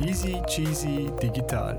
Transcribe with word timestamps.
Easy 0.00 0.42
Cheesy 0.48 1.08
Digital. 1.22 1.78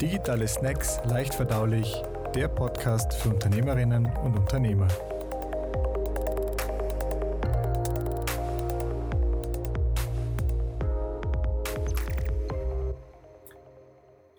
Digitale 0.00 0.46
Snacks 0.46 1.00
leicht 1.06 1.34
verdaulich. 1.34 2.00
Der 2.36 2.46
Podcast 2.46 3.14
für 3.14 3.30
Unternehmerinnen 3.30 4.06
und 4.06 4.36
Unternehmer. 4.36 4.86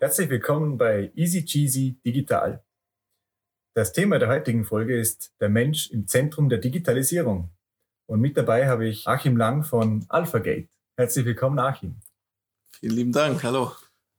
Herzlich 0.00 0.30
willkommen 0.30 0.78
bei 0.78 1.12
Easy 1.14 1.44
Cheesy 1.44 2.00
Digital. 2.06 2.64
Das 3.74 3.92
Thema 3.92 4.18
der 4.18 4.28
heutigen 4.28 4.64
Folge 4.64 4.98
ist 4.98 5.34
der 5.40 5.50
Mensch 5.50 5.90
im 5.90 6.06
Zentrum 6.06 6.48
der 6.48 6.58
Digitalisierung. 6.58 7.50
Und 8.06 8.20
mit 8.20 8.38
dabei 8.38 8.66
habe 8.66 8.88
ich 8.88 9.06
Achim 9.06 9.36
Lang 9.36 9.62
von 9.62 10.06
AlphaGate. 10.08 10.70
Herzlich 10.96 11.26
willkommen, 11.26 11.58
Achim. 11.58 12.00
Vielen 12.80 12.94
lieben 12.94 13.12
Dank. 13.12 13.42
Hallo. 13.42 13.72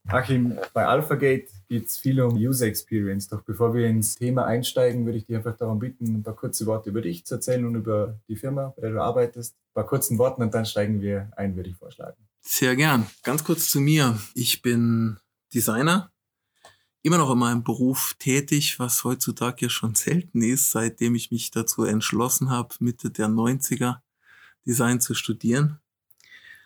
Achim, 0.08 0.58
bei 0.74 0.86
AlphaGate 0.86 1.48
geht 1.70 1.86
es 1.86 1.98
viel 1.98 2.20
um 2.20 2.36
User 2.36 2.66
Experience. 2.66 3.30
Doch 3.30 3.42
bevor 3.42 3.74
wir 3.74 3.88
ins 3.88 4.16
Thema 4.16 4.46
einsteigen, 4.46 5.06
würde 5.06 5.18
ich 5.18 5.26
dich 5.26 5.36
einfach 5.36 5.56
darum 5.56 5.80
bitten, 5.80 6.16
ein 6.16 6.24
paar 6.24 6.36
kurze 6.36 6.66
Worte 6.66 6.90
über 6.90 7.02
dich 7.02 7.26
zu 7.26 7.36
erzählen 7.36 7.66
und 7.66 7.76
über 7.76 8.20
die 8.28 8.36
Firma, 8.36 8.74
bei 8.76 8.82
der 8.82 8.92
du 8.92 9.02
arbeitest. 9.02 9.56
Ein 9.56 9.74
paar 9.76 9.86
kurzen 9.86 10.18
Worten 10.18 10.42
und 10.42 10.54
dann 10.54 10.66
steigen 10.66 11.02
wir 11.02 11.32
ein, 11.38 11.56
würde 11.56 11.70
ich 11.70 11.78
vorschlagen. 11.78 12.18
Sehr 12.42 12.76
gern. 12.76 13.06
Ganz 13.24 13.46
kurz 13.46 13.70
zu 13.70 13.80
mir. 13.80 14.20
Ich 14.34 14.62
bin 14.62 15.18
Designer, 15.54 16.12
immer 17.02 17.18
noch 17.18 17.32
in 17.32 17.40
meinem 17.40 17.64
Beruf 17.64 18.16
tätig, 18.20 18.78
was 18.78 19.06
heutzutage 19.06 19.68
ja 19.68 19.70
schon 19.70 19.96
selten 19.96 20.42
ist, 20.42 20.72
seitdem 20.72 21.16
ich 21.16 21.32
mich 21.32 21.52
dazu 21.52 21.86
entschlossen 21.86 22.50
habe, 22.50 22.76
Mitte 22.80 23.10
der 23.10 23.28
90er 23.28 24.00
Design 24.66 25.00
zu 25.00 25.14
studieren. 25.14 25.80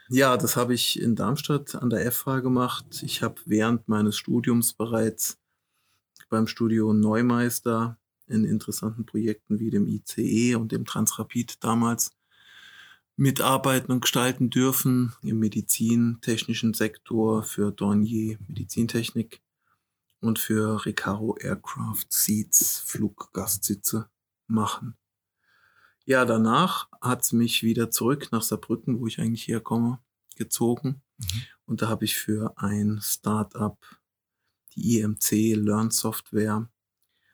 Ja, 0.10 0.38
das 0.38 0.58
habe 0.58 0.74
ich 0.74 1.02
in 1.02 1.16
Darmstadt 1.16 1.76
an 1.76 1.90
der 1.90 2.12
FH 2.12 2.42
gemacht. 2.42 3.02
Ich 3.04 3.24
habe 3.24 3.42
während 3.46 3.88
meines 3.88 4.18
Studiums 4.18 4.74
bereits 4.74 5.38
beim 6.30 6.48
Studio 6.48 6.94
Neumeister 6.94 7.98
in 8.28 8.44
interessanten 8.44 9.06
Projekten 9.06 9.60
wie 9.60 9.70
dem 9.70 9.88
ICE 9.88 10.56
und 10.56 10.72
dem 10.72 10.86
Transrapid 10.86 11.64
damals 11.64 12.12
mitarbeiten 13.16 13.92
und 13.92 14.02
gestalten 14.02 14.50
dürfen 14.50 15.14
im 15.22 15.40
medizintechnischen 15.40 16.74
Sektor 16.74 17.44
für 17.44 17.72
Dornier 17.72 18.38
Medizintechnik 18.48 19.42
und 20.20 20.40
für 20.40 20.86
Recaro 20.86 21.38
Aircraft 21.38 22.08
Seats 22.10 22.80
Fluggastsitze 22.80 24.10
machen. 24.48 24.96
Ja, 26.06 26.26
danach 26.26 26.90
hat 27.02 27.22
es 27.22 27.32
mich 27.32 27.64
wieder 27.64 27.90
zurück 27.90 28.30
nach 28.32 28.42
Saarbrücken, 28.42 29.00
wo 29.00 29.08
ich 29.08 29.20
eigentlich 29.20 29.48
herkomme, 29.48 30.00
gezogen. 30.36 31.02
Mhm. 31.18 31.42
Und 31.66 31.82
da 31.82 31.88
habe 31.88 32.04
ich 32.04 32.18
für 32.18 32.54
ein 32.58 33.00
Startup 33.02 33.78
die 34.76 35.00
IMC 35.00 35.56
Learn 35.56 35.92
Software 35.92 36.68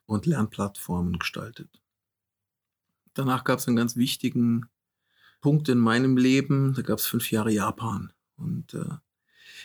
und 0.06 0.26
Lernplattformen 0.26 1.18
gestaltet. 1.18 1.82
Danach 3.14 3.44
gab 3.44 3.60
es 3.60 3.68
einen 3.68 3.78
ganz 3.78 3.96
wichtigen 3.96 4.70
Punkt 5.42 5.68
in 5.70 5.80
meinem 5.80 6.18
Leben. 6.18 6.74
Da 6.74 6.84
gab 6.84 7.00
es 7.00 7.06
fünf 7.08 7.32
Jahre 7.32 7.52
Japan. 7.52 8.14
Und 8.36 8.74
äh, 8.76 8.98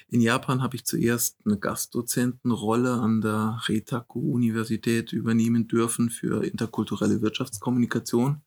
in 0.09 0.21
Japan 0.21 0.63
habe 0.63 0.77
ich 0.77 0.85
zuerst 0.85 1.39
eine 1.45 1.59
Gastdozentenrolle 1.59 2.95
an 2.95 3.21
der 3.21 3.61
Retaku-Universität 3.67 5.13
übernehmen 5.13 5.69
dürfen 5.69 6.11
für 6.11 6.45
interkulturelle 6.45 7.21
Wirtschaftskommunikation 7.21 8.41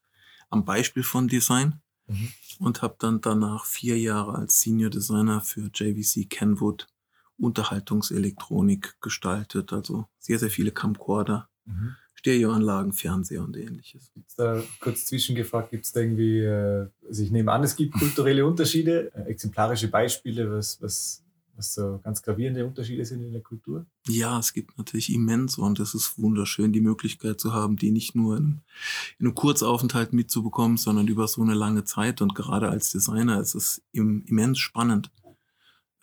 am 0.49 0.65
Beispiel 0.65 1.03
von 1.03 1.27
Design 1.27 1.81
mhm. 2.07 2.31
und 2.59 2.81
habe 2.81 2.95
dann 2.99 3.21
danach 3.21 3.65
vier 3.65 3.97
Jahre 3.97 4.35
als 4.35 4.61
Senior 4.61 4.89
Designer 4.89 5.41
für 5.41 5.69
JVC 5.73 6.29
Kenwood 6.29 6.87
Unterhaltungselektronik 7.39 8.99
gestaltet, 8.99 9.71
also 9.71 10.07
sehr, 10.17 10.39
sehr 10.39 10.49
viele 10.49 10.71
Camcorder, 10.71 11.49
mhm. 11.65 11.95
Stereoanlagen, 12.15 12.93
Fernseher 12.93 13.43
und 13.43 13.55
ähnliches. 13.55 14.11
Gibt's 14.13 14.35
da 14.35 14.63
kurz 14.79 15.05
zwischengefragt, 15.05 15.69
gibt 15.69 15.85
es 15.85 15.91
da 15.91 15.99
irgendwie, 15.99 16.39
äh, 16.39 16.87
also 17.07 17.23
ich 17.23 17.29
nehme 17.29 17.51
an, 17.51 17.63
es 17.63 17.75
gibt 17.75 17.93
kulturelle 17.93 18.45
Unterschiede, 18.45 19.11
äh, 19.13 19.29
exemplarische 19.29 19.87
Beispiele, 19.87 20.51
was, 20.51 20.81
was 20.81 21.23
was 21.57 21.73
so 21.73 21.99
ganz 22.03 22.21
gravierende 22.21 22.65
Unterschiede 22.65 23.03
sind 23.03 23.23
in 23.23 23.31
der 23.31 23.41
Kultur? 23.41 23.85
Ja, 24.07 24.39
es 24.39 24.53
gibt 24.53 24.77
natürlich 24.77 25.11
immens 25.11 25.57
und 25.57 25.79
es 25.79 25.93
ist 25.93 26.17
wunderschön, 26.17 26.71
die 26.71 26.81
Möglichkeit 26.81 27.39
zu 27.39 27.53
haben, 27.53 27.75
die 27.77 27.91
nicht 27.91 28.15
nur 28.15 28.37
in, 28.37 28.61
in 29.17 29.25
einem 29.25 29.35
Kurzaufenthalt 29.35 30.13
mitzubekommen, 30.13 30.77
sondern 30.77 31.07
über 31.07 31.27
so 31.27 31.41
eine 31.41 31.55
lange 31.55 31.83
Zeit. 31.83 32.21
Und 32.21 32.35
gerade 32.35 32.69
als 32.69 32.91
Designer 32.91 33.39
ist 33.41 33.55
es 33.55 33.81
immens 33.91 34.59
spannend 34.59 35.11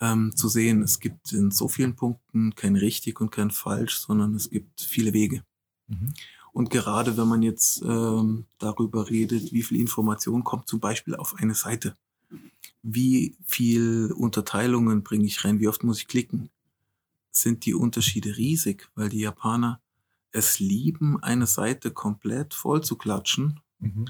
ähm, 0.00 0.34
zu 0.34 0.48
sehen. 0.48 0.82
Es 0.82 0.98
gibt 1.00 1.32
in 1.32 1.50
so 1.50 1.68
vielen 1.68 1.94
Punkten 1.94 2.54
kein 2.54 2.76
richtig 2.76 3.20
und 3.20 3.30
kein 3.30 3.50
falsch, 3.50 3.98
sondern 3.98 4.34
es 4.34 4.50
gibt 4.50 4.80
viele 4.80 5.12
Wege. 5.12 5.44
Mhm. 5.86 6.12
Und 6.52 6.70
gerade 6.70 7.16
wenn 7.16 7.28
man 7.28 7.42
jetzt 7.42 7.82
ähm, 7.82 8.46
darüber 8.58 9.10
redet, 9.10 9.52
wie 9.52 9.62
viel 9.62 9.80
Information 9.80 10.44
kommt 10.44 10.68
zum 10.68 10.80
Beispiel 10.80 11.14
auf 11.14 11.34
eine 11.36 11.54
Seite 11.54 11.96
wie 12.82 13.36
viel 13.44 14.12
Unterteilungen 14.12 15.02
bringe 15.02 15.24
ich 15.24 15.44
rein, 15.44 15.60
wie 15.60 15.68
oft 15.68 15.84
muss 15.84 15.98
ich 15.98 16.08
klicken, 16.08 16.50
sind 17.30 17.64
die 17.64 17.74
Unterschiede 17.74 18.36
riesig, 18.36 18.88
weil 18.94 19.08
die 19.08 19.20
Japaner 19.20 19.80
es 20.32 20.58
lieben, 20.58 21.22
eine 21.22 21.46
Seite 21.46 21.92
komplett 21.92 22.54
voll 22.54 22.82
zu 22.82 22.96
klatschen 22.96 23.60
mhm. 23.78 24.06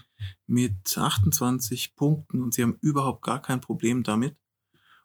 mit 0.46 0.96
28 0.96 1.96
Punkten 1.96 2.42
und 2.42 2.54
sie 2.54 2.62
haben 2.62 2.78
überhaupt 2.80 3.22
gar 3.22 3.40
kein 3.40 3.60
Problem 3.60 4.02
damit. 4.02 4.36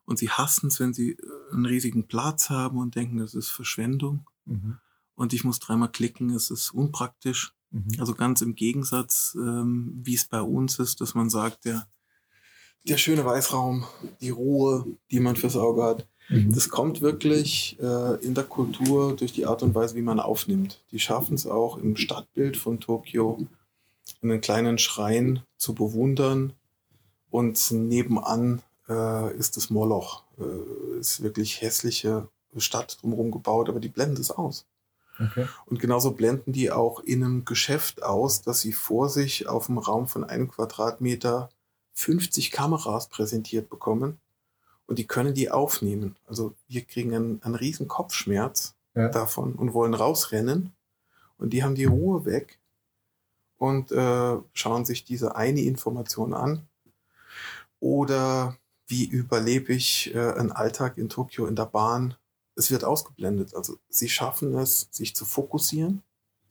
Und 0.06 0.18
sie 0.18 0.32
hassen 0.32 0.68
es, 0.68 0.80
wenn 0.80 0.94
sie 0.94 1.12
äh, 1.12 1.54
einen 1.54 1.68
riesigen 1.68 2.08
Platz 2.08 2.50
haben 2.50 2.80
und 2.80 2.96
denken, 2.96 3.18
das 3.18 3.36
ist 3.36 3.50
Verschwendung. 3.50 4.28
Mhm. 4.46 4.78
Und 5.14 5.34
ich 5.34 5.44
muss 5.44 5.60
dreimal 5.60 5.92
klicken, 5.92 6.32
es 6.32 6.50
ist 6.50 6.72
unpraktisch. 6.72 7.54
Mhm. 7.70 7.92
Also 8.00 8.16
ganz 8.16 8.42
im 8.42 8.56
Gegensatz, 8.56 9.38
ähm, 9.40 10.00
wie 10.02 10.16
es 10.16 10.26
bei 10.26 10.42
uns 10.42 10.80
ist, 10.80 11.02
dass 11.02 11.14
man 11.14 11.30
sagt, 11.30 11.66
der 11.66 11.88
der 12.84 12.98
schöne 12.98 13.26
Weißraum, 13.26 13.86
die 14.22 14.30
Ruhe, 14.30 14.86
die 15.12 15.20
man 15.20 15.36
fürs 15.36 15.56
Auge 15.56 15.84
hat. 15.84 16.08
Mhm. 16.30 16.54
Das 16.54 16.70
kommt 16.70 17.02
wirklich 17.02 17.78
äh, 17.80 18.24
in 18.24 18.36
der 18.36 18.44
Kultur 18.44 19.16
durch 19.16 19.34
die 19.34 19.46
Art 19.46 19.64
und 19.64 19.76
Weise, 19.76 19.96
wie 19.96 20.02
man 20.02 20.20
aufnimmt. 20.20 20.84
Die 20.92 21.00
schaffen 21.00 21.36
es 21.36 21.48
auch 21.48 21.78
im 21.78 21.98
Stadtbild 21.98 22.56
von 22.58 22.80
Tokio, 22.80 23.48
einen 24.22 24.42
kleinen 24.42 24.78
Schrein 24.78 25.42
zu 25.58 25.74
bewundern. 25.74 26.54
Und 27.32 27.72
nebenan 27.72 28.62
äh, 28.88 29.36
ist 29.38 29.58
das 29.58 29.70
Moloch. 29.70 30.24
Äh, 30.40 31.00
ist 31.00 31.22
wirklich 31.22 31.62
hässliche 31.62 32.28
Stadt 32.58 32.98
drumherum 33.02 33.32
gebaut, 33.32 33.70
aber 33.70 33.80
die 33.80 33.90
blenden 33.90 34.22
es 34.22 34.32
aus. 34.32 34.66
Okay. 35.20 35.48
Und 35.66 35.80
genauso 35.80 36.12
blenden 36.12 36.54
die 36.54 36.72
auch 36.72 37.02
in 37.02 37.24
einem 37.24 37.46
Geschäft 37.46 38.04
aus, 38.04 38.42
dass 38.42 38.62
sie 38.62 38.74
vor 38.74 39.10
sich 39.10 39.48
auf 39.48 39.70
einem 39.70 39.78
Raum 39.78 40.08
von 40.08 40.24
einem 40.24 40.50
Quadratmeter 40.50 41.50
50 42.00 42.52
Kameras 42.52 43.10
präsentiert 43.10 43.70
bekommen 43.70 44.20
und 44.86 45.00
die 45.00 45.08
können 45.08 45.34
die 45.34 45.52
aufnehmen. 45.52 46.16
Also 46.28 46.56
wir 46.68 46.84
kriegen 46.84 47.14
einen, 47.14 47.44
einen 47.44 47.56
riesen 47.56 47.88
Kopfschmerz 47.88 48.76
ja. 48.96 49.10
davon 49.10 49.54
und 49.54 49.74
wollen 49.74 49.94
rausrennen 49.94 50.72
und 51.38 51.52
die 51.52 51.64
haben 51.64 51.76
die 51.76 51.86
Ruhe 51.86 52.26
weg 52.26 52.58
und 53.58 53.92
äh, 53.92 54.38
schauen 54.54 54.86
sich 54.86 55.04
diese 55.04 55.36
eine 55.36 55.62
Information 55.62 56.34
an. 56.34 56.68
Oder 57.82 58.58
wie 58.88 59.06
überlebe 59.06 59.74
ich 59.74 60.14
äh, 60.16 60.32
einen 60.32 60.52
Alltag 60.52 60.98
in 60.98 61.10
Tokio 61.10 61.46
in 61.46 61.56
der 61.56 61.66
Bahn? 61.66 62.16
Es 62.56 62.72
wird 62.72 62.84
ausgeblendet. 62.86 63.56
Also 63.56 63.78
sie 63.90 64.10
schaffen 64.10 64.56
es, 64.56 64.88
sich 64.92 65.16
zu 65.16 65.26
fokussieren 65.26 66.02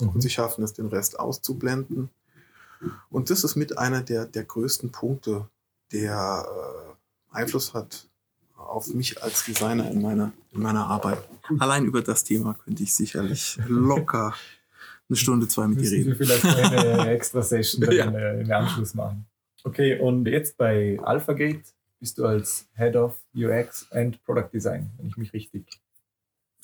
mhm. 0.01 0.11
und 0.11 0.21
sie 0.21 0.31
schaffen 0.31 0.63
es, 0.63 0.75
den 0.75 0.89
Rest 0.89 1.19
auszublenden. 1.19 2.11
Und 3.11 3.31
das 3.31 3.44
ist 3.44 3.56
mit 3.56 3.78
einer 3.78 4.03
der, 4.03 4.27
der 4.27 4.44
größten 4.44 4.91
Punkte, 4.91 5.49
der 5.93 6.47
äh, 7.33 7.37
Einfluss 7.37 7.75
hat 7.75 8.09
auf 8.56 8.89
mich 8.89 9.22
als 9.22 9.44
Designer 9.44 9.91
in 9.91 10.03
meiner, 10.03 10.33
in 10.53 10.61
meiner 10.61 10.87
Arbeit. 10.87 11.19
Allein 11.58 11.85
über 11.85 12.03
das 12.03 12.25
Thema 12.25 12.55
könnte 12.55 12.82
ich 12.82 12.94
sicherlich 12.94 13.58
locker 13.67 14.35
eine 15.08 15.17
Stunde, 15.17 15.49
zwei 15.49 15.67
mit 15.67 15.81
dir 15.81 15.91
reden. 15.91 16.06
Wir 16.08 16.17
vielleicht 16.17 16.44
eine 16.44 17.08
extra 17.14 17.43
Session 17.43 17.81
dann 17.81 17.94
ja. 17.94 18.11
Äh, 18.11 18.43
im 18.43 18.53
Anschluss 18.53 18.94
machen. 18.94 19.26
Okay, 19.64 19.99
und 19.99 20.26
jetzt 20.26 20.56
bei 20.56 20.99
AlphaGate 21.03 21.62
bist 21.99 22.19
du 22.19 22.26
als 22.26 22.67
Head 22.76 22.94
of 22.97 23.17
UX 23.35 23.91
and 23.91 24.23
Product 24.25 24.50
Design, 24.53 24.91
wenn 24.99 25.08
ich 25.08 25.17
mich 25.17 25.32
richtig. 25.32 25.67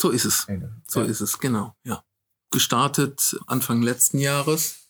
So 0.00 0.10
ist 0.10 0.24
es. 0.24 0.46
So 0.86 1.00
ja. 1.00 1.06
ist 1.06 1.20
es, 1.20 1.38
genau, 1.38 1.74
ja. 1.84 2.04
Gestartet 2.50 3.36
Anfang 3.46 3.82
letzten 3.82 4.18
Jahres 4.18 4.83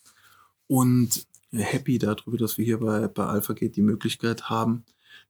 und 0.67 1.25
happy 1.51 1.99
darüber, 1.99 2.37
dass 2.37 2.57
wir 2.57 2.65
hier 2.65 2.79
bei, 2.79 3.07
bei 3.07 3.25
AlphaGate 3.25 3.69
die 3.69 3.81
Möglichkeit 3.81 4.49
haben, 4.49 4.85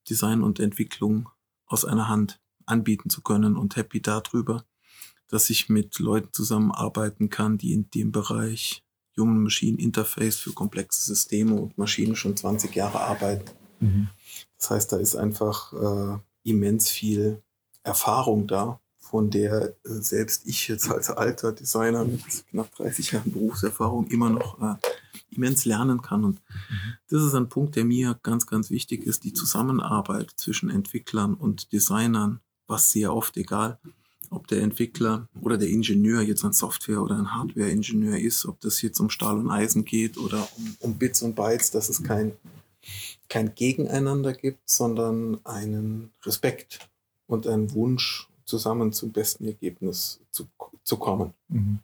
Design 0.10 0.42
und 0.42 0.60
Entwicklung 0.60 1.30
aus 1.68 1.86
einer 1.86 2.08
Hand 2.08 2.40
anbieten 2.66 3.10
zu 3.10 3.22
können 3.22 3.58
und 3.58 3.76
happy 3.76 4.02
darüber, 4.02 4.66
dass 5.28 5.50
ich 5.50 5.70
mit 5.70 6.00
Leuten 6.00 6.30
zusammenarbeiten 6.32 7.30
kann, 7.30 7.58
die 7.58 7.74
in 7.74 7.90
dem 7.92 8.12
Bereich 8.12 8.84
Human 9.18 9.44
Machine 9.44 9.80
Interface 9.80 10.38
für 10.38 10.52
komplexe 10.52 11.02
Systeme 11.02 11.56
und 11.56 11.78
Maschinen 11.78 12.16
schon 12.16 12.36
20 12.36 12.76
Jahre 12.76 13.00
arbeiten. 13.02 13.52
Mhm. 13.80 14.10
Das 14.58 14.72
heißt, 14.72 14.92
da 14.92 14.98
ist 14.98 15.16
einfach 15.16 15.74
äh, 15.74 16.20
immens 16.44 16.90
viel 16.90 17.42
Erfahrung 17.84 18.48
da, 18.48 18.80
von 19.10 19.30
der 19.30 19.75
äh, 19.86 20.02
selbst 20.02 20.48
ich 20.48 20.68
jetzt 20.68 20.90
als 20.90 21.10
alter 21.10 21.52
Designer 21.52 22.06
mit 22.06 22.22
knapp 22.50 22.74
30 22.75 23.12
Jahren 23.12 23.31
Berufserfahrung 23.31 24.07
immer 24.07 24.30
noch 24.30 24.60
äh, 24.62 24.75
immens 25.30 25.66
lernen 25.66 26.02
kann. 26.02 26.24
Und 26.24 26.42
das 27.10 27.24
ist 27.24 27.36
ein 27.36 27.50
Punkt, 27.50 27.75
der 27.75 27.86
mir 27.86 28.19
ganz, 28.24 28.48
ganz 28.48 28.69
wichtig 28.72 29.06
ist, 29.06 29.24
die 29.24 29.34
Zusammenarbeit 29.34 30.31
zwischen 30.36 30.69
Entwicklern 30.69 31.36
und 31.36 31.72
Designern, 31.72 32.40
was 32.68 32.92
sehr 32.92 33.13
oft 33.13 33.38
egal, 33.38 33.78
ob 34.31 34.48
der 34.48 34.62
Entwickler 34.62 35.28
oder 35.40 35.58
der 35.58 35.69
Ingenieur 35.69 36.22
jetzt 36.22 36.44
ein 36.44 36.54
Software- 36.54 37.01
oder 37.01 37.18
ein 37.18 37.34
Hardware-Ingenieur 37.34 38.18
ist, 38.18 38.46
ob 38.46 38.60
das 38.62 38.81
jetzt 38.81 39.00
um 39.00 39.12
Stahl 39.12 39.38
und 39.38 39.51
Eisen 39.51 39.86
geht 39.86 40.18
oder 40.18 40.48
um, 40.58 40.75
um 40.80 40.98
Bits 40.98 41.22
und 41.22 41.36
Bytes, 41.36 41.69
dass 41.69 41.90
es 41.90 42.04
kein, 42.04 42.31
kein 43.30 43.54
Gegeneinander 43.54 44.34
gibt, 44.34 44.68
sondern 44.68 45.40
einen 45.46 46.12
Respekt 46.24 46.90
und 47.28 47.46
einen 47.46 47.72
Wunsch, 47.74 48.28
zusammen 48.46 48.94
zum 48.94 49.12
besten 49.12 49.46
Ergebnis 49.46 50.20
zu, 50.32 50.48
zu 50.84 50.98
kommen. 50.98 51.34
Mhm. 51.50 51.80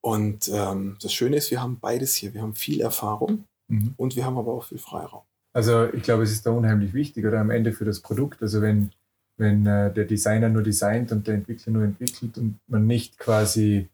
Und 0.00 0.50
ähm, 0.52 0.96
das 1.00 1.12
Schöne 1.12 1.36
ist, 1.36 1.50
wir 1.50 1.62
haben 1.62 1.78
beides 1.80 2.14
hier. 2.14 2.34
Wir 2.34 2.42
haben 2.42 2.54
viel 2.54 2.80
Erfahrung 2.80 3.44
mhm. 3.68 3.94
und 3.96 4.16
wir 4.16 4.26
haben 4.26 4.36
aber 4.36 4.52
auch 4.52 4.64
viel 4.64 4.78
Freiraum. 4.78 5.22
Also 5.54 5.88
ich 5.92 6.02
glaube, 6.02 6.24
es 6.24 6.32
ist 6.32 6.44
da 6.44 6.50
unheimlich 6.50 6.92
wichtig 6.92 7.24
oder 7.24 7.40
am 7.40 7.50
Ende 7.50 7.72
für 7.72 7.84
das 7.84 8.00
Produkt. 8.00 8.42
Also 8.42 8.60
wenn, 8.60 8.90
wenn 9.36 9.64
äh, 9.66 9.92
der 9.92 10.04
Designer 10.04 10.48
nur 10.48 10.62
designt 10.62 11.10
und 11.12 11.26
der 11.26 11.36
Entwickler 11.36 11.72
nur 11.72 11.84
entwickelt 11.84 12.36
und 12.36 12.58
man 12.66 12.86
nicht 12.86 13.18
quasi 13.18 13.88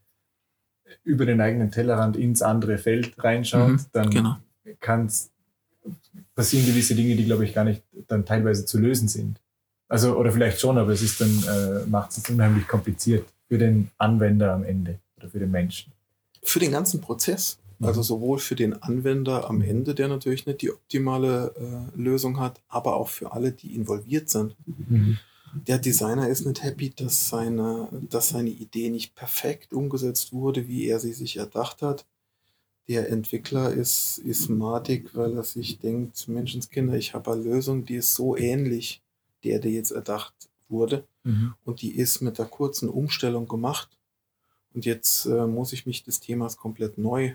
über 1.04 1.26
den 1.26 1.40
eigenen 1.40 1.70
Tellerrand 1.70 2.16
ins 2.16 2.42
andere 2.42 2.78
Feld 2.78 3.14
reinschaut, 3.22 3.72
mhm, 3.72 3.86
dann 3.92 4.10
genau. 4.10 4.36
kann 4.80 5.06
es 5.06 5.30
passieren 6.34 6.66
gewisse 6.66 6.94
Dinge, 6.94 7.16
die, 7.16 7.24
glaube 7.24 7.44
ich, 7.44 7.54
gar 7.54 7.64
nicht 7.64 7.82
dann 8.08 8.24
teilweise 8.24 8.64
zu 8.64 8.78
lösen 8.78 9.08
sind. 9.08 9.40
Also, 9.90 10.16
oder 10.16 10.30
vielleicht 10.30 10.60
schon, 10.60 10.78
aber 10.78 10.92
es 10.92 11.02
ist 11.02 11.20
dann, 11.20 11.42
äh, 11.48 11.84
macht 11.86 12.16
es 12.16 12.30
unheimlich 12.30 12.66
kompliziert 12.68 13.26
für 13.48 13.58
den 13.58 13.90
Anwender 13.98 14.54
am 14.54 14.62
Ende 14.62 15.00
oder 15.16 15.28
für 15.28 15.40
den 15.40 15.50
Menschen. 15.50 15.92
Für 16.44 16.60
den 16.60 16.70
ganzen 16.70 17.00
Prozess. 17.00 17.58
Mhm. 17.80 17.86
Also 17.88 18.02
sowohl 18.02 18.38
für 18.38 18.54
den 18.54 18.80
Anwender 18.84 19.50
am 19.50 19.60
Ende, 19.62 19.96
der 19.96 20.06
natürlich 20.06 20.46
nicht 20.46 20.62
die 20.62 20.70
optimale 20.70 21.52
äh, 21.56 22.00
Lösung 22.00 22.38
hat, 22.38 22.60
aber 22.68 22.94
auch 22.94 23.08
für 23.08 23.32
alle, 23.32 23.50
die 23.50 23.74
involviert 23.74 24.30
sind. 24.30 24.54
Mhm. 24.64 25.18
Der 25.66 25.80
Designer 25.80 26.28
ist 26.28 26.46
nicht 26.46 26.62
happy, 26.62 26.90
dass 26.90 27.28
seine, 27.28 27.88
dass 28.08 28.28
seine 28.28 28.50
Idee 28.50 28.90
nicht 28.90 29.16
perfekt 29.16 29.72
umgesetzt 29.72 30.32
wurde, 30.32 30.68
wie 30.68 30.86
er 30.86 31.00
sie 31.00 31.12
sich 31.12 31.36
erdacht 31.36 31.82
hat. 31.82 32.06
Der 32.86 33.10
Entwickler 33.10 33.72
ist, 33.72 34.18
ist 34.18 34.48
madig, 34.48 35.10
weil 35.16 35.36
er 35.36 35.42
sich 35.42 35.80
denkt, 35.80 36.28
Menschenskinder, 36.28 36.94
ich 36.94 37.12
habe 37.12 37.32
eine 37.32 37.42
Lösung, 37.42 37.84
die 37.84 37.96
ist 37.96 38.14
so 38.14 38.36
ähnlich 38.36 39.02
der, 39.44 39.58
der 39.58 39.70
jetzt 39.70 39.90
erdacht 39.90 40.34
wurde. 40.68 41.06
Mhm. 41.24 41.54
Und 41.64 41.82
die 41.82 41.96
ist 41.96 42.20
mit 42.20 42.38
der 42.38 42.46
kurzen 42.46 42.88
Umstellung 42.88 43.48
gemacht. 43.48 43.98
Und 44.72 44.84
jetzt 44.84 45.26
äh, 45.26 45.46
muss 45.46 45.72
ich 45.72 45.86
mich 45.86 46.04
des 46.04 46.20
Themas 46.20 46.56
komplett 46.56 46.96
neu 46.98 47.34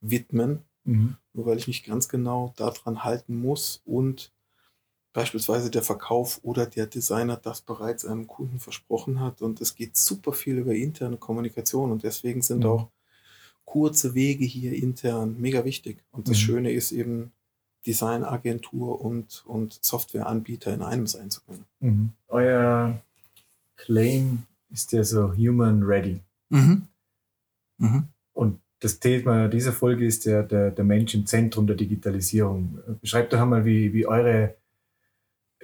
widmen, 0.00 0.60
mhm. 0.84 1.16
nur 1.32 1.46
weil 1.46 1.58
ich 1.58 1.66
mich 1.66 1.84
ganz 1.84 2.08
genau 2.08 2.52
daran 2.56 3.04
halten 3.04 3.40
muss 3.40 3.80
und 3.84 4.32
beispielsweise 5.12 5.70
der 5.70 5.82
Verkauf 5.82 6.40
oder 6.42 6.66
der 6.66 6.86
Designer 6.86 7.36
das 7.36 7.62
bereits 7.62 8.04
einem 8.04 8.26
Kunden 8.26 8.60
versprochen 8.60 9.20
hat. 9.20 9.42
Und 9.42 9.60
es 9.60 9.74
geht 9.74 9.96
super 9.96 10.32
viel 10.32 10.58
über 10.58 10.74
interne 10.74 11.16
Kommunikation 11.16 11.90
und 11.90 12.02
deswegen 12.04 12.42
sind 12.42 12.60
mhm. 12.60 12.70
auch 12.70 12.90
kurze 13.64 14.14
Wege 14.14 14.44
hier 14.44 14.72
intern 14.74 15.36
mega 15.38 15.64
wichtig. 15.64 16.04
Und 16.10 16.28
das 16.28 16.36
mhm. 16.38 16.42
Schöne 16.42 16.72
ist 16.72 16.92
eben, 16.92 17.32
Designagentur 17.88 19.00
und, 19.00 19.42
und 19.46 19.78
Softwareanbieter 19.82 20.74
in 20.74 20.82
einem 20.82 21.06
sein 21.06 21.30
zu 21.30 21.40
können. 21.40 21.64
Mhm. 21.80 22.10
Euer 22.28 23.00
Claim 23.76 24.42
ist 24.70 24.92
ja 24.92 25.02
so 25.02 25.34
human 25.34 25.82
ready. 25.82 26.20
Mhm. 26.50 26.82
Mhm. 27.78 28.04
Und 28.34 28.60
das 28.80 29.00
Thema 29.00 29.48
dieser 29.48 29.72
Folge 29.72 30.04
ist 30.04 30.26
ja 30.26 30.42
der, 30.42 30.70
der 30.70 30.84
Mensch 30.84 31.14
im 31.14 31.24
Zentrum 31.24 31.66
der 31.66 31.76
Digitalisierung. 31.76 32.78
Beschreibt 33.00 33.32
doch 33.32 33.40
einmal, 33.40 33.64
wie, 33.64 33.92
wie 33.94 34.06
eure, 34.06 34.54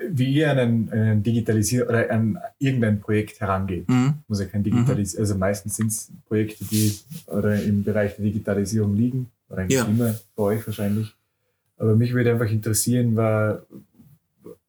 wie 0.08 0.32
ihr 0.32 0.50
an 0.50 0.58
einen, 0.58 0.90
einen 0.90 1.22
Digitalisier 1.22 1.86
oder 1.86 2.10
an 2.10 2.38
irgendein 2.58 3.00
Projekt 3.00 3.38
herangeht. 3.40 3.86
Mhm. 3.88 4.14
Muss 4.26 4.40
ja 4.40 4.46
kein 4.46 4.64
Digitalis 4.64 5.14
mhm. 5.14 5.20
also 5.20 5.34
meistens 5.36 5.76
sind 5.76 5.88
es 5.88 6.10
Projekte, 6.26 6.64
die 6.64 6.98
oder 7.26 7.62
im 7.62 7.84
Bereich 7.84 8.16
der 8.16 8.24
Digitalisierung 8.24 8.96
liegen, 8.96 9.30
oder 9.50 9.64
ja. 9.70 9.84
immer 9.84 10.14
bei 10.34 10.42
euch 10.42 10.66
wahrscheinlich. 10.66 11.14
Aber 11.84 11.96
mich 11.96 12.14
würde 12.14 12.32
einfach 12.32 12.50
interessieren, 12.50 13.14
war, 13.14 13.66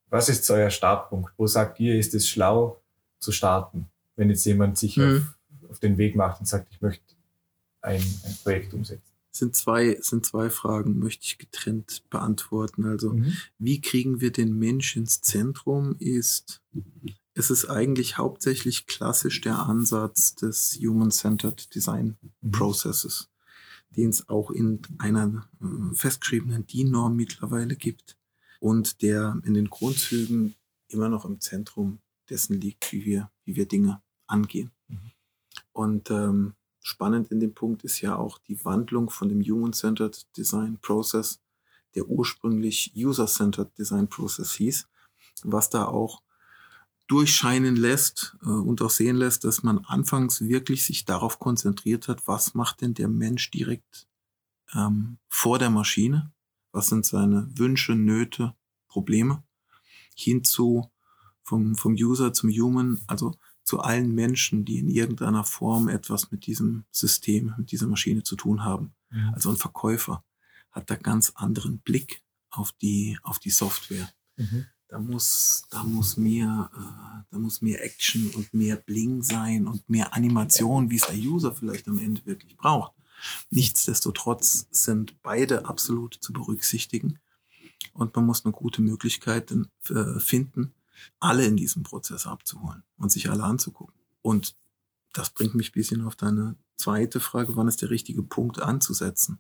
was 0.10 0.28
ist 0.28 0.44
so 0.44 0.54
euer 0.54 0.70
Startpunkt? 0.70 1.32
Wo 1.38 1.48
sagt 1.48 1.80
ihr, 1.80 1.98
ist 1.98 2.14
es 2.14 2.28
schlau 2.28 2.82
zu 3.20 3.32
starten, 3.32 3.88
wenn 4.18 4.30
jetzt 4.30 4.44
jemand 4.44 4.78
sich 4.78 4.98
mhm. 4.98 5.26
auf, 5.64 5.70
auf, 5.70 5.80
den 5.80 5.98
Weg 5.98 6.18
macht 6.18 6.42
und 6.42 6.46
sagt, 6.46 6.68
ich 6.72 6.82
möchte 6.82 7.06
ein, 7.82 8.02
ein 8.02 8.38
Projekt 8.44 8.74
umsetzen? 8.74 9.02
sind 9.32 9.56
zwei, 9.56 9.98
sind 10.02 10.26
zwei 10.26 10.50
Fragen, 10.50 11.00
möchte 11.00 11.24
ich 11.24 11.38
getrennt 11.38 12.04
beantworten. 12.10 12.84
Also, 12.86 13.14
mhm. 13.14 13.32
wie 13.60 13.80
kriegen 13.80 14.20
wir 14.20 14.34
den 14.34 14.60
Mensch 14.60 14.98
ins 14.98 15.22
Zentrum? 15.22 15.96
Ist, 16.00 16.62
es 17.34 17.50
ist 17.50 17.70
eigentlich 17.70 18.18
hauptsächlich 18.18 18.88
klassisch 18.88 19.40
der 19.40 19.60
Ansatz 19.60 20.36
des 20.36 20.78
Human-Centered 20.82 21.74
Design 21.74 22.18
mhm. 22.42 22.52
Processes 22.52 23.30
den 23.96 24.10
es 24.10 24.30
auch 24.30 24.52
in 24.52 24.82
einer 24.98 25.48
äh, 25.62 25.96
festgeschriebenen 25.96 26.68
DIN-Norm 26.68 27.16
mittlerweile 27.16 27.76
gibt 27.76 28.18
und 28.60 29.02
der 29.02 29.40
in 29.46 29.54
den 29.54 29.70
Grundzügen 29.70 30.56
immer 30.88 31.10
noch 31.10 31.26
im 31.26 31.40
Zentrum 31.40 32.00
dessen 32.30 32.60
liegt, 32.60 32.92
wie 32.92 33.06
wir, 33.06 33.32
wie 33.46 33.56
wir 33.56 33.68
Dinge 33.68 34.02
angehen. 34.28 34.72
Mhm. 34.88 35.12
Und 35.72 36.12
ähm, 36.12 36.54
spannend 36.82 37.32
in 37.32 37.40
dem 37.40 37.54
Punkt 37.54 37.84
ist 37.84 38.02
ja 38.02 38.16
auch 38.16 38.38
die 38.38 38.64
Wandlung 38.66 39.10
von 39.10 39.30
dem 39.30 39.42
Human-Centered 39.42 40.26
Design 40.38 40.78
Process, 40.82 41.40
der 41.96 42.08
ursprünglich 42.08 42.94
User-Centered 42.96 43.78
Design 43.78 44.08
Process 44.08 44.54
hieß, 44.54 44.88
was 45.44 45.70
da 45.70 45.86
auch 45.86 46.22
durchscheinen 47.08 47.76
lässt 47.76 48.36
äh, 48.44 48.48
und 48.48 48.82
auch 48.82 48.90
sehen 48.90 49.16
lässt, 49.16 49.44
dass 49.44 49.64
man 49.64 49.80
anfangs 49.86 50.42
wirklich 50.42 50.84
sich 50.84 51.06
darauf 51.06 51.40
konzentriert 51.40 52.08
hat, 52.08 52.28
was 52.28 52.54
macht 52.54 52.82
denn 52.82 52.94
der 52.94 53.08
Mensch 53.08 53.52
direkt 53.52 54.08
ähm, 54.74 55.18
vor 55.28 55.60
der 55.60 55.70
Maschine, 55.70 56.32
was 56.72 56.88
sind 56.88 57.06
seine 57.06 57.48
Wünsche, 57.58 57.96
Nöte, 57.96 58.56
Probleme, 58.88 59.44
hinzu 60.16 60.90
vom, 61.44 61.76
vom 61.76 61.94
User 61.94 62.34
zum 62.34 62.50
Human, 62.50 63.02
also 63.08 63.36
zu 63.64 63.80
allen 63.80 64.14
Menschen, 64.14 64.66
die 64.66 64.80
in 64.80 64.90
irgendeiner 64.90 65.44
Form 65.44 65.90
etwas 65.90 66.32
mit 66.32 66.46
diesem 66.46 66.86
System, 66.92 67.54
mit 67.58 67.72
dieser 67.72 67.88
Maschine 67.88 68.24
zu 68.24 68.36
tun 68.36 68.64
haben. 68.64 68.94
Mhm. 69.10 69.32
Also 69.34 69.50
ein 69.50 69.58
Verkäufer 69.58 70.24
hat 70.72 70.90
da 70.90 70.96
ganz 70.96 71.32
anderen 71.36 71.80
Blick 71.80 72.24
auf 72.50 72.72
die, 72.74 73.18
auf 73.22 73.40
die 73.40 73.50
Software. 73.50 74.10
Mhm 74.38 74.66
da 74.88 75.00
muss, 75.00 75.66
da 75.70 75.84
muss 75.84 76.18
mehr, 76.18 76.70
äh, 76.74 77.26
da 77.32 77.38
muss 77.38 77.62
mehr 77.62 77.84
Action 77.84 78.30
und 78.36 78.54
mehr 78.54 78.76
Bling 78.76 79.22
sein 79.24 79.68
und 79.68 79.90
mehr 79.90 80.14
Animation, 80.14 80.90
wie 80.90 80.98
es 80.98 81.08
der 81.08 81.18
User 81.18 81.54
vielleicht 81.54 81.88
am 81.88 82.00
Ende 82.00 82.26
wirklich 82.26 82.56
braucht. 82.56 82.94
Nichtsdestotrotz 83.50 84.68
sind 84.72 85.22
beide 85.24 85.66
absolut 85.66 86.16
zu 86.16 86.34
berücksichtigen 86.34 87.20
und 87.94 88.16
man 88.16 88.26
muss 88.26 88.46
eine 88.46 88.52
gute 88.52 88.82
Möglichkeit 88.82 89.52
äh, 89.90 90.20
finden, 90.20 90.74
alle 91.20 91.46
in 91.46 91.58
diesem 91.58 91.84
Prozess 91.84 92.28
abzuholen 92.28 92.84
und 92.98 93.12
sich 93.12 93.30
alle 93.30 93.44
anzugucken. 93.44 93.96
Und 94.22 94.56
das 95.14 95.30
bringt 95.30 95.56
mich 95.56 95.70
ein 95.70 95.74
bisschen 95.74 96.02
auf 96.02 96.16
deine 96.16 96.56
zweite 96.78 97.20
Frage, 97.20 97.56
wann 97.56 97.68
ist 97.68 97.82
der 97.82 97.90
richtige 97.90 98.22
Punkt 98.22 98.60
anzusetzen? 98.60 99.40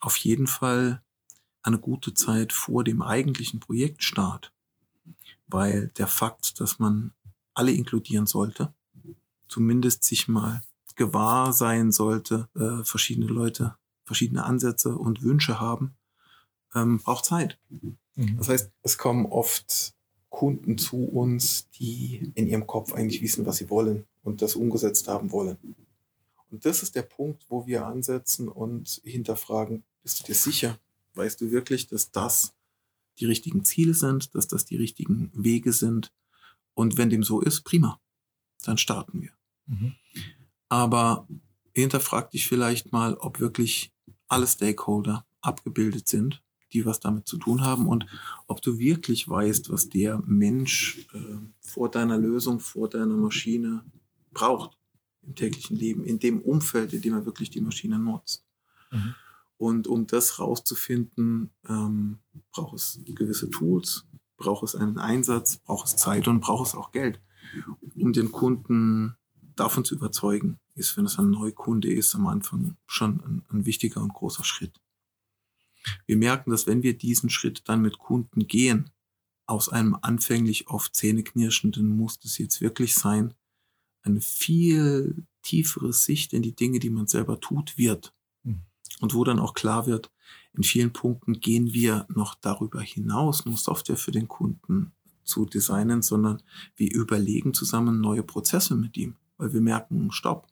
Auf 0.00 0.16
jeden 0.16 0.46
Fall 0.46 1.02
eine 1.62 1.78
gute 1.78 2.14
Zeit 2.14 2.52
vor 2.52 2.84
dem 2.84 3.02
eigentlichen 3.02 3.60
Projektstart 3.60 4.52
weil 5.46 5.88
der 5.96 6.06
Fakt, 6.06 6.60
dass 6.60 6.78
man 6.78 7.12
alle 7.54 7.72
inkludieren 7.72 8.26
sollte, 8.26 8.72
zumindest 9.48 10.04
sich 10.04 10.28
mal 10.28 10.62
gewahr 10.96 11.52
sein 11.52 11.92
sollte, 11.92 12.48
äh, 12.54 12.84
verschiedene 12.84 13.26
Leute 13.26 13.76
verschiedene 14.06 14.44
Ansätze 14.44 14.96
und 14.96 15.22
Wünsche 15.22 15.60
haben, 15.60 15.96
ähm, 16.74 16.98
braucht 16.98 17.26
Zeit. 17.26 17.58
Mhm. 17.68 18.38
Das 18.38 18.48
heißt, 18.48 18.70
es 18.82 18.96
kommen 18.96 19.26
oft 19.26 19.94
Kunden 20.30 20.78
zu 20.78 21.04
uns, 21.04 21.68
die 21.70 22.32
in 22.34 22.46
ihrem 22.46 22.66
Kopf 22.66 22.94
eigentlich 22.94 23.20
wissen, 23.20 23.44
was 23.44 23.56
sie 23.56 23.68
wollen 23.68 24.06
und 24.22 24.42
das 24.42 24.54
umgesetzt 24.54 25.08
haben 25.08 25.32
wollen. 25.32 25.58
Und 26.50 26.64
das 26.64 26.82
ist 26.82 26.94
der 26.94 27.02
Punkt, 27.02 27.44
wo 27.48 27.66
wir 27.66 27.84
ansetzen 27.84 28.48
und 28.48 29.00
hinterfragen, 29.04 29.82
bist 30.02 30.20
du 30.20 30.24
dir 30.24 30.34
sicher? 30.34 30.78
Weißt 31.14 31.40
du 31.40 31.50
wirklich, 31.50 31.88
dass 31.88 32.12
das 32.12 32.52
die 33.18 33.26
richtigen 33.26 33.64
Ziele 33.64 33.94
sind, 33.94 34.34
dass 34.34 34.46
das 34.46 34.64
die 34.64 34.76
richtigen 34.76 35.30
Wege 35.34 35.72
sind. 35.72 36.12
Und 36.74 36.98
wenn 36.98 37.10
dem 37.10 37.22
so 37.22 37.40
ist, 37.40 37.62
prima, 37.62 38.00
dann 38.64 38.78
starten 38.78 39.22
wir. 39.22 39.32
Mhm. 39.66 39.94
Aber 40.68 41.26
hinterfrag 41.74 42.30
dich 42.30 42.46
vielleicht 42.46 42.92
mal, 42.92 43.14
ob 43.14 43.40
wirklich 43.40 43.92
alle 44.28 44.46
Stakeholder 44.46 45.26
abgebildet 45.40 46.08
sind, 46.08 46.42
die 46.72 46.84
was 46.84 47.00
damit 47.00 47.26
zu 47.28 47.38
tun 47.38 47.62
haben 47.62 47.86
und 47.86 48.06
ob 48.46 48.60
du 48.60 48.78
wirklich 48.78 49.28
weißt, 49.28 49.70
was 49.70 49.88
der 49.88 50.18
Mensch 50.26 51.06
äh, 51.12 51.38
vor 51.60 51.90
deiner 51.90 52.18
Lösung, 52.18 52.60
vor 52.60 52.88
deiner 52.88 53.16
Maschine 53.16 53.84
braucht 54.32 54.76
im 55.22 55.34
täglichen 55.34 55.76
Leben, 55.76 56.04
in 56.04 56.18
dem 56.18 56.40
Umfeld, 56.40 56.92
in 56.92 57.02
dem 57.02 57.14
er 57.14 57.26
wirklich 57.26 57.50
die 57.50 57.60
Maschine 57.60 57.98
nutzt. 57.98 58.44
Mhm. 58.90 59.14
Und 59.58 59.86
um 59.86 60.06
das 60.06 60.38
rauszufinden, 60.38 61.50
ähm, 61.68 62.18
braucht 62.52 62.74
es 62.74 63.00
gewisse 63.06 63.50
Tools, 63.50 64.06
braucht 64.36 64.64
es 64.64 64.74
einen 64.74 64.98
Einsatz, 64.98 65.56
braucht 65.56 65.86
es 65.86 65.96
Zeit 65.96 66.28
und 66.28 66.40
braucht 66.40 66.68
es 66.68 66.74
auch 66.74 66.92
Geld, 66.92 67.20
um 67.94 68.12
den 68.12 68.32
Kunden 68.32 69.16
davon 69.56 69.84
zu 69.84 69.94
überzeugen, 69.94 70.58
ist, 70.74 70.96
wenn 70.96 71.06
es 71.06 71.18
ein 71.18 71.30
Neukunde 71.30 71.90
ist, 71.90 72.14
am 72.14 72.26
Anfang 72.26 72.76
schon 72.86 73.20
ein, 73.20 73.44
ein 73.48 73.66
wichtiger 73.66 74.02
und 74.02 74.12
großer 74.12 74.44
Schritt. 74.44 74.78
Wir 76.06 76.16
merken, 76.16 76.50
dass 76.50 76.66
wenn 76.66 76.82
wir 76.82 76.98
diesen 76.98 77.30
Schritt 77.30 77.68
dann 77.68 77.80
mit 77.80 77.98
Kunden 77.98 78.46
gehen, 78.46 78.90
aus 79.46 79.68
einem 79.68 79.96
anfänglich 80.02 80.68
oft 80.68 80.94
zähneknirschenden 80.94 81.96
muss 81.96 82.18
das 82.18 82.38
jetzt 82.38 82.60
wirklich 82.60 82.94
sein, 82.94 83.34
eine 84.02 84.20
viel 84.20 85.24
tiefere 85.42 85.92
Sicht 85.92 86.32
in 86.32 86.42
die 86.42 86.54
Dinge, 86.54 86.80
die 86.80 86.90
man 86.90 87.06
selber 87.06 87.40
tut, 87.40 87.78
wird. 87.78 88.12
Und 89.00 89.14
wo 89.14 89.24
dann 89.24 89.38
auch 89.38 89.54
klar 89.54 89.86
wird, 89.86 90.10
in 90.54 90.62
vielen 90.62 90.92
Punkten 90.92 91.40
gehen 91.40 91.72
wir 91.72 92.06
noch 92.08 92.34
darüber 92.34 92.80
hinaus, 92.80 93.44
nur 93.44 93.56
Software 93.56 93.96
für 93.96 94.12
den 94.12 94.28
Kunden 94.28 94.92
zu 95.24 95.44
designen, 95.44 96.02
sondern 96.02 96.42
wir 96.76 96.92
überlegen 96.92 97.52
zusammen 97.52 98.00
neue 98.00 98.22
Prozesse 98.22 98.74
mit 98.74 98.96
ihm, 98.96 99.16
weil 99.36 99.52
wir 99.52 99.60
merken, 99.60 100.10
stopp, 100.12 100.46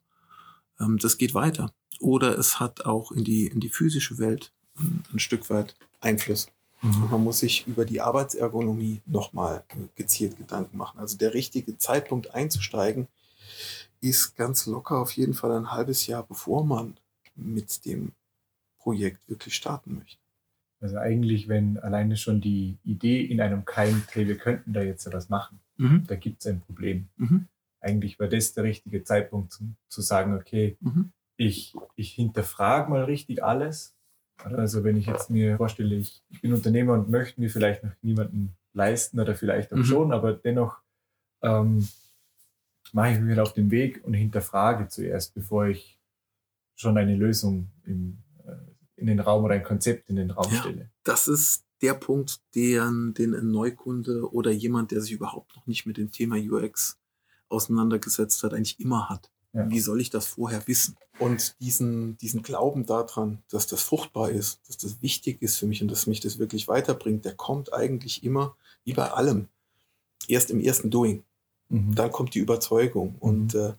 ähm, 0.80 0.98
das 0.98 1.16
geht 1.16 1.32
weiter. 1.34 1.72
Oder 2.00 2.38
es 2.38 2.60
hat 2.60 2.84
auch 2.84 3.12
in 3.12 3.24
die, 3.24 3.46
in 3.46 3.60
die 3.60 3.68
physische 3.68 4.18
Welt 4.18 4.52
ein, 4.78 5.04
ein 5.12 5.18
Stück 5.20 5.48
weit 5.48 5.76
Einfluss. 6.00 6.48
Mhm. 6.82 7.08
Man 7.10 7.24
muss 7.24 7.38
sich 7.38 7.66
über 7.66 7.84
die 7.84 8.00
Arbeitsergonomie 8.00 9.00
nochmal 9.06 9.64
gezielt 9.94 10.36
Gedanken 10.36 10.76
machen. 10.76 10.98
Also 10.98 11.16
der 11.16 11.32
richtige 11.32 11.78
Zeitpunkt 11.78 12.34
einzusteigen 12.34 13.08
ist 14.00 14.36
ganz 14.36 14.66
locker 14.66 14.98
auf 14.98 15.12
jeden 15.12 15.32
Fall 15.32 15.52
ein 15.52 15.72
halbes 15.72 16.06
Jahr, 16.06 16.24
bevor 16.24 16.64
man 16.64 16.98
mit 17.36 17.86
dem 17.86 18.12
Projekt 18.84 19.28
wirklich 19.28 19.54
starten 19.54 19.96
möchte. 19.96 20.20
Also 20.80 20.98
eigentlich, 20.98 21.48
wenn 21.48 21.78
alleine 21.78 22.16
schon 22.16 22.42
die 22.42 22.76
Idee 22.84 23.24
in 23.24 23.40
einem 23.40 23.64
Keim, 23.64 24.02
hey, 24.12 24.28
wir 24.28 24.36
könnten 24.36 24.74
da 24.74 24.82
jetzt 24.82 25.06
etwas 25.06 25.30
machen, 25.30 25.58
mhm. 25.78 26.04
da 26.06 26.14
gibt 26.14 26.40
es 26.40 26.46
ein 26.46 26.60
Problem. 26.60 27.08
Mhm. 27.16 27.46
Eigentlich 27.80 28.20
war 28.20 28.28
das 28.28 28.52
der 28.52 28.64
richtige 28.64 29.02
Zeitpunkt 29.02 29.52
zum, 29.52 29.76
zu 29.88 30.02
sagen, 30.02 30.34
okay, 30.34 30.76
mhm. 30.80 31.12
ich, 31.38 31.74
ich 31.96 32.12
hinterfrage 32.12 32.90
mal 32.90 33.04
richtig 33.04 33.42
alles. 33.42 33.96
Also 34.36 34.84
wenn 34.84 34.98
ich 34.98 35.06
jetzt 35.06 35.30
mir 35.30 35.56
vorstelle, 35.56 35.94
ich, 35.96 36.22
ich 36.28 36.42
bin 36.42 36.52
Unternehmer 36.52 36.92
und 36.92 37.08
möchte 37.08 37.40
mir 37.40 37.48
vielleicht 37.48 37.82
noch 37.82 37.92
niemanden 38.02 38.54
leisten 38.74 39.18
oder 39.18 39.34
vielleicht 39.34 39.72
auch 39.72 39.78
mhm. 39.78 39.84
schon, 39.84 40.12
aber 40.12 40.34
dennoch 40.34 40.82
ähm, 41.40 41.88
mache 42.92 43.12
ich 43.12 43.20
mich 43.20 43.30
halt 43.30 43.40
auf 43.40 43.54
den 43.54 43.70
Weg 43.70 44.04
und 44.04 44.12
hinterfrage 44.12 44.88
zuerst, 44.88 45.34
bevor 45.34 45.68
ich 45.68 45.98
schon 46.74 46.98
eine 46.98 47.16
Lösung 47.16 47.70
im, 47.84 48.18
in 49.04 49.16
den 49.16 49.20
Raum 49.20 49.44
oder 49.44 49.54
ein 49.54 49.62
Konzept 49.62 50.08
in 50.08 50.16
den 50.16 50.30
Raum 50.30 50.52
ja, 50.52 50.60
stelle. 50.60 50.90
Das 51.02 51.28
ist 51.28 51.64
der 51.82 51.94
Punkt, 51.94 52.40
den, 52.54 53.12
den 53.14 53.34
ein 53.34 53.50
Neukunde 53.50 54.32
oder 54.32 54.50
jemand, 54.50 54.90
der 54.90 55.02
sich 55.02 55.12
überhaupt 55.12 55.54
noch 55.54 55.66
nicht 55.66 55.84
mit 55.84 55.98
dem 55.98 56.10
Thema 56.10 56.36
UX 56.36 56.98
auseinandergesetzt 57.48 58.42
hat, 58.42 58.54
eigentlich 58.54 58.80
immer 58.80 59.10
hat. 59.10 59.30
Ja. 59.52 59.68
Wie 59.68 59.80
soll 59.80 60.00
ich 60.00 60.10
das 60.10 60.26
vorher 60.26 60.66
wissen? 60.66 60.96
Und 61.18 61.54
diesen, 61.60 62.16
diesen 62.16 62.42
Glauben 62.42 62.86
daran, 62.86 63.42
dass 63.50 63.66
das 63.66 63.82
fruchtbar 63.82 64.30
ist, 64.30 64.60
dass 64.66 64.78
das 64.78 65.02
wichtig 65.02 65.42
ist 65.42 65.58
für 65.58 65.66
mich 65.66 65.82
und 65.82 65.90
dass 65.90 66.06
mich 66.06 66.20
das 66.20 66.38
wirklich 66.38 66.66
weiterbringt, 66.66 67.24
der 67.24 67.34
kommt 67.34 67.72
eigentlich 67.72 68.24
immer, 68.24 68.56
wie 68.84 68.94
bei 68.94 69.10
allem, 69.12 69.48
erst 70.26 70.50
im 70.50 70.60
ersten 70.60 70.90
Doing. 70.90 71.22
Mhm. 71.68 71.94
Dann 71.94 72.10
kommt 72.10 72.34
die 72.34 72.40
Überzeugung. 72.40 73.10
Mhm. 73.10 73.18
Und 73.20 73.54
äh, 73.54 73.74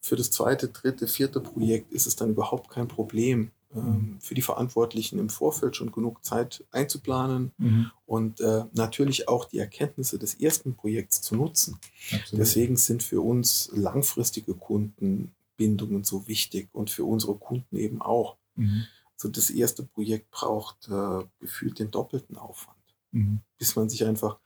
für 0.00 0.16
das 0.16 0.30
zweite, 0.30 0.68
dritte, 0.68 1.08
vierte 1.08 1.40
Projekt 1.40 1.92
ist 1.92 2.06
es 2.06 2.14
dann 2.14 2.30
überhaupt 2.30 2.70
kein 2.70 2.86
Problem, 2.86 3.50
ähm, 3.74 4.18
für 4.20 4.34
die 4.34 4.42
Verantwortlichen 4.42 5.18
im 5.18 5.28
Vorfeld 5.28 5.76
schon 5.76 5.92
genug 5.92 6.24
Zeit 6.24 6.64
einzuplanen 6.70 7.52
mhm. 7.58 7.90
und 8.06 8.40
äh, 8.40 8.64
natürlich 8.72 9.28
auch 9.28 9.44
die 9.44 9.58
Erkenntnisse 9.58 10.18
des 10.18 10.34
ersten 10.34 10.74
Projekts 10.74 11.20
zu 11.20 11.36
nutzen. 11.36 11.78
Absolut. 12.12 12.40
Deswegen 12.40 12.76
sind 12.76 13.02
für 13.02 13.20
uns 13.20 13.70
langfristige 13.74 14.54
Kundenbindungen 14.54 16.04
so 16.04 16.26
wichtig 16.26 16.68
und 16.72 16.90
für 16.90 17.04
unsere 17.04 17.34
Kunden 17.34 17.76
eben 17.76 18.00
auch. 18.00 18.36
Mhm. 18.54 18.86
So 19.16 19.28
das 19.28 19.50
erste 19.50 19.82
Projekt 19.82 20.30
braucht 20.30 20.88
äh, 20.88 21.24
gefühlt 21.40 21.78
den 21.78 21.90
doppelten 21.90 22.36
Aufwand, 22.36 22.78
mhm. 23.10 23.40
bis 23.58 23.76
man 23.76 23.90
sich 23.90 24.04
einfach, 24.04 24.38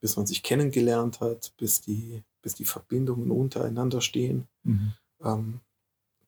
bis 0.00 0.16
man 0.16 0.26
sich 0.26 0.42
kennengelernt 0.42 1.20
hat, 1.20 1.52
bis 1.58 1.82
die, 1.82 2.22
bis 2.40 2.54
die 2.54 2.64
Verbindungen 2.64 3.30
untereinander 3.30 4.00
stehen. 4.00 4.48
Mhm. 4.62 4.92
Ähm, 5.22 5.60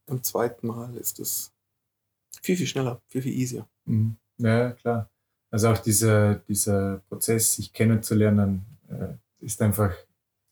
Im 0.06 0.22
zweiten 0.22 0.66
Mal 0.66 0.94
ist 0.96 1.20
es 1.20 1.52
viel, 2.42 2.56
viel 2.56 2.66
schneller, 2.66 3.00
viel, 3.08 3.22
viel 3.22 3.32
easier. 3.32 3.66
Mhm. 3.84 4.16
Ja, 4.38 4.70
klar. 4.72 5.10
Also 5.50 5.68
auch 5.68 5.78
dieser, 5.78 6.36
dieser 6.36 7.02
Prozess, 7.08 7.54
sich 7.54 7.72
kennenzulernen, 7.72 8.64
äh, 8.88 9.14
ist 9.44 9.62
einfach 9.62 9.94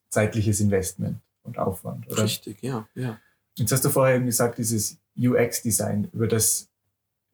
zeitliches 0.09 0.61
Investment 0.61 1.19
und 1.43 1.59
Aufwand. 1.59 2.07
Oder? 2.11 2.25
Richtig, 2.25 2.63
ja, 2.63 2.89
ja. 2.95 3.19
Jetzt 3.57 3.73
hast 3.73 3.85
du 3.85 3.89
vorher 3.89 4.17
eben 4.17 4.27
gesagt, 4.27 4.59
dieses 4.59 4.99
UX-Design, 5.17 6.09
über 6.13 6.27
das, 6.27 6.69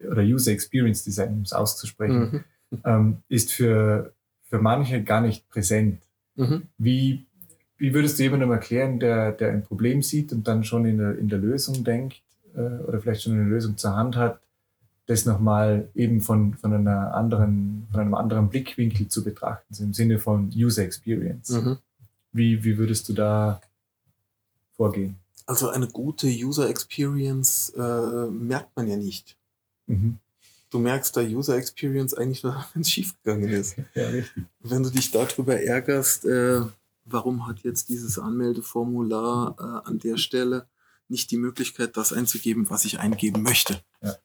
oder 0.00 0.22
User 0.22 0.52
Experience 0.52 1.04
Design, 1.04 1.34
um 1.34 1.42
es 1.42 1.52
auszusprechen, 1.52 2.44
mhm. 2.70 2.80
ähm, 2.84 3.22
ist 3.28 3.52
für, 3.52 4.12
für 4.48 4.58
manche 4.58 5.02
gar 5.02 5.20
nicht 5.20 5.48
präsent. 5.48 6.02
Mhm. 6.36 6.68
Wie, 6.78 7.26
wie 7.76 7.94
würdest 7.94 8.18
du 8.18 8.22
jemandem 8.24 8.50
erklären, 8.50 9.00
der, 9.00 9.32
der 9.32 9.50
ein 9.50 9.64
Problem 9.64 10.02
sieht 10.02 10.32
und 10.32 10.46
dann 10.46 10.64
schon 10.64 10.86
in 10.86 10.98
der, 10.98 11.18
in 11.18 11.28
der 11.28 11.38
Lösung 11.38 11.84
denkt, 11.84 12.22
äh, 12.54 12.82
oder 12.84 13.00
vielleicht 13.00 13.22
schon 13.22 13.32
eine 13.32 13.44
Lösung 13.44 13.76
zur 13.76 13.96
Hand 13.96 14.16
hat, 14.16 14.40
das 15.06 15.24
nochmal 15.24 15.88
eben 15.94 16.20
von, 16.20 16.54
von, 16.54 16.72
einer 16.72 17.14
anderen, 17.14 17.86
von 17.90 18.00
einem 18.00 18.14
anderen 18.14 18.48
Blickwinkel 18.48 19.08
zu 19.08 19.24
betrachten, 19.24 19.74
so 19.74 19.82
im 19.84 19.92
Sinne 19.92 20.18
von 20.18 20.50
User 20.54 20.82
Experience. 20.82 21.50
Mhm. 21.50 21.78
Wie, 22.32 22.64
wie 22.64 22.78
würdest 22.78 23.08
du 23.08 23.12
da 23.12 23.60
vorgehen? 24.76 25.16
Also 25.46 25.68
eine 25.70 25.88
gute 25.88 26.28
User 26.28 26.68
Experience 26.68 27.70
äh, 27.76 28.26
merkt 28.30 28.76
man 28.76 28.88
ja 28.88 28.96
nicht. 28.96 29.36
Mhm. 29.86 30.18
Du 30.70 30.78
merkst 30.78 31.14
da 31.16 31.20
User 31.20 31.56
Experience 31.56 32.14
eigentlich 32.14 32.42
nur, 32.42 32.64
wenn 32.72 32.82
es 32.82 32.90
schiefgegangen 32.90 33.50
ist. 33.50 33.76
ja, 33.94 34.08
richtig. 34.08 34.44
Wenn 34.60 34.82
du 34.82 34.90
dich 34.90 35.10
darüber 35.10 35.60
ärgerst, 35.60 36.24
äh, 36.24 36.62
warum 37.04 37.46
hat 37.46 37.60
jetzt 37.60 37.88
dieses 37.88 38.18
Anmeldeformular 38.18 39.56
äh, 39.58 39.88
an 39.88 39.98
der 39.98 40.16
Stelle 40.16 40.66
nicht 41.12 41.30
die 41.30 41.36
Möglichkeit, 41.36 41.96
das 41.96 42.12
einzugeben, 42.12 42.68
was 42.70 42.84
ich 42.84 42.98
eingeben 42.98 43.42
möchte. 43.42 43.82
Ja. 44.02 44.16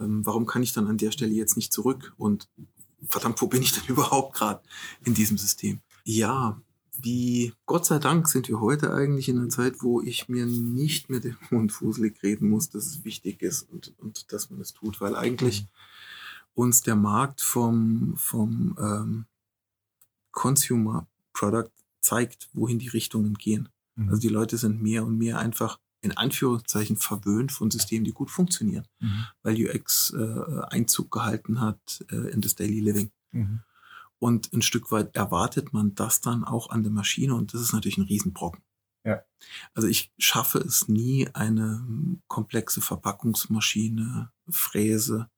Ähm, 0.00 0.24
warum 0.24 0.46
kann 0.46 0.62
ich 0.62 0.72
dann 0.72 0.86
an 0.86 0.96
der 0.96 1.10
Stelle 1.10 1.32
jetzt 1.32 1.56
nicht 1.56 1.72
zurück? 1.72 2.14
Und 2.16 2.48
verdammt, 3.06 3.42
wo 3.42 3.48
bin 3.48 3.62
ich 3.62 3.72
denn 3.72 3.84
überhaupt 3.88 4.34
gerade 4.34 4.62
in 5.04 5.12
diesem 5.12 5.36
System? 5.36 5.80
Ja, 6.04 6.60
wie 6.96 7.52
Gott 7.66 7.84
sei 7.84 7.98
Dank 7.98 8.28
sind 8.28 8.48
wir 8.48 8.60
heute 8.60 8.94
eigentlich 8.94 9.28
in 9.28 9.38
einer 9.38 9.48
Zeit, 9.48 9.82
wo 9.82 10.00
ich 10.00 10.28
mir 10.28 10.46
nicht 10.46 11.10
mit 11.10 11.24
dem 11.24 11.36
Mund 11.50 11.72
fußelig 11.72 12.22
reden 12.22 12.48
muss, 12.48 12.70
dass 12.70 12.86
es 12.86 13.04
wichtig 13.04 13.42
ist 13.42 13.68
und, 13.70 13.92
und 13.98 14.32
dass 14.32 14.50
man 14.50 14.60
es 14.60 14.72
tut, 14.72 15.00
weil 15.00 15.16
eigentlich 15.16 15.66
uns 16.54 16.82
der 16.82 16.94
Markt 16.94 17.40
vom, 17.40 18.14
vom 18.16 18.76
ähm, 18.78 19.24
Consumer 20.30 21.08
Product 21.32 21.70
zeigt, 22.00 22.48
wohin 22.52 22.78
die 22.78 22.88
Richtungen 22.88 23.34
gehen. 23.34 23.68
Mhm. 23.96 24.10
Also 24.10 24.20
die 24.20 24.28
Leute 24.28 24.56
sind 24.56 24.80
mehr 24.80 25.04
und 25.04 25.18
mehr 25.18 25.38
einfach 25.38 25.80
in 26.04 26.16
Anführungszeichen 26.16 26.96
verwöhnt 26.96 27.50
von 27.50 27.70
Systemen, 27.70 28.04
die 28.04 28.12
gut 28.12 28.30
funktionieren, 28.30 28.86
mhm. 29.00 29.24
weil 29.42 29.56
UX 29.56 30.12
äh, 30.12 30.60
Einzug 30.68 31.10
gehalten 31.10 31.60
hat 31.62 32.04
äh, 32.10 32.30
in 32.30 32.42
das 32.42 32.54
Daily 32.54 32.80
Living. 32.80 33.10
Mhm. 33.32 33.60
Und 34.18 34.52
ein 34.52 34.60
Stück 34.60 34.92
weit 34.92 35.16
erwartet 35.16 35.72
man 35.72 35.94
das 35.94 36.20
dann 36.20 36.44
auch 36.44 36.68
an 36.70 36.82
der 36.82 36.92
Maschine 36.92 37.34
und 37.34 37.54
das 37.54 37.62
ist 37.62 37.72
natürlich 37.72 37.96
ein 37.96 38.04
Riesenbrocken. 38.04 38.62
Ja. 39.04 39.22
Also 39.72 39.88
ich 39.88 40.12
schaffe 40.18 40.58
es 40.58 40.88
nie, 40.88 41.28
eine 41.32 41.86
komplexe 42.28 42.82
Verpackungsmaschine, 42.82 44.30
Fräse 44.48 45.30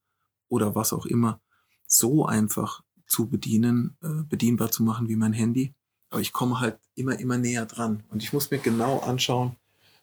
oder 0.49 0.75
was 0.75 0.93
auch 0.93 1.07
immer 1.07 1.41
so 1.87 2.27
einfach 2.27 2.83
zu 3.07 3.29
bedienen, 3.29 3.97
äh, 4.03 4.25
bedienbar 4.25 4.73
zu 4.73 4.83
machen 4.83 5.09
wie 5.09 5.17
mein 5.17 5.33
Handy. 5.33 5.75
Aber 6.11 6.21
ich 6.21 6.33
komme 6.33 6.59
halt 6.59 6.81
immer, 6.97 7.19
immer 7.21 7.39
näher 7.39 7.67
dran. 7.67 8.03
Und 8.09 8.23
ich 8.23 8.33
muss 8.33 8.51
mir 8.51 8.59
genau 8.59 8.99
anschauen, 8.99 9.57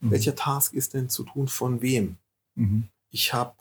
Mhm. 0.04 0.12
Welcher 0.12 0.36
Task 0.36 0.74
ist 0.74 0.94
denn 0.94 1.10
zu 1.10 1.24
tun 1.24 1.48
von 1.48 1.82
wem? 1.82 2.18
Mhm. 2.56 2.90
Ich 3.10 3.34
habe 3.34 3.54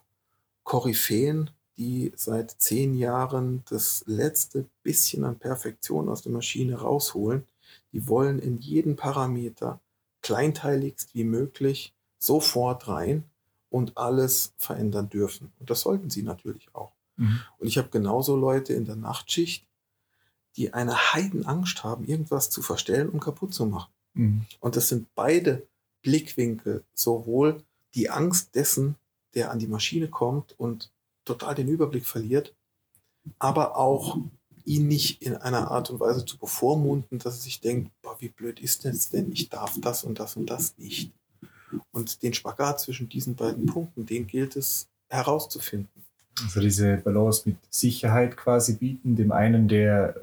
Koryphäen, 0.64 1.50
die 1.76 2.12
seit 2.16 2.50
zehn 2.50 2.94
Jahren 2.96 3.62
das 3.68 4.04
letzte 4.06 4.66
bisschen 4.82 5.24
an 5.24 5.38
Perfektion 5.38 6.08
aus 6.08 6.22
der 6.22 6.32
Maschine 6.32 6.80
rausholen. 6.80 7.46
Die 7.92 8.06
wollen 8.08 8.38
in 8.38 8.58
jeden 8.58 8.96
Parameter 8.96 9.80
kleinteiligst 10.20 11.14
wie 11.14 11.24
möglich 11.24 11.94
sofort 12.18 12.88
rein 12.88 13.24
und 13.70 13.96
alles 13.96 14.52
verändern 14.58 15.08
dürfen. 15.08 15.52
Und 15.58 15.70
das 15.70 15.80
sollten 15.80 16.10
sie 16.10 16.22
natürlich 16.22 16.68
auch. 16.74 16.92
Mhm. 17.16 17.40
Und 17.58 17.66
ich 17.66 17.78
habe 17.78 17.88
genauso 17.88 18.36
Leute 18.36 18.74
in 18.74 18.84
der 18.84 18.96
Nachtschicht, 18.96 19.66
die 20.56 20.74
eine 20.74 21.12
Heidenangst 21.12 21.82
haben, 21.82 22.04
irgendwas 22.04 22.50
zu 22.50 22.62
verstellen 22.62 23.08
und 23.08 23.20
kaputt 23.20 23.54
zu 23.54 23.66
machen. 23.66 23.90
Mhm. 24.14 24.44
Und 24.60 24.76
das 24.76 24.88
sind 24.88 25.08
beide 25.14 25.66
Blickwinkel, 26.02 26.84
sowohl 26.94 27.62
die 27.94 28.10
Angst 28.10 28.54
dessen, 28.54 28.96
der 29.34 29.50
an 29.50 29.58
die 29.58 29.66
Maschine 29.66 30.08
kommt 30.08 30.58
und 30.58 30.90
total 31.24 31.54
den 31.54 31.68
Überblick 31.68 32.06
verliert, 32.06 32.54
aber 33.38 33.76
auch 33.76 34.18
ihn 34.64 34.88
nicht 34.88 35.22
in 35.22 35.36
einer 35.36 35.70
Art 35.70 35.90
und 35.90 36.00
Weise 36.00 36.24
zu 36.24 36.38
bevormunden, 36.38 37.18
dass 37.18 37.36
er 37.36 37.42
sich 37.42 37.60
denkt, 37.60 37.90
boah, 38.02 38.16
wie 38.20 38.28
blöd 38.28 38.60
ist 38.60 38.84
das 38.84 39.10
denn, 39.10 39.32
ich 39.32 39.48
darf 39.48 39.80
das 39.80 40.04
und 40.04 40.20
das 40.20 40.36
und 40.36 40.46
das 40.46 40.76
nicht. 40.78 41.12
Und 41.90 42.22
den 42.22 42.34
Spagat 42.34 42.80
zwischen 42.80 43.08
diesen 43.08 43.34
beiden 43.34 43.66
Punkten, 43.66 44.06
den 44.06 44.26
gilt 44.26 44.56
es 44.56 44.88
herauszufinden. 45.08 46.04
Also 46.42 46.60
diese 46.60 46.98
Balance 46.98 47.42
mit 47.46 47.56
Sicherheit 47.70 48.36
quasi 48.36 48.74
bieten, 48.74 49.16
dem 49.16 49.32
einen, 49.32 49.68
der 49.68 50.20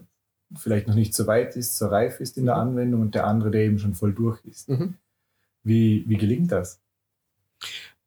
vielleicht 0.56 0.88
noch 0.88 0.96
nicht 0.96 1.14
so 1.14 1.28
weit 1.28 1.56
ist, 1.56 1.78
so 1.78 1.88
reif 1.88 2.20
ist 2.20 2.38
in 2.38 2.46
der 2.46 2.56
mhm. 2.56 2.62
Anwendung 2.62 3.02
und 3.02 3.16
der 3.16 3.28
andere, 3.28 3.52
der 3.52 3.62
eben 3.62 3.80
schon 3.80 3.96
voll 3.96 4.14
durch 4.14 4.40
ist. 4.46 4.70
Mhm. 4.70 4.96
Wie, 5.70 6.04
wie 6.08 6.18
gelingt 6.18 6.52
das? 6.52 6.80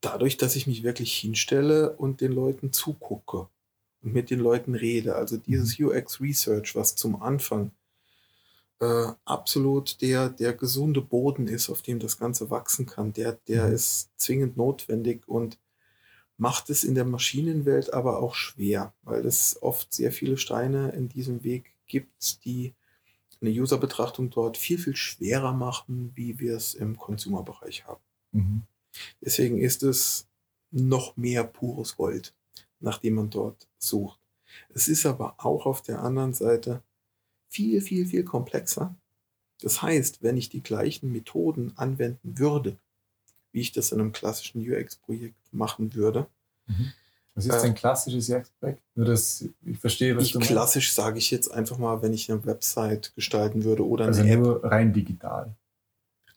Dadurch, 0.01 0.35
dass 0.35 0.57
ich 0.57 0.67
mich 0.67 0.83
wirklich 0.83 1.13
hinstelle 1.13 1.95
und 1.95 2.19
den 2.19 2.33
Leuten 2.33 2.73
zugucke 2.73 3.47
und 4.01 4.13
mit 4.13 4.29
den 4.29 4.39
Leuten 4.39 4.75
rede. 4.75 5.15
Also 5.15 5.37
dieses 5.37 5.79
mhm. 5.79 5.87
UX 5.87 6.19
Research, 6.19 6.75
was 6.75 6.95
zum 6.95 7.21
Anfang 7.21 7.71
äh, 8.81 9.13
absolut 9.23 10.01
der, 10.01 10.27
der 10.27 10.51
gesunde 10.51 10.99
Boden 10.99 11.47
ist, 11.47 11.69
auf 11.69 11.81
dem 11.81 11.99
das 11.99 12.17
Ganze 12.17 12.49
wachsen 12.49 12.85
kann, 12.85 13.13
der, 13.13 13.39
der 13.47 13.67
mhm. 13.67 13.75
ist 13.75 14.09
zwingend 14.17 14.57
notwendig 14.57 15.25
und 15.25 15.57
macht 16.35 16.69
es 16.69 16.83
in 16.83 16.95
der 16.95 17.05
Maschinenwelt 17.05 17.93
aber 17.93 18.19
auch 18.21 18.35
schwer, 18.35 18.93
weil 19.03 19.25
es 19.25 19.57
oft 19.61 19.93
sehr 19.93 20.11
viele 20.11 20.37
Steine 20.37 20.89
in 20.89 21.07
diesem 21.07 21.45
Weg 21.45 21.71
gibt, 21.87 22.43
die 22.43 22.73
eine 23.43 23.51
User-Betrachtung 23.51 24.29
dort 24.29 24.57
viel, 24.57 24.77
viel 24.77 24.95
schwerer 24.95 25.53
machen, 25.53 26.11
wie 26.15 26.39
wir 26.39 26.55
es 26.55 26.73
im 26.73 26.97
Consumer-Bereich 26.97 27.85
haben. 27.85 28.01
Mhm. 28.31 28.61
Deswegen 29.21 29.57
ist 29.57 29.83
es 29.83 30.27
noch 30.71 31.17
mehr 31.17 31.43
pures 31.43 31.97
Gold, 31.97 32.33
nachdem 32.79 33.15
man 33.15 33.29
dort 33.29 33.67
sucht. 33.77 34.19
Es 34.73 34.87
ist 34.87 35.05
aber 35.05 35.35
auch 35.37 35.65
auf 35.65 35.81
der 35.81 36.01
anderen 36.01 36.33
Seite 36.33 36.81
viel, 37.49 37.81
viel, 37.81 38.05
viel 38.05 38.23
komplexer. 38.23 38.95
Das 39.61 39.81
heißt, 39.81 40.23
wenn 40.23 40.37
ich 40.37 40.49
die 40.49 40.63
gleichen 40.63 41.11
Methoden 41.11 41.73
anwenden 41.75 42.37
würde, 42.39 42.77
wie 43.51 43.61
ich 43.61 43.71
das 43.71 43.91
in 43.91 43.99
einem 43.99 44.11
klassischen 44.11 44.61
UX-Projekt 44.61 45.53
machen 45.53 45.93
würde, 45.93 46.27
mhm. 46.67 46.93
Was 47.35 47.45
ist 47.47 47.63
ein 47.63 47.73
klassisches 47.73 48.29
UX-Projekt? 48.29 48.81
Nur, 48.95 49.07
dass 49.07 49.45
ich 49.65 49.79
verstehe, 49.79 50.15
was 50.15 50.25
ich 50.25 50.33
du 50.33 50.39
meinst. 50.39 50.51
Klassisch 50.51 50.93
sage 50.93 51.17
ich 51.17 51.31
jetzt 51.31 51.51
einfach 51.51 51.77
mal, 51.79 52.01
wenn 52.01 52.13
ich 52.13 52.31
eine 52.31 52.45
Website 52.45 53.13
gestalten 53.15 53.63
würde 53.63 53.87
oder 53.87 54.05
eine 54.05 54.15
also 54.15 54.23
App. 54.23 54.39
nur 54.39 54.63
rein 54.63 54.93
digital. 54.93 55.55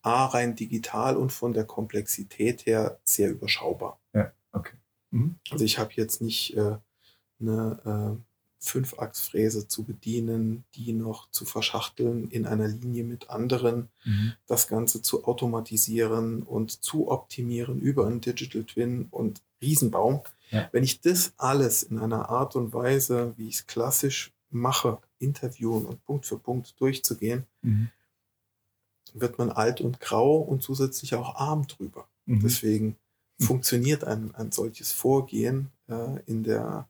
A, 0.03 0.27
rein 0.27 0.55
digital 0.55 1.17
und 1.17 1.33
von 1.33 1.53
der 1.53 1.65
Komplexität 1.65 2.65
her 2.65 2.99
sehr 3.05 3.31
überschaubar. 3.31 4.01
Ja, 4.15 4.33
okay. 4.53 4.77
Mhm. 5.11 5.37
Also 5.51 5.65
ich 5.65 5.79
habe 5.79 5.91
jetzt 5.95 6.23
nicht 6.23 6.57
äh, 6.57 6.77
eine 7.41 8.17
äh, 8.19 8.36
Fünfachsfräse 8.67 9.69
zu 9.69 9.85
bedienen, 9.85 10.65
die 10.75 10.93
noch 10.93 11.31
zu 11.31 11.45
verschachteln 11.45 12.29
in 12.31 12.47
einer 12.47 12.69
Linie 12.69 13.05
mit 13.05 13.31
anderen, 13.31 13.89
mhm. 14.05 14.33
das 14.47 14.69
Ganze 14.69 15.03
zu 15.03 15.25
automatisieren 15.25 16.43
und 16.43 16.83
zu 16.83 17.09
optimieren 17.09 17.81
über 17.81 18.07
einen 18.07 18.21
Digital 18.21 18.65
Twin 18.65 19.09
und 19.11 19.43
Riesenbaum. 19.63 20.23
Ja. 20.51 20.69
Wenn 20.73 20.85
ich 20.85 21.01
das 21.01 21.33
alles 21.37 21.83
in 21.83 21.99
einer 21.99 22.29
Art 22.29 22.57
und 22.57 22.73
Weise, 22.73 23.35
wie 23.37 23.49
ich 23.49 23.57
es 23.57 23.67
klassisch 23.67 24.33
mache, 24.51 24.99
interviewen 25.19 25.87
und 25.87 26.05
Punkt 26.05 26.27
für 26.27 26.39
Punkt 26.39 26.81
durchzugehen, 26.81 27.47
mhm. 27.63 27.91
wird 29.15 29.39
man 29.39 29.51
alt 29.51 29.81
und 29.81 30.01
grau 30.01 30.37
und 30.37 30.63
zusätzlich 30.63 31.15
auch 31.15 31.37
arm 31.37 31.67
drüber. 31.67 32.07
Mhm. 32.27 32.41
Deswegen 32.41 32.97
funktioniert 33.39 34.05
ein, 34.05 34.35
ein 34.35 34.53
solches 34.53 34.93
Vorgehen 34.93 35.71
äh, 35.89 36.21
in 36.27 36.43
der 36.43 36.89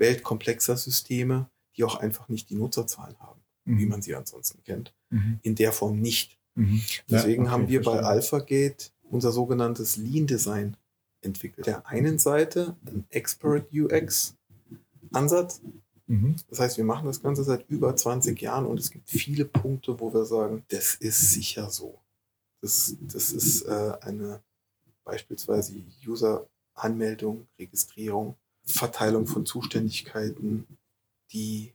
Welt 0.00 0.24
komplexer 0.24 0.76
Systeme, 0.76 1.48
die 1.76 1.84
auch 1.84 1.96
einfach 1.96 2.28
nicht 2.28 2.50
die 2.50 2.56
Nutzerzahlen 2.56 3.18
haben, 3.20 3.40
mhm. 3.64 3.78
wie 3.78 3.86
man 3.86 4.02
sie 4.02 4.14
ansonsten 4.16 4.62
kennt. 4.64 4.92
Mhm. 5.10 5.38
In 5.42 5.54
der 5.54 5.72
Form 5.72 6.00
nicht. 6.00 6.38
Mhm. 6.56 6.82
Deswegen 7.08 7.44
ja, 7.44 7.50
okay, 7.50 7.52
haben 7.52 7.68
wir 7.68 7.82
bei 7.82 8.00
AlphaGate 8.02 8.90
unser 9.02 9.30
sogenanntes 9.30 9.96
Lean 9.96 10.26
Design 10.26 10.76
entwickelt. 11.22 11.66
Der 11.66 11.86
einen 11.86 12.18
Seite 12.18 12.76
ein 12.86 13.04
Expert 13.10 13.72
UX 13.72 14.34
Ansatz. 15.12 15.60
Mhm. 16.06 16.36
Das 16.48 16.60
heißt, 16.60 16.76
wir 16.76 16.84
machen 16.84 17.06
das 17.06 17.22
Ganze 17.22 17.44
seit 17.44 17.68
über 17.68 17.94
20 17.94 18.40
Jahren 18.40 18.66
und 18.66 18.80
es 18.80 18.90
gibt 18.90 19.08
viele 19.08 19.44
Punkte, 19.44 20.00
wo 20.00 20.12
wir 20.12 20.24
sagen, 20.24 20.64
das 20.68 20.94
ist 20.94 21.32
sicher 21.32 21.70
so. 21.70 22.00
Das, 22.60 22.96
das 23.00 23.32
ist 23.32 23.62
äh, 23.62 23.92
eine 24.00 24.42
beispielsweise 25.04 25.74
User-Anmeldung, 26.06 27.46
Registrierung, 27.58 28.36
Verteilung 28.70 29.26
von 29.26 29.46
Zuständigkeiten, 29.46 30.66
die 31.32 31.74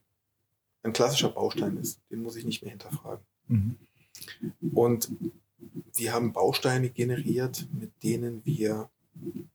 ein 0.82 0.92
klassischer 0.92 1.30
Baustein 1.30 1.76
ist. 1.76 2.00
Den 2.10 2.22
muss 2.22 2.36
ich 2.36 2.44
nicht 2.44 2.62
mehr 2.62 2.70
hinterfragen. 2.70 3.24
Mhm. 3.48 3.76
Und 4.72 5.10
wir 5.94 6.12
haben 6.12 6.32
Bausteine 6.32 6.90
generiert, 6.90 7.66
mit 7.72 8.02
denen 8.02 8.44
wir 8.44 8.90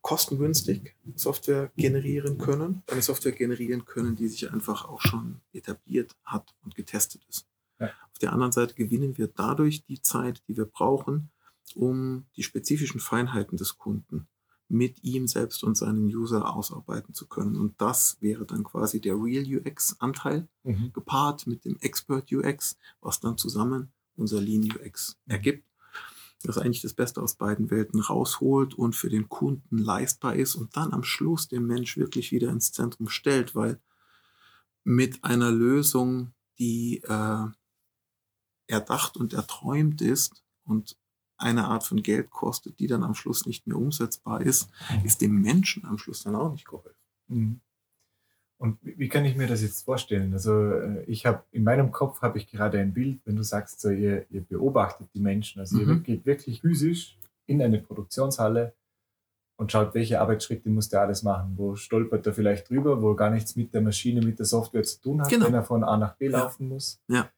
kostengünstig 0.01 0.95
Software 1.15 1.71
generieren 1.77 2.37
können. 2.37 2.83
Eine 2.87 3.01
Software 3.01 3.31
generieren 3.31 3.85
können, 3.85 4.15
die 4.15 4.27
sich 4.27 4.51
einfach 4.51 4.85
auch 4.85 5.01
schon 5.01 5.41
etabliert 5.53 6.15
hat 6.25 6.55
und 6.63 6.75
getestet 6.75 7.21
ist. 7.29 7.45
Ja. 7.79 7.87
Auf 7.87 8.19
der 8.19 8.33
anderen 8.33 8.51
Seite 8.51 8.73
gewinnen 8.73 9.17
wir 9.17 9.27
dadurch 9.27 9.83
die 9.85 10.01
Zeit, 10.01 10.41
die 10.47 10.57
wir 10.57 10.65
brauchen, 10.65 11.29
um 11.75 12.25
die 12.35 12.43
spezifischen 12.43 12.99
Feinheiten 12.99 13.57
des 13.57 13.77
Kunden 13.77 14.27
mit 14.71 15.03
ihm 15.03 15.27
selbst 15.27 15.63
und 15.63 15.75
seinen 15.75 16.05
User 16.05 16.55
ausarbeiten 16.55 17.13
zu 17.13 17.27
können. 17.27 17.57
Und 17.57 17.79
das 17.81 18.17
wäre 18.21 18.45
dann 18.45 18.63
quasi 18.63 19.01
der 19.01 19.15
Real 19.15 19.43
UX-Anteil, 19.45 20.47
mhm. 20.63 20.91
gepaart 20.93 21.47
mit 21.47 21.65
dem 21.65 21.77
Expert 21.81 22.31
UX, 22.31 22.77
was 23.01 23.19
dann 23.19 23.37
zusammen 23.37 23.91
unser 24.15 24.39
Lean 24.41 24.63
UX 24.63 25.17
ergibt 25.27 25.65
das 26.43 26.57
eigentlich 26.57 26.81
das 26.81 26.93
Beste 26.93 27.21
aus 27.21 27.35
beiden 27.35 27.69
Welten 27.69 27.99
rausholt 27.99 28.73
und 28.73 28.95
für 28.95 29.09
den 29.09 29.29
Kunden 29.29 29.77
leistbar 29.77 30.35
ist 30.35 30.55
und 30.55 30.75
dann 30.75 30.93
am 30.93 31.03
Schluss 31.03 31.47
den 31.47 31.65
Mensch 31.65 31.97
wirklich 31.97 32.31
wieder 32.31 32.49
ins 32.49 32.71
Zentrum 32.71 33.09
stellt, 33.09 33.55
weil 33.55 33.79
mit 34.83 35.23
einer 35.23 35.51
Lösung, 35.51 36.33
die 36.57 37.01
äh, 37.03 37.45
erdacht 38.67 39.17
und 39.17 39.33
erträumt 39.33 40.01
ist 40.01 40.43
und 40.63 40.97
eine 41.41 41.65
Art 41.65 41.83
von 41.83 42.01
Geld 42.01 42.29
kostet, 42.29 42.79
die 42.79 42.87
dann 42.87 43.03
am 43.03 43.13
Schluss 43.13 43.45
nicht 43.45 43.67
mehr 43.67 43.77
umsetzbar 43.77 44.41
ist, 44.41 44.69
mhm. 44.89 45.05
ist 45.05 45.21
dem 45.21 45.41
Menschen 45.41 45.85
am 45.85 45.97
Schluss 45.97 46.23
dann 46.23 46.35
auch 46.35 46.51
nicht 46.51 46.65
geholfen. 46.65 46.95
Mhm. 47.27 47.61
Und 48.57 48.77
wie 48.83 49.09
kann 49.09 49.25
ich 49.25 49.35
mir 49.35 49.47
das 49.47 49.63
jetzt 49.63 49.85
vorstellen? 49.85 50.33
Also 50.33 50.53
äh, 50.53 51.03
ich 51.05 51.25
habe 51.25 51.43
in 51.51 51.63
meinem 51.63 51.91
Kopf 51.91 52.21
habe 52.21 52.37
ich 52.37 52.45
gerade 52.45 52.79
ein 52.79 52.93
Bild, 52.93 53.19
wenn 53.25 53.35
du 53.35 53.43
sagst, 53.43 53.81
so 53.81 53.89
ihr, 53.89 54.29
ihr 54.29 54.41
beobachtet 54.41 55.07
die 55.15 55.19
Menschen, 55.19 55.59
also 55.59 55.77
mhm. 55.77 55.89
ihr 55.89 55.99
geht 56.01 56.25
wirklich 56.27 56.61
physisch 56.61 57.17
in 57.47 57.61
eine 57.61 57.79
Produktionshalle 57.79 58.73
und 59.57 59.71
schaut, 59.71 59.95
welche 59.95 60.21
Arbeitsschritte 60.21 60.69
muss 60.69 60.89
der 60.89 61.01
alles 61.01 61.23
machen, 61.23 61.53
wo 61.55 61.75
stolpert 61.75 62.25
er 62.27 62.33
vielleicht 62.33 62.69
drüber, 62.69 63.01
wo 63.01 63.15
gar 63.15 63.31
nichts 63.31 63.55
mit 63.55 63.73
der 63.73 63.81
Maschine, 63.81 64.21
mit 64.21 64.37
der 64.37 64.45
Software 64.45 64.83
zu 64.83 65.01
tun 65.01 65.21
hat, 65.21 65.29
genau. 65.29 65.47
wenn 65.47 65.53
er 65.55 65.63
von 65.63 65.83
A 65.83 65.97
nach 65.97 66.15
B 66.15 66.29
ja. 66.29 66.39
laufen 66.39 66.67
muss. 66.67 66.99
Ja. 67.07 67.29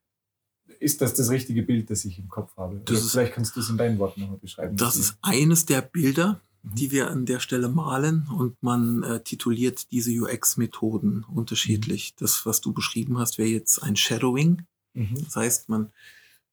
Ist 0.79 1.01
das 1.01 1.13
das 1.13 1.29
richtige 1.29 1.63
Bild, 1.63 1.89
das 1.89 2.05
ich 2.05 2.19
im 2.19 2.29
Kopf 2.29 2.55
habe? 2.57 2.81
Ist, 2.89 3.11
vielleicht 3.11 3.33
kannst 3.33 3.55
du 3.55 3.59
es 3.59 3.69
in 3.69 3.77
deinen 3.77 3.97
Worten 3.99 4.21
nochmal 4.21 4.37
beschreiben. 4.37 4.75
Das 4.77 4.95
ist 4.95 5.17
eines 5.21 5.65
der 5.65 5.81
Bilder, 5.81 6.41
Mhm. 6.63 6.75
die 6.75 6.91
wir 6.91 7.11
an 7.11 7.25
der 7.25 7.39
Stelle 7.39 7.67
malen 7.69 8.27
und 8.27 8.61
man 8.63 9.03
äh, 9.03 9.21
tituliert 9.21 9.91
diese 9.91 10.11
UX-Methoden 10.11 11.25
unterschiedlich. 11.25 12.13
Mhm. 12.13 12.23
Das, 12.23 12.45
was 12.45 12.61
du 12.61 12.73
beschrieben 12.73 13.17
hast, 13.17 13.37
wäre 13.37 13.49
jetzt 13.49 13.83
ein 13.83 13.95
Shadowing. 13.95 14.63
Mhm. 14.93 15.25
Das 15.25 15.35
heißt, 15.35 15.69
man, 15.69 15.91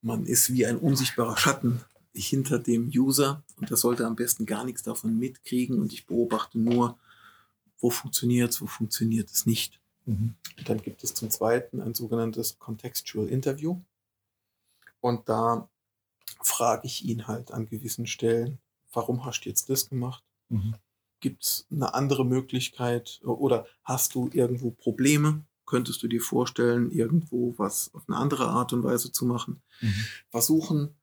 man 0.02 0.26
ist 0.26 0.52
wie 0.52 0.66
ein 0.66 0.78
unsichtbarer 0.78 1.36
Schatten 1.36 1.80
hinter 2.12 2.58
dem 2.58 2.90
User 2.92 3.44
und 3.56 3.70
der 3.70 3.76
sollte 3.76 4.04
am 4.04 4.16
besten 4.16 4.46
gar 4.46 4.64
nichts 4.64 4.82
davon 4.82 5.16
mitkriegen 5.16 5.78
und 5.78 5.92
ich 5.92 6.06
beobachte 6.06 6.58
nur, 6.58 6.98
wo 7.78 7.90
funktioniert 7.90 8.50
es, 8.50 8.60
wo 8.60 8.66
funktioniert 8.66 9.30
es 9.30 9.46
nicht. 9.46 9.80
Mhm. 10.06 10.34
Dann 10.64 10.82
gibt 10.82 11.04
es 11.04 11.14
zum 11.14 11.30
Zweiten 11.30 11.80
ein 11.80 11.94
sogenanntes 11.94 12.58
Contextual 12.58 13.28
Interview. 13.28 13.80
Und 15.00 15.28
da 15.28 15.68
frage 16.42 16.86
ich 16.86 17.04
ihn 17.04 17.26
halt 17.26 17.52
an 17.52 17.66
gewissen 17.66 18.06
Stellen, 18.06 18.58
warum 18.92 19.24
hast 19.24 19.42
du 19.42 19.48
jetzt 19.48 19.70
das 19.70 19.88
gemacht? 19.88 20.22
Mhm. 20.48 20.74
Gibt 21.20 21.44
es 21.44 21.66
eine 21.70 21.94
andere 21.94 22.24
Möglichkeit 22.24 23.20
oder 23.24 23.66
hast 23.84 24.14
du 24.14 24.30
irgendwo 24.32 24.70
Probleme? 24.70 25.44
Könntest 25.66 26.02
du 26.02 26.08
dir 26.08 26.20
vorstellen, 26.20 26.90
irgendwo 26.90 27.54
was 27.56 27.94
auf 27.94 28.02
eine 28.08 28.16
andere 28.16 28.48
Art 28.48 28.72
und 28.72 28.82
Weise 28.82 29.12
zu 29.12 29.26
machen? 29.26 29.62
Mhm. 29.80 29.94
Versuchen 30.30 30.96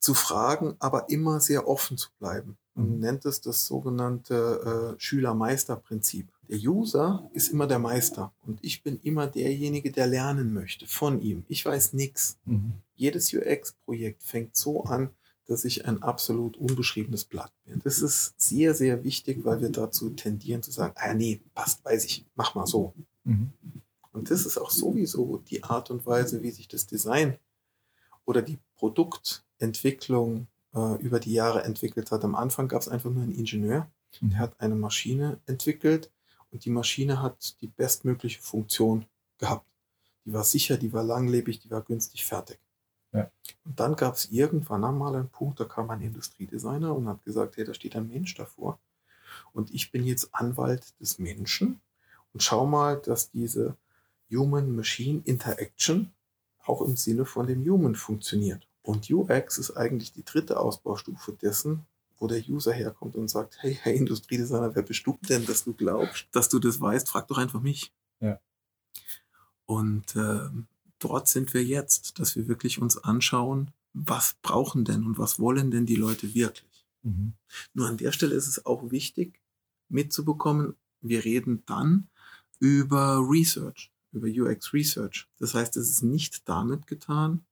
zu 0.00 0.14
fragen, 0.14 0.76
aber 0.78 1.08
immer 1.08 1.40
sehr 1.40 1.68
offen 1.68 1.96
zu 1.96 2.10
bleiben. 2.18 2.58
und 2.74 2.96
mhm. 2.96 2.98
nennt 2.98 3.24
es 3.24 3.40
das 3.40 3.66
sogenannte 3.66 4.94
äh, 4.96 5.00
Schüler-Meister-Prinzip. 5.00 6.28
Der 6.48 6.58
User 6.58 7.28
ist 7.32 7.48
immer 7.48 7.66
der 7.66 7.78
Meister 7.78 8.32
und 8.46 8.58
ich 8.62 8.82
bin 8.82 9.00
immer 9.02 9.26
derjenige, 9.26 9.90
der 9.90 10.06
lernen 10.06 10.52
möchte 10.52 10.86
von 10.86 11.20
ihm. 11.20 11.44
Ich 11.48 11.64
weiß 11.64 11.92
nichts. 11.92 12.38
Mhm. 12.44 12.74
Jedes 12.94 13.32
UX-Projekt 13.32 14.22
fängt 14.22 14.56
so 14.56 14.84
an, 14.84 15.10
dass 15.46 15.64
ich 15.64 15.86
ein 15.86 16.02
absolut 16.02 16.56
unbeschriebenes 16.56 17.24
Blatt 17.24 17.52
bin. 17.64 17.80
Das 17.84 18.00
ist 18.00 18.34
sehr, 18.36 18.74
sehr 18.74 19.04
wichtig, 19.04 19.44
weil 19.44 19.60
wir 19.60 19.70
dazu 19.70 20.10
tendieren 20.10 20.62
zu 20.62 20.70
sagen, 20.70 20.94
ah 20.96 21.14
nee, 21.14 21.40
passt, 21.54 21.84
weiß 21.84 22.04
ich, 22.04 22.24
mach 22.34 22.54
mal 22.54 22.66
so. 22.66 22.94
Mhm. 23.24 23.52
Und 24.12 24.30
das 24.30 24.46
ist 24.46 24.58
auch 24.58 24.70
sowieso 24.70 25.38
die 25.38 25.62
Art 25.62 25.90
und 25.90 26.06
Weise, 26.06 26.42
wie 26.42 26.50
sich 26.50 26.68
das 26.68 26.86
Design 26.86 27.36
oder 28.24 28.42
die 28.42 28.58
Produktentwicklung 28.76 30.46
äh, 30.74 31.02
über 31.02 31.20
die 31.20 31.32
Jahre 31.32 31.64
entwickelt 31.64 32.10
hat. 32.10 32.24
Am 32.24 32.34
Anfang 32.34 32.68
gab 32.68 32.82
es 32.82 32.88
einfach 32.88 33.10
nur 33.10 33.22
einen 33.22 33.36
Ingenieur, 33.36 33.90
mhm. 34.20 34.30
der 34.30 34.38
hat 34.38 34.60
eine 34.60 34.74
Maschine 34.74 35.38
entwickelt 35.46 36.10
und 36.50 36.64
die 36.64 36.70
Maschine 36.70 37.22
hat 37.22 37.60
die 37.60 37.68
bestmögliche 37.68 38.40
Funktion 38.40 39.06
gehabt. 39.38 39.66
Die 40.24 40.32
war 40.32 40.44
sicher, 40.44 40.76
die 40.76 40.92
war 40.92 41.02
langlebig, 41.02 41.60
die 41.60 41.70
war 41.70 41.82
günstig 41.82 42.24
fertig. 42.24 42.58
Ja. 43.12 43.30
Und 43.64 43.78
dann 43.78 43.96
gab 43.96 44.14
es 44.14 44.30
irgendwann 44.30 44.84
einmal 44.84 45.14
einen 45.14 45.28
Punkt, 45.28 45.60
da 45.60 45.64
kam 45.64 45.90
ein 45.90 46.02
Industriedesigner 46.02 46.94
und 46.94 47.08
hat 47.08 47.24
gesagt, 47.24 47.56
hey, 47.56 47.64
da 47.64 47.74
steht 47.74 47.96
ein 47.96 48.08
Mensch 48.08 48.34
davor. 48.34 48.78
Und 49.52 49.72
ich 49.72 49.90
bin 49.90 50.04
jetzt 50.04 50.34
Anwalt 50.34 50.98
des 51.00 51.18
Menschen 51.18 51.80
und 52.32 52.42
schau 52.42 52.66
mal, 52.66 53.00
dass 53.00 53.30
diese 53.30 53.76
Human-Machine 54.30 55.22
Interaction 55.24 56.12
auch 56.64 56.82
im 56.82 56.96
Sinne 56.96 57.24
von 57.24 57.46
dem 57.46 57.64
Human 57.64 57.94
funktioniert. 57.94 58.66
Und 58.82 59.10
UX 59.10 59.58
ist 59.58 59.76
eigentlich 59.76 60.12
die 60.12 60.24
dritte 60.24 60.58
Ausbaustufe 60.60 61.32
dessen, 61.32 61.86
wo 62.18 62.26
der 62.26 62.42
User 62.48 62.72
herkommt 62.72 63.14
und 63.14 63.28
sagt, 63.28 63.58
hey, 63.60 63.78
hey 63.82 63.96
Industriedesigner, 63.96 64.74
wer 64.74 64.82
bist 64.82 65.06
du 65.06 65.18
denn, 65.28 65.44
dass 65.46 65.64
du 65.64 65.74
glaubst, 65.74 66.26
dass 66.32 66.48
du 66.48 66.58
das 66.58 66.80
weißt? 66.80 67.08
Frag 67.08 67.28
doch 67.28 67.38
einfach 67.38 67.60
mich. 67.60 67.92
Ja. 68.20 68.40
Und 69.66 70.16
äh, 70.16 70.48
dort 70.98 71.28
sind 71.28 71.52
wir 71.54 71.64
jetzt, 71.64 72.18
dass 72.18 72.36
wir 72.36 72.48
wirklich 72.48 72.80
uns 72.80 72.96
anschauen, 72.96 73.70
was 73.92 74.36
brauchen 74.42 74.84
denn 74.84 75.04
und 75.04 75.18
was 75.18 75.38
wollen 75.38 75.70
denn 75.70 75.86
die 75.86 75.96
Leute 75.96 76.34
wirklich. 76.34 76.86
Mhm. 77.02 77.34
Nur 77.74 77.88
an 77.88 77.96
der 77.96 78.12
Stelle 78.12 78.34
ist 78.34 78.46
es 78.46 78.66
auch 78.66 78.90
wichtig 78.90 79.40
mitzubekommen, 79.88 80.74
wir 81.00 81.24
reden 81.24 81.62
dann 81.66 82.08
über 82.58 83.18
Research, 83.28 83.92
über 84.12 84.26
UX 84.26 84.72
Research. 84.72 85.28
Das 85.38 85.54
heißt, 85.54 85.76
es 85.76 85.90
ist 85.90 86.02
nicht 86.02 86.48
damit 86.48 86.86
getan, 86.86 87.44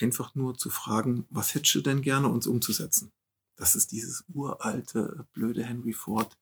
einfach 0.00 0.34
nur 0.34 0.56
zu 0.56 0.70
fragen, 0.70 1.26
was 1.30 1.54
hättest 1.54 1.74
du 1.76 1.80
denn 1.80 2.02
gerne, 2.02 2.28
uns 2.28 2.46
umzusetzen? 2.46 3.12
Das 3.56 3.74
ist 3.74 3.92
dieses 3.92 4.24
uralte, 4.32 5.26
blöde 5.32 5.64
Henry 5.64 5.92
Ford 5.92 6.36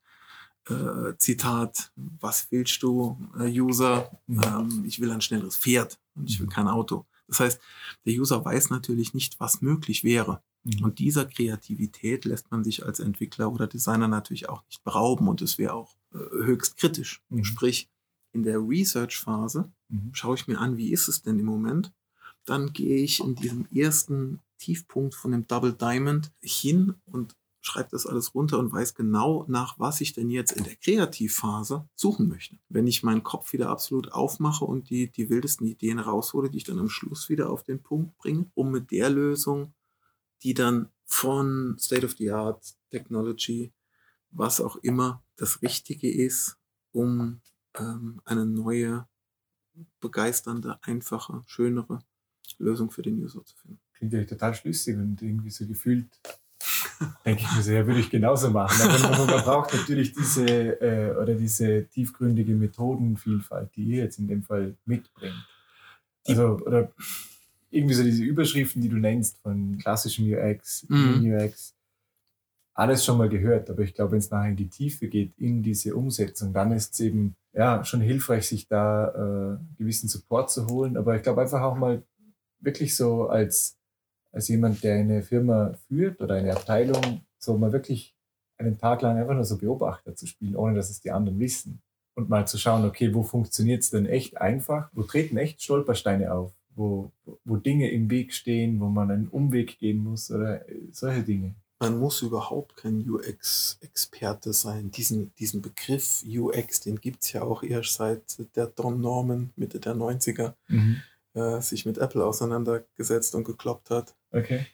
äh, 0.68 1.16
Zitat, 1.18 1.92
was 1.96 2.46
willst 2.50 2.82
du, 2.82 3.18
äh, 3.38 3.48
User? 3.48 4.10
Mhm. 4.26 4.40
Ähm, 4.44 4.84
ich 4.86 5.00
will 5.00 5.10
ein 5.10 5.20
schnelleres 5.20 5.56
Pferd 5.56 5.98
und 6.14 6.30
ich 6.30 6.38
will 6.38 6.46
mhm. 6.46 6.52
kein 6.52 6.68
Auto. 6.68 7.06
Das 7.26 7.40
heißt, 7.40 7.60
der 8.04 8.14
User 8.14 8.44
weiß 8.44 8.70
natürlich 8.70 9.14
nicht, 9.14 9.40
was 9.40 9.60
möglich 9.60 10.04
wäre. 10.04 10.42
Mhm. 10.64 10.84
Und 10.84 10.98
dieser 10.98 11.24
Kreativität 11.24 12.24
lässt 12.24 12.50
man 12.50 12.62
sich 12.62 12.84
als 12.84 13.00
Entwickler 13.00 13.50
oder 13.52 13.66
Designer 13.66 14.08
natürlich 14.08 14.48
auch 14.48 14.64
nicht 14.66 14.84
berauben 14.84 15.28
und 15.28 15.42
es 15.42 15.58
wäre 15.58 15.74
auch 15.74 15.96
äh, 16.14 16.18
höchst 16.18 16.76
kritisch. 16.76 17.22
Mhm. 17.28 17.44
Sprich, 17.44 17.88
in 18.32 18.44
der 18.44 18.58
Research-Phase 18.58 19.70
mhm. 19.88 20.10
schaue 20.12 20.36
ich 20.36 20.46
mir 20.46 20.58
an, 20.58 20.76
wie 20.76 20.92
ist 20.92 21.08
es 21.08 21.22
denn 21.22 21.38
im 21.38 21.46
Moment 21.46 21.92
dann 22.44 22.72
gehe 22.72 23.02
ich 23.02 23.20
in 23.20 23.34
diesem 23.34 23.66
ersten 23.72 24.40
Tiefpunkt 24.62 25.14
von 25.14 25.32
dem 25.32 25.48
Double 25.48 25.72
Diamond 25.72 26.32
hin 26.40 26.94
und 27.04 27.36
schreibe 27.60 27.90
das 27.90 28.06
alles 28.06 28.34
runter 28.34 28.58
und 28.58 28.72
weiß 28.72 28.94
genau, 28.94 29.44
nach 29.48 29.78
was 29.78 30.00
ich 30.00 30.12
denn 30.12 30.30
jetzt 30.30 30.52
in 30.52 30.64
der 30.64 30.76
Kreativphase 30.76 31.88
suchen 31.94 32.28
möchte. 32.28 32.58
Wenn 32.68 32.86
ich 32.86 33.02
meinen 33.02 33.22
Kopf 33.22 33.52
wieder 33.52 33.70
absolut 33.70 34.12
aufmache 34.12 34.64
und 34.64 34.90
die, 34.90 35.10
die 35.10 35.30
wildesten 35.30 35.66
Ideen 35.66 35.98
raushole, 35.98 36.50
die 36.50 36.58
ich 36.58 36.64
dann 36.64 36.78
am 36.78 36.88
Schluss 36.88 37.28
wieder 37.28 37.50
auf 37.50 37.62
den 37.62 37.82
Punkt 37.82 38.16
bringe, 38.18 38.50
um 38.54 38.70
mit 38.70 38.90
der 38.90 39.10
Lösung, 39.10 39.74
die 40.42 40.54
dann 40.54 40.90
von 41.04 41.76
State 41.78 42.04
of 42.04 42.16
the 42.16 42.30
Art, 42.30 42.74
Technology, 42.90 43.72
was 44.30 44.60
auch 44.60 44.76
immer 44.76 45.22
das 45.36 45.62
Richtige 45.62 46.10
ist, 46.10 46.56
um 46.90 47.40
ähm, 47.74 48.20
eine 48.24 48.46
neue, 48.46 49.06
begeisternde, 50.00 50.78
einfache, 50.82 51.42
schönere 51.46 52.00
Lösung 52.58 52.90
für 52.90 53.02
den 53.02 53.22
User 53.22 53.44
zu 53.44 53.56
finden. 53.56 53.81
Klingt 54.02 54.14
ja 54.14 54.24
total 54.24 54.52
schlüssig 54.52 54.96
und 54.96 55.22
irgendwie 55.22 55.50
so 55.50 55.64
gefühlt, 55.64 56.08
denke 57.24 57.42
ich 57.42 57.56
mir 57.56 57.62
so, 57.62 57.70
ja, 57.70 57.86
würde 57.86 58.00
ich 58.00 58.10
genauso 58.10 58.50
machen. 58.50 58.90
Aber 59.04 59.26
man 59.26 59.44
braucht 59.44 59.72
natürlich 59.72 60.12
diese 60.12 60.44
äh, 60.80 61.14
oder 61.16 61.36
diese 61.36 61.86
tiefgründige 61.86 62.52
Methodenvielfalt, 62.56 63.70
die 63.76 63.84
ihr 63.84 63.98
jetzt 63.98 64.18
in 64.18 64.26
dem 64.26 64.42
Fall 64.42 64.74
mitbringt. 64.86 65.46
Also, 66.26 66.58
oder 66.66 66.90
irgendwie 67.70 67.94
so 67.94 68.02
diese 68.02 68.24
Überschriften, 68.24 68.82
die 68.82 68.88
du 68.88 68.96
nennst 68.96 69.38
von 69.38 69.78
klassischem 69.78 70.26
UX, 70.32 70.84
mhm. 70.88 71.32
UX, 71.32 71.76
alles 72.74 73.04
schon 73.04 73.18
mal 73.18 73.28
gehört, 73.28 73.70
aber 73.70 73.82
ich 73.82 73.94
glaube, 73.94 74.10
wenn 74.10 74.18
es 74.18 74.30
nachher 74.30 74.50
in 74.50 74.56
die 74.56 74.68
Tiefe 74.68 75.06
geht, 75.06 75.38
in 75.38 75.62
diese 75.62 75.94
Umsetzung, 75.94 76.52
dann 76.52 76.72
ist 76.72 76.94
es 76.94 76.98
eben 76.98 77.36
ja 77.52 77.84
schon 77.84 78.00
hilfreich, 78.00 78.48
sich 78.48 78.66
da 78.66 79.58
äh, 79.60 79.78
gewissen 79.78 80.08
Support 80.08 80.50
zu 80.50 80.66
holen. 80.66 80.96
Aber 80.96 81.14
ich 81.14 81.22
glaube 81.22 81.42
einfach 81.42 81.62
auch 81.62 81.76
mal 81.76 82.02
wirklich 82.58 82.96
so 82.96 83.28
als, 83.28 83.78
als 84.32 84.48
jemand, 84.48 84.82
der 84.82 84.96
eine 84.96 85.22
Firma 85.22 85.74
führt 85.88 86.20
oder 86.20 86.34
eine 86.34 86.52
Abteilung, 86.52 87.22
so 87.38 87.56
mal 87.56 87.72
wirklich 87.72 88.14
einen 88.58 88.78
Tag 88.78 89.02
lang 89.02 89.18
einfach 89.18 89.34
nur 89.34 89.44
so 89.44 89.58
Beobachter 89.58 90.14
zu 90.14 90.26
spielen, 90.26 90.56
ohne 90.56 90.74
dass 90.74 90.90
es 90.90 91.00
die 91.00 91.10
anderen 91.10 91.38
wissen. 91.38 91.82
Und 92.14 92.28
mal 92.28 92.46
zu 92.46 92.58
schauen, 92.58 92.84
okay, 92.84 93.14
wo 93.14 93.22
funktioniert 93.22 93.82
es 93.82 93.90
denn 93.90 94.06
echt 94.06 94.38
einfach? 94.38 94.90
Wo 94.92 95.02
treten 95.02 95.36
echt 95.38 95.62
Stolpersteine 95.62 96.32
auf? 96.32 96.52
Wo, 96.74 97.10
wo 97.44 97.56
Dinge 97.56 97.90
im 97.90 98.10
Weg 98.10 98.34
stehen, 98.34 98.80
wo 98.80 98.86
man 98.86 99.10
einen 99.10 99.28
Umweg 99.28 99.78
gehen 99.78 99.98
muss 99.98 100.30
oder 100.30 100.62
solche 100.90 101.22
Dinge. 101.22 101.54
Man 101.80 101.98
muss 101.98 102.22
überhaupt 102.22 102.76
kein 102.76 103.08
UX-Experte 103.10 104.52
sein. 104.52 104.90
Diesen, 104.90 105.34
diesen 105.34 105.62
Begriff 105.62 106.22
UX, 106.24 106.80
den 106.80 107.00
gibt 107.00 107.24
es 107.24 107.32
ja 107.32 107.42
auch 107.42 107.62
erst 107.62 107.94
seit 107.94 108.22
der 108.56 108.66
Don 108.66 109.00
Norman 109.00 109.50
Mitte 109.56 109.80
der 109.80 109.94
90er. 109.94 110.54
Mhm 110.68 111.02
äh, 111.34 111.60
sich 111.60 111.86
mit 111.86 111.98
Apple 111.98 112.24
auseinandergesetzt 112.24 113.34
und 113.34 113.44
gekloppt 113.44 113.90
hat. 113.90 114.14
Okay. 114.32 114.66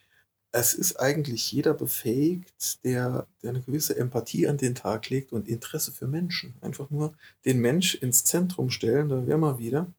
Es 0.51 0.73
ist 0.73 0.99
eigentlich 0.99 1.51
jeder 1.51 1.75
befähigt, 1.75 2.83
der, 2.83 3.27
der 3.43 3.51
eine 3.51 3.61
gewisse 3.61 3.95
Empathie 3.95 4.47
an 4.47 4.57
den 4.57 4.73
Tag 4.73 5.09
legt 5.09 5.31
und 5.31 5.47
Interesse 5.47 5.91
für 5.91 6.07
Menschen. 6.07 6.55
Einfach 6.61 6.89
nur 6.89 7.13
den 7.45 7.59
Mensch 7.59 7.93
ins 7.95 8.23
Zentrum 8.23 8.71
stellen, 8.71 9.09
da 9.09 9.27
wären 9.27 9.41
wir 9.41 9.59
wieder, 9.59 9.93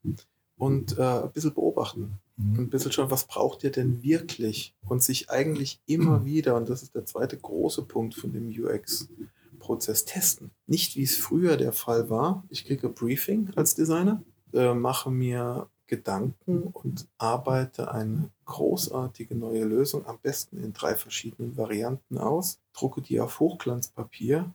und 0.56 0.98
äh, 0.98 1.02
ein 1.02 1.32
bisschen 1.32 1.54
beobachten. 1.54 2.18
Mhm. 2.36 2.58
Ein 2.58 2.70
bisschen 2.70 2.92
schauen, 2.92 3.10
was 3.10 3.26
braucht 3.26 3.64
ihr 3.64 3.70
denn 3.70 4.02
wirklich? 4.02 4.74
Und 4.86 5.02
sich 5.02 5.30
eigentlich 5.30 5.80
immer 5.86 6.24
wieder, 6.24 6.56
und 6.56 6.68
das 6.68 6.82
ist 6.82 6.94
der 6.94 7.06
zweite 7.06 7.36
große 7.36 7.82
Punkt 7.82 8.14
von 8.14 8.32
dem 8.32 8.48
UX-Prozess, 8.48 10.04
testen. 10.04 10.50
Nicht 10.66 10.96
wie 10.96 11.04
es 11.04 11.16
früher 11.16 11.56
der 11.56 11.72
Fall 11.72 12.10
war. 12.10 12.44
Ich 12.48 12.64
kriege 12.64 12.88
ein 12.88 12.94
Briefing 12.94 13.50
als 13.56 13.74
Designer, 13.74 14.22
äh, 14.52 14.74
mache 14.74 15.10
mir 15.10 15.68
Gedanken 15.90 16.62
und 16.62 17.08
arbeite 17.18 17.90
eine 17.90 18.30
großartige 18.44 19.34
neue 19.34 19.64
Lösung, 19.64 20.06
am 20.06 20.20
besten 20.22 20.62
in 20.62 20.72
drei 20.72 20.94
verschiedenen 20.94 21.56
Varianten 21.56 22.16
aus, 22.16 22.60
drucke 22.72 23.02
die 23.02 23.20
auf 23.20 23.40
Hochglanzpapier 23.40 24.54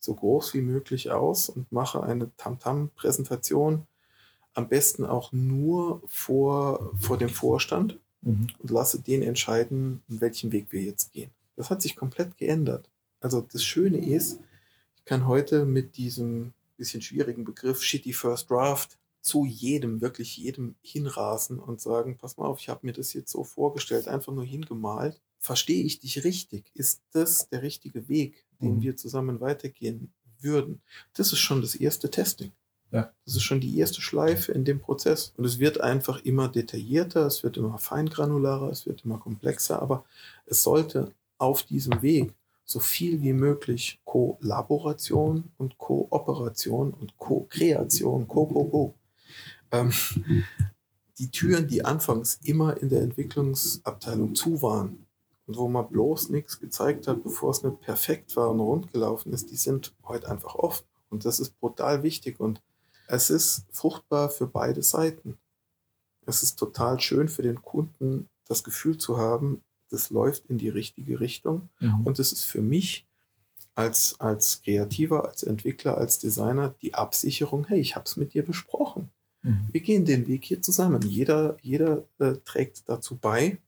so 0.00 0.14
groß 0.14 0.54
wie 0.54 0.62
möglich 0.62 1.10
aus 1.10 1.50
und 1.50 1.70
mache 1.70 2.02
eine 2.02 2.34
Tamtam-Präsentation, 2.38 3.86
am 4.54 4.68
besten 4.68 5.04
auch 5.04 5.32
nur 5.32 6.00
vor, 6.06 6.90
vor 6.98 7.18
dem 7.18 7.28
Vorstand 7.28 7.98
mhm. 8.22 8.48
und 8.58 8.70
lasse 8.70 9.00
den 9.00 9.22
entscheiden, 9.22 10.02
in 10.08 10.22
welchen 10.22 10.50
Weg 10.50 10.68
wir 10.70 10.80
jetzt 10.80 11.12
gehen. 11.12 11.30
Das 11.56 11.68
hat 11.68 11.82
sich 11.82 11.94
komplett 11.94 12.38
geändert. 12.38 12.88
Also 13.20 13.42
das 13.42 13.62
Schöne 13.62 13.98
ist, 13.98 14.40
ich 14.96 15.04
kann 15.04 15.26
heute 15.26 15.66
mit 15.66 15.98
diesem 15.98 16.54
bisschen 16.78 17.02
schwierigen 17.02 17.44
Begriff 17.44 17.82
Shitty 17.82 18.14
First 18.14 18.48
Draft 18.48 18.96
zu 19.22 19.44
jedem, 19.44 20.00
wirklich 20.00 20.36
jedem 20.36 20.76
hinrasen 20.82 21.58
und 21.58 21.80
sagen, 21.80 22.16
pass 22.18 22.36
mal 22.36 22.46
auf, 22.46 22.60
ich 22.60 22.68
habe 22.68 22.86
mir 22.86 22.92
das 22.92 23.12
jetzt 23.12 23.30
so 23.30 23.44
vorgestellt, 23.44 24.08
einfach 24.08 24.32
nur 24.32 24.44
hingemalt. 24.44 25.20
Verstehe 25.38 25.84
ich 25.84 26.00
dich 26.00 26.24
richtig? 26.24 26.70
Ist 26.74 27.02
das 27.12 27.48
der 27.48 27.62
richtige 27.62 28.08
Weg, 28.08 28.46
den 28.60 28.76
mhm. 28.76 28.82
wir 28.82 28.96
zusammen 28.96 29.40
weitergehen 29.40 30.12
würden? 30.40 30.80
Das 31.14 31.32
ist 31.32 31.38
schon 31.38 31.60
das 31.60 31.74
erste 31.74 32.10
Testing. 32.10 32.52
Ja. 32.92 33.12
Das 33.24 33.36
ist 33.36 33.42
schon 33.42 33.60
die 33.60 33.78
erste 33.78 34.00
Schleife 34.00 34.52
in 34.52 34.64
dem 34.64 34.80
Prozess. 34.80 35.32
Und 35.36 35.44
es 35.44 35.58
wird 35.58 35.80
einfach 35.80 36.24
immer 36.24 36.48
detaillierter, 36.48 37.26
es 37.26 37.42
wird 37.42 37.56
immer 37.56 37.78
feingranularer, 37.78 38.70
es 38.70 38.86
wird 38.86 39.04
immer 39.04 39.18
komplexer, 39.18 39.80
aber 39.80 40.04
es 40.46 40.62
sollte 40.62 41.12
auf 41.38 41.62
diesem 41.62 42.02
Weg 42.02 42.34
so 42.64 42.80
viel 42.80 43.22
wie 43.22 43.32
möglich 43.32 44.00
Kollaboration 44.04 45.50
und 45.58 45.78
Kooperation 45.78 46.92
und 46.92 47.16
Co-Kreation, 47.18 48.28
Co-Co-Co 48.28 48.94
ähm, 49.72 49.92
die 51.18 51.30
Türen, 51.30 51.68
die 51.68 51.84
anfangs 51.84 52.38
immer 52.44 52.76
in 52.78 52.88
der 52.88 53.02
Entwicklungsabteilung 53.02 54.34
zu 54.34 54.62
waren 54.62 55.06
und 55.46 55.56
wo 55.56 55.68
man 55.68 55.88
bloß 55.88 56.30
nichts 56.30 56.60
gezeigt 56.60 57.06
hat, 57.08 57.22
bevor 57.22 57.50
es 57.50 57.62
nicht 57.62 57.80
perfekt 57.80 58.36
war 58.36 58.50
und 58.50 58.60
rund 58.60 58.92
gelaufen 58.92 59.32
ist, 59.32 59.50
die 59.50 59.56
sind 59.56 59.94
heute 60.04 60.30
einfach 60.30 60.54
offen. 60.54 60.86
Und 61.10 61.24
das 61.24 61.40
ist 61.40 61.58
brutal 61.58 62.02
wichtig 62.02 62.38
und 62.40 62.62
es 63.08 63.30
ist 63.30 63.66
fruchtbar 63.72 64.30
für 64.30 64.46
beide 64.46 64.82
Seiten. 64.82 65.36
Es 66.24 66.42
ist 66.42 66.56
total 66.56 67.00
schön 67.00 67.28
für 67.28 67.42
den 67.42 67.60
Kunden, 67.60 68.28
das 68.46 68.62
Gefühl 68.62 68.96
zu 68.96 69.18
haben, 69.18 69.62
das 69.90 70.10
läuft 70.10 70.46
in 70.46 70.58
die 70.58 70.68
richtige 70.68 71.20
Richtung. 71.20 71.68
Mhm. 71.80 72.06
Und 72.06 72.18
es 72.18 72.32
ist 72.32 72.44
für 72.44 72.62
mich 72.62 73.06
als, 73.74 74.18
als 74.20 74.62
Kreativer, 74.62 75.28
als 75.28 75.42
Entwickler, 75.42 75.98
als 75.98 76.18
Designer 76.18 76.74
die 76.80 76.94
Absicherung, 76.94 77.66
hey, 77.66 77.80
ich 77.80 77.96
habe 77.96 78.04
es 78.06 78.16
mit 78.16 78.34
dir 78.34 78.44
besprochen. 78.44 79.10
Mhm. 79.42 79.68
Wir 79.72 79.80
gehen 79.80 80.04
den 80.04 80.26
Weg 80.26 80.44
hier 80.44 80.62
zusammen. 80.62 81.02
Jeder, 81.02 81.56
jeder 81.62 82.04
äh, 82.18 82.34
trägt 82.44 82.88
dazu 82.88 83.16
bei, 83.16 83.58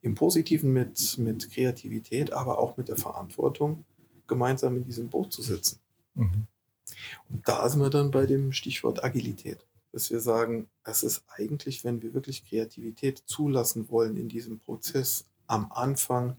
im 0.00 0.14
Positiven 0.14 0.72
mit, 0.72 1.18
mit 1.18 1.50
Kreativität, 1.50 2.32
aber 2.32 2.58
auch 2.58 2.76
mit 2.76 2.88
der 2.88 2.96
Verantwortung, 2.96 3.84
gemeinsam 4.26 4.76
in 4.76 4.84
diesem 4.84 5.08
Boot 5.08 5.32
zu 5.32 5.42
sitzen. 5.42 5.78
Mhm. 6.14 6.46
Und 7.28 7.48
da 7.48 7.68
sind 7.68 7.80
wir 7.80 7.90
dann 7.90 8.10
bei 8.10 8.26
dem 8.26 8.52
Stichwort 8.52 9.04
Agilität, 9.04 9.66
dass 9.92 10.10
wir 10.10 10.20
sagen, 10.20 10.68
es 10.84 11.02
ist 11.02 11.24
eigentlich, 11.28 11.84
wenn 11.84 12.02
wir 12.02 12.14
wirklich 12.14 12.44
Kreativität 12.44 13.22
zulassen 13.26 13.88
wollen 13.90 14.16
in 14.16 14.28
diesem 14.28 14.58
Prozess, 14.58 15.26
am 15.46 15.70
Anfang 15.70 16.36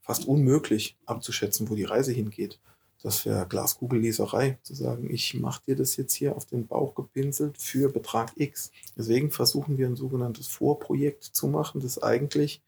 fast 0.00 0.26
unmöglich 0.26 0.98
abzuschätzen, 1.06 1.68
wo 1.68 1.74
die 1.74 1.84
Reise 1.84 2.12
hingeht. 2.12 2.60
Das 3.04 3.26
wäre 3.26 3.46
Glaskugelleserei, 3.46 4.56
zu 4.62 4.74
sagen, 4.74 5.12
ich 5.12 5.34
mache 5.34 5.60
dir 5.66 5.76
das 5.76 5.98
jetzt 5.98 6.14
hier 6.14 6.34
auf 6.34 6.46
den 6.46 6.66
Bauch 6.66 6.94
gepinselt 6.94 7.58
für 7.58 7.92
Betrag 7.92 8.32
X. 8.36 8.70
Deswegen 8.96 9.30
versuchen 9.30 9.76
wir 9.76 9.86
ein 9.86 9.94
sogenanntes 9.94 10.46
Vorprojekt 10.46 11.22
zu 11.22 11.46
machen, 11.48 11.82
das 11.82 12.02
eigentlich 12.02 12.62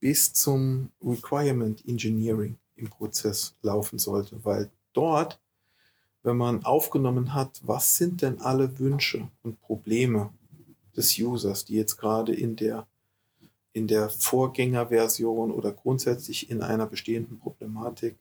bis 0.00 0.32
zum 0.32 0.88
Requirement 1.04 1.86
Engineering 1.86 2.56
im 2.76 2.88
Prozess 2.88 3.54
laufen 3.60 3.98
sollte, 3.98 4.42
weil 4.46 4.70
dort, 4.94 5.38
wenn 6.22 6.38
man 6.38 6.64
aufgenommen 6.64 7.34
hat, 7.34 7.60
was 7.62 7.98
sind 7.98 8.22
denn 8.22 8.40
alle 8.40 8.78
Wünsche 8.78 9.28
und 9.42 9.60
Probleme 9.60 10.30
des 10.96 11.18
Users, 11.18 11.66
die 11.66 11.74
jetzt 11.74 11.98
gerade 11.98 12.34
in 12.34 12.56
der 12.56 12.86
in 13.74 13.86
der 13.86 14.08
Vorgängerversion 14.08 15.50
oder 15.50 15.70
grundsätzlich 15.70 16.48
in 16.48 16.62
einer 16.62 16.86
bestehenden 16.86 17.38
Problematik 17.38 18.16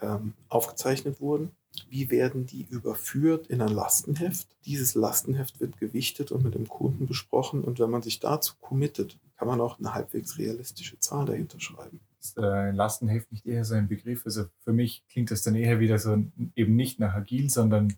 ähm, 0.00 0.34
aufgezeichnet 0.48 1.20
wurden. 1.20 1.50
Wie 1.88 2.10
werden 2.10 2.46
die 2.46 2.66
überführt 2.70 3.48
in 3.48 3.60
ein 3.60 3.72
Lastenheft? 3.72 4.46
Dieses 4.64 4.94
Lastenheft 4.94 5.60
wird 5.60 5.78
gewichtet 5.78 6.30
und 6.30 6.44
mit 6.44 6.54
dem 6.54 6.68
Kunden 6.68 7.06
besprochen. 7.06 7.64
Und 7.64 7.80
wenn 7.80 7.90
man 7.90 8.02
sich 8.02 8.20
dazu 8.20 8.54
committet, 8.60 9.18
kann 9.36 9.48
man 9.48 9.60
auch 9.60 9.78
eine 9.78 9.92
halbwegs 9.92 10.38
realistische 10.38 10.98
Zahl 11.00 11.26
dahinter 11.26 11.58
schreiben. 11.60 12.00
Ist 12.20 12.38
äh, 12.38 12.42
ein 12.42 12.76
Lastenheft 12.76 13.32
nicht 13.32 13.46
eher 13.46 13.64
so 13.64 13.74
ein 13.74 13.88
Begriff? 13.88 14.24
Also 14.24 14.44
für 14.60 14.72
mich 14.72 15.04
klingt 15.08 15.30
das 15.30 15.42
dann 15.42 15.56
eher 15.56 15.80
wieder 15.80 15.98
so 15.98 16.22
eben 16.54 16.76
nicht 16.76 17.00
nach 17.00 17.14
agil, 17.14 17.50
sondern 17.50 17.94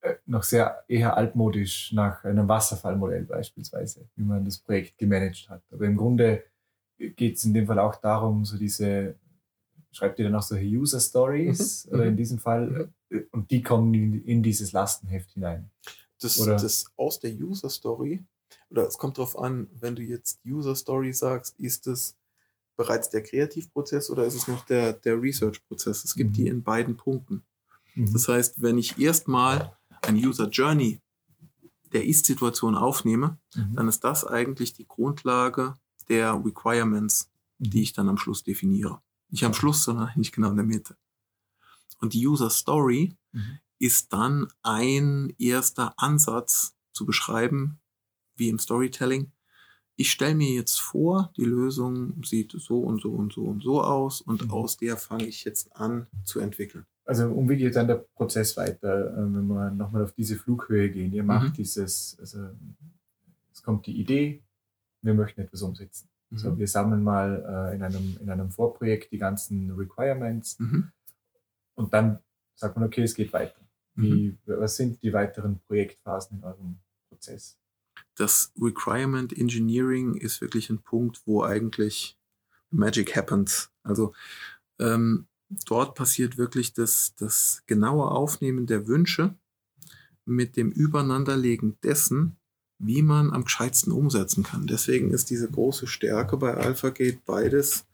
äh, 0.00 0.14
noch 0.26 0.42
sehr 0.42 0.84
eher 0.88 1.16
altmodisch 1.16 1.92
nach 1.92 2.24
einem 2.24 2.48
Wasserfallmodell 2.48 3.24
beispielsweise, 3.24 4.08
wie 4.16 4.24
man 4.24 4.44
das 4.44 4.58
Projekt 4.58 4.98
gemanagt 4.98 5.48
hat. 5.48 5.62
Aber 5.70 5.86
im 5.86 5.96
Grunde 5.96 6.44
geht 6.98 7.36
es 7.36 7.44
in 7.44 7.54
dem 7.54 7.66
Fall 7.66 7.78
auch 7.78 7.96
darum, 7.96 8.44
so 8.44 8.58
diese 8.58 9.14
schreibt 9.92 10.18
ihr 10.18 10.26
dann 10.26 10.34
auch 10.34 10.42
solche 10.42 10.66
User 10.66 11.00
Stories 11.00 11.86
mhm. 11.86 11.92
oder 11.92 12.04
in 12.06 12.12
mhm. 12.12 12.16
diesem 12.16 12.38
Fall 12.38 12.92
mhm. 13.10 13.24
und 13.32 13.50
die 13.50 13.62
kommen 13.62 13.92
in, 13.94 14.22
in, 14.24 14.42
dieses 14.42 14.72
Lastenheft 14.72 15.30
hinein. 15.32 15.70
Das, 16.20 16.38
oder? 16.40 16.56
das 16.56 16.86
aus 16.96 17.20
der 17.20 17.32
User 17.32 17.70
Story 17.70 18.24
oder 18.70 18.86
es 18.86 18.98
kommt 18.98 19.18
darauf 19.18 19.38
an, 19.38 19.68
wenn 19.78 19.96
du 19.96 20.02
jetzt 20.02 20.40
User 20.44 20.74
Story 20.74 21.12
sagst, 21.12 21.58
ist 21.58 21.86
es 21.86 22.16
bereits 22.76 23.10
der 23.10 23.22
Kreativprozess 23.22 24.10
oder 24.10 24.24
ist 24.24 24.34
es 24.34 24.48
noch 24.48 24.64
der, 24.66 24.92
der 24.92 25.20
Research-Prozess? 25.20 26.04
Es 26.04 26.14
gibt 26.14 26.30
mhm. 26.30 26.34
die 26.34 26.46
in 26.48 26.62
beiden 26.62 26.96
Punkten. 26.96 27.42
Mhm. 27.94 28.12
Das 28.12 28.28
heißt, 28.28 28.62
wenn 28.62 28.78
ich 28.78 28.98
erstmal 28.98 29.76
ein 30.02 30.16
User 30.16 30.48
Journey 30.48 31.00
der 31.92 32.04
Ist-Situation 32.04 32.74
aufnehme, 32.74 33.38
mhm. 33.54 33.74
dann 33.74 33.88
ist 33.88 34.04
das 34.04 34.24
eigentlich 34.24 34.74
die 34.74 34.86
Grundlage 34.86 35.74
der 36.08 36.34
Requirements, 36.44 37.30
die 37.58 37.82
ich 37.82 37.92
dann 37.92 38.08
am 38.08 38.18
Schluss 38.18 38.44
definiere. 38.44 39.00
Nicht 39.30 39.44
am 39.44 39.54
Schluss, 39.54 39.82
sondern 39.82 40.10
nicht 40.16 40.34
genau 40.34 40.50
in 40.50 40.56
der 40.56 40.64
Mitte. 40.64 40.96
Und 42.00 42.14
die 42.14 42.26
User 42.26 42.50
Story 42.50 43.16
mhm. 43.32 43.58
ist 43.78 44.12
dann 44.12 44.48
ein 44.62 45.34
erster 45.38 45.94
Ansatz 45.96 46.76
zu 46.92 47.04
beschreiben, 47.04 47.80
wie 48.36 48.48
im 48.48 48.58
Storytelling. 48.58 49.32
Ich 49.96 50.12
stelle 50.12 50.36
mir 50.36 50.52
jetzt 50.52 50.80
vor, 50.80 51.32
die 51.36 51.44
Lösung 51.44 52.22
sieht 52.24 52.52
so 52.52 52.80
und 52.80 53.02
so 53.02 53.10
und 53.10 53.32
so 53.32 53.42
und 53.42 53.62
so 53.62 53.82
aus 53.82 54.20
und 54.20 54.44
mhm. 54.44 54.50
aus 54.52 54.76
der 54.76 54.96
fange 54.96 55.26
ich 55.26 55.44
jetzt 55.44 55.74
an 55.74 56.06
zu 56.24 56.38
entwickeln. 56.38 56.86
Also 57.04 57.26
und 57.26 57.48
wie 57.48 57.56
geht 57.56 57.74
dann 57.74 57.88
der 57.88 58.04
Prozess 58.14 58.56
weiter, 58.56 59.12
äh, 59.12 59.16
wenn 59.16 59.46
wir 59.46 59.70
nochmal 59.70 60.04
auf 60.04 60.12
diese 60.12 60.36
Flughöhe 60.36 60.90
gehen? 60.90 61.12
Ihr 61.12 61.24
macht 61.24 61.50
mhm. 61.50 61.54
dieses, 61.54 62.16
also 62.20 62.50
es 63.52 63.62
kommt 63.62 63.86
die 63.86 63.98
Idee, 63.98 64.42
wir 65.02 65.14
möchten 65.14 65.40
etwas 65.40 65.62
umsetzen. 65.62 66.08
Mhm. 66.30 66.38
So, 66.38 66.58
wir 66.58 66.68
sammeln 66.68 67.02
mal 67.02 67.70
äh, 67.72 67.76
in, 67.76 67.82
einem, 67.82 68.18
in 68.20 68.30
einem 68.30 68.50
Vorprojekt 68.50 69.12
die 69.12 69.18
ganzen 69.18 69.70
Requirements 69.72 70.58
mhm. 70.58 70.90
und 71.74 71.92
dann 71.94 72.20
sagt 72.54 72.76
man, 72.76 72.86
okay, 72.86 73.02
es 73.02 73.14
geht 73.14 73.32
weiter. 73.32 73.60
Wie, 73.94 74.38
mhm. 74.46 74.60
Was 74.60 74.76
sind 74.76 75.02
die 75.02 75.12
weiteren 75.12 75.60
Projektphasen 75.66 76.38
in 76.38 76.44
eurem 76.44 76.78
Prozess? 77.08 77.58
Das 78.14 78.52
Requirement 78.60 79.36
Engineering 79.36 80.14
ist 80.14 80.40
wirklich 80.40 80.70
ein 80.70 80.82
Punkt, 80.82 81.22
wo 81.24 81.42
eigentlich 81.42 82.18
Magic 82.70 83.16
happens. 83.16 83.70
Also 83.82 84.12
ähm, 84.78 85.26
dort 85.66 85.94
passiert 85.94 86.36
wirklich 86.36 86.74
das, 86.74 87.14
das 87.16 87.62
genaue 87.66 88.10
Aufnehmen 88.10 88.66
der 88.66 88.86
Wünsche 88.86 89.34
mit 90.24 90.56
dem 90.56 90.70
Übereinanderlegen 90.70 91.78
dessen, 91.82 92.36
wie 92.78 93.02
man 93.02 93.32
am 93.32 93.44
gescheitsten 93.44 93.92
umsetzen 93.92 94.44
kann. 94.44 94.66
Deswegen 94.66 95.10
ist 95.10 95.30
diese 95.30 95.50
große 95.50 95.86
Stärke 95.86 96.36
bei 96.36 96.54
AlphaGate 96.54 97.18
beides 97.26 97.86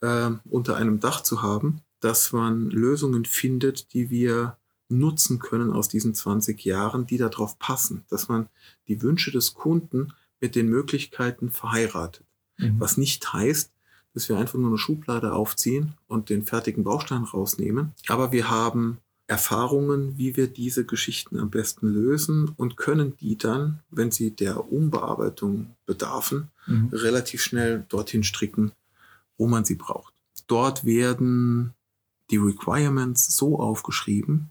äh, 0.00 0.30
unter 0.48 0.76
einem 0.76 1.00
Dach 1.00 1.22
zu 1.22 1.42
haben, 1.42 1.80
dass 2.00 2.32
man 2.32 2.70
Lösungen 2.70 3.24
findet, 3.24 3.92
die 3.94 4.10
wir 4.10 4.56
nutzen 4.88 5.38
können 5.38 5.72
aus 5.72 5.88
diesen 5.88 6.14
20 6.14 6.64
Jahren, 6.64 7.06
die 7.06 7.16
darauf 7.16 7.58
passen, 7.58 8.04
dass 8.08 8.28
man 8.28 8.48
die 8.88 9.00
Wünsche 9.02 9.30
des 9.30 9.54
Kunden 9.54 10.12
mit 10.40 10.54
den 10.54 10.68
Möglichkeiten 10.68 11.50
verheiratet. 11.50 12.24
Mhm. 12.58 12.78
Was 12.78 12.96
nicht 12.96 13.32
heißt, 13.32 13.72
dass 14.12 14.28
wir 14.28 14.36
einfach 14.36 14.58
nur 14.58 14.68
eine 14.68 14.78
Schublade 14.78 15.32
aufziehen 15.32 15.94
und 16.06 16.28
den 16.28 16.44
fertigen 16.44 16.84
Baustein 16.84 17.24
rausnehmen. 17.24 17.92
Aber 18.08 18.30
wir 18.30 18.48
haben 18.48 18.98
Erfahrungen, 19.26 20.18
wie 20.18 20.36
wir 20.36 20.48
diese 20.48 20.84
Geschichten 20.84 21.38
am 21.38 21.50
besten 21.50 21.88
lösen 21.88 22.50
und 22.56 22.76
können 22.76 23.16
die 23.16 23.38
dann, 23.38 23.80
wenn 23.90 24.10
sie 24.10 24.30
der 24.30 24.70
Umbearbeitung 24.70 25.74
bedarfen, 25.86 26.48
mhm. 26.66 26.90
relativ 26.92 27.42
schnell 27.42 27.86
dorthin 27.88 28.22
stricken, 28.22 28.72
wo 29.38 29.46
man 29.46 29.64
sie 29.64 29.76
braucht. 29.76 30.12
Dort 30.46 30.84
werden 30.84 31.72
die 32.30 32.36
Requirements 32.36 33.36
so 33.36 33.58
aufgeschrieben, 33.58 34.50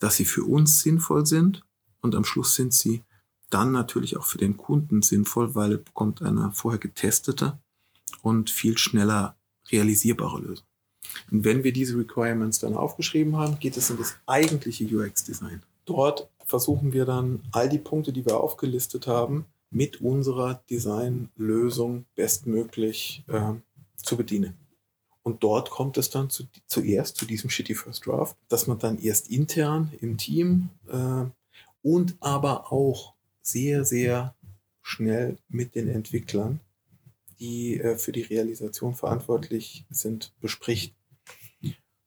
dass 0.00 0.16
sie 0.16 0.24
für 0.24 0.44
uns 0.44 0.80
sinnvoll 0.80 1.26
sind 1.26 1.64
und 2.00 2.16
am 2.16 2.24
Schluss 2.24 2.56
sind 2.56 2.74
sie 2.74 3.02
dann 3.50 3.70
natürlich 3.70 4.16
auch 4.16 4.24
für 4.24 4.38
den 4.38 4.56
Kunden 4.56 5.02
sinnvoll, 5.02 5.54
weil 5.54 5.72
er 5.72 5.78
bekommt 5.78 6.22
eine 6.22 6.50
vorher 6.52 6.80
getestete 6.80 7.58
und 8.22 8.50
viel 8.50 8.78
schneller 8.78 9.36
realisierbare 9.70 10.40
Lösung. 10.40 10.66
Und 11.30 11.44
wenn 11.44 11.64
wir 11.64 11.72
diese 11.72 11.98
Requirements 11.98 12.58
dann 12.58 12.74
aufgeschrieben 12.74 13.36
haben, 13.36 13.58
geht 13.58 13.76
es 13.76 13.90
in 13.90 13.98
das 13.98 14.16
eigentliche 14.26 14.84
UX-Design. 14.84 15.62
Dort 15.84 16.28
versuchen 16.44 16.92
wir 16.92 17.04
dann 17.04 17.40
all 17.52 17.68
die 17.68 17.78
Punkte, 17.78 18.12
die 18.12 18.24
wir 18.24 18.38
aufgelistet 18.38 19.06
haben, 19.06 19.46
mit 19.70 20.00
unserer 20.00 20.62
Designlösung 20.70 22.04
bestmöglich 22.14 23.24
äh, 23.28 23.54
zu 23.96 24.16
bedienen. 24.16 24.54
Und 25.22 25.42
dort 25.42 25.70
kommt 25.70 25.96
es 25.98 26.10
dann 26.10 26.30
zu, 26.30 26.44
zuerst 26.66 27.16
zu 27.16 27.26
diesem 27.26 27.48
Shitty 27.48 27.74
First 27.74 28.06
Draft, 28.06 28.36
dass 28.48 28.66
man 28.66 28.78
dann 28.78 28.98
erst 28.98 29.30
intern 29.30 29.92
im 30.00 30.18
Team 30.18 30.68
äh, 30.88 31.24
und 31.82 32.16
aber 32.20 32.72
auch 32.72 33.14
sehr, 33.40 33.84
sehr 33.84 34.34
schnell 34.82 35.38
mit 35.48 35.74
den 35.74 35.88
Entwicklern, 35.88 36.60
die 37.42 37.80
äh, 37.80 37.96
für 37.96 38.12
die 38.12 38.22
Realisation 38.22 38.94
verantwortlich 38.94 39.84
sind, 39.90 40.32
bespricht 40.40 40.94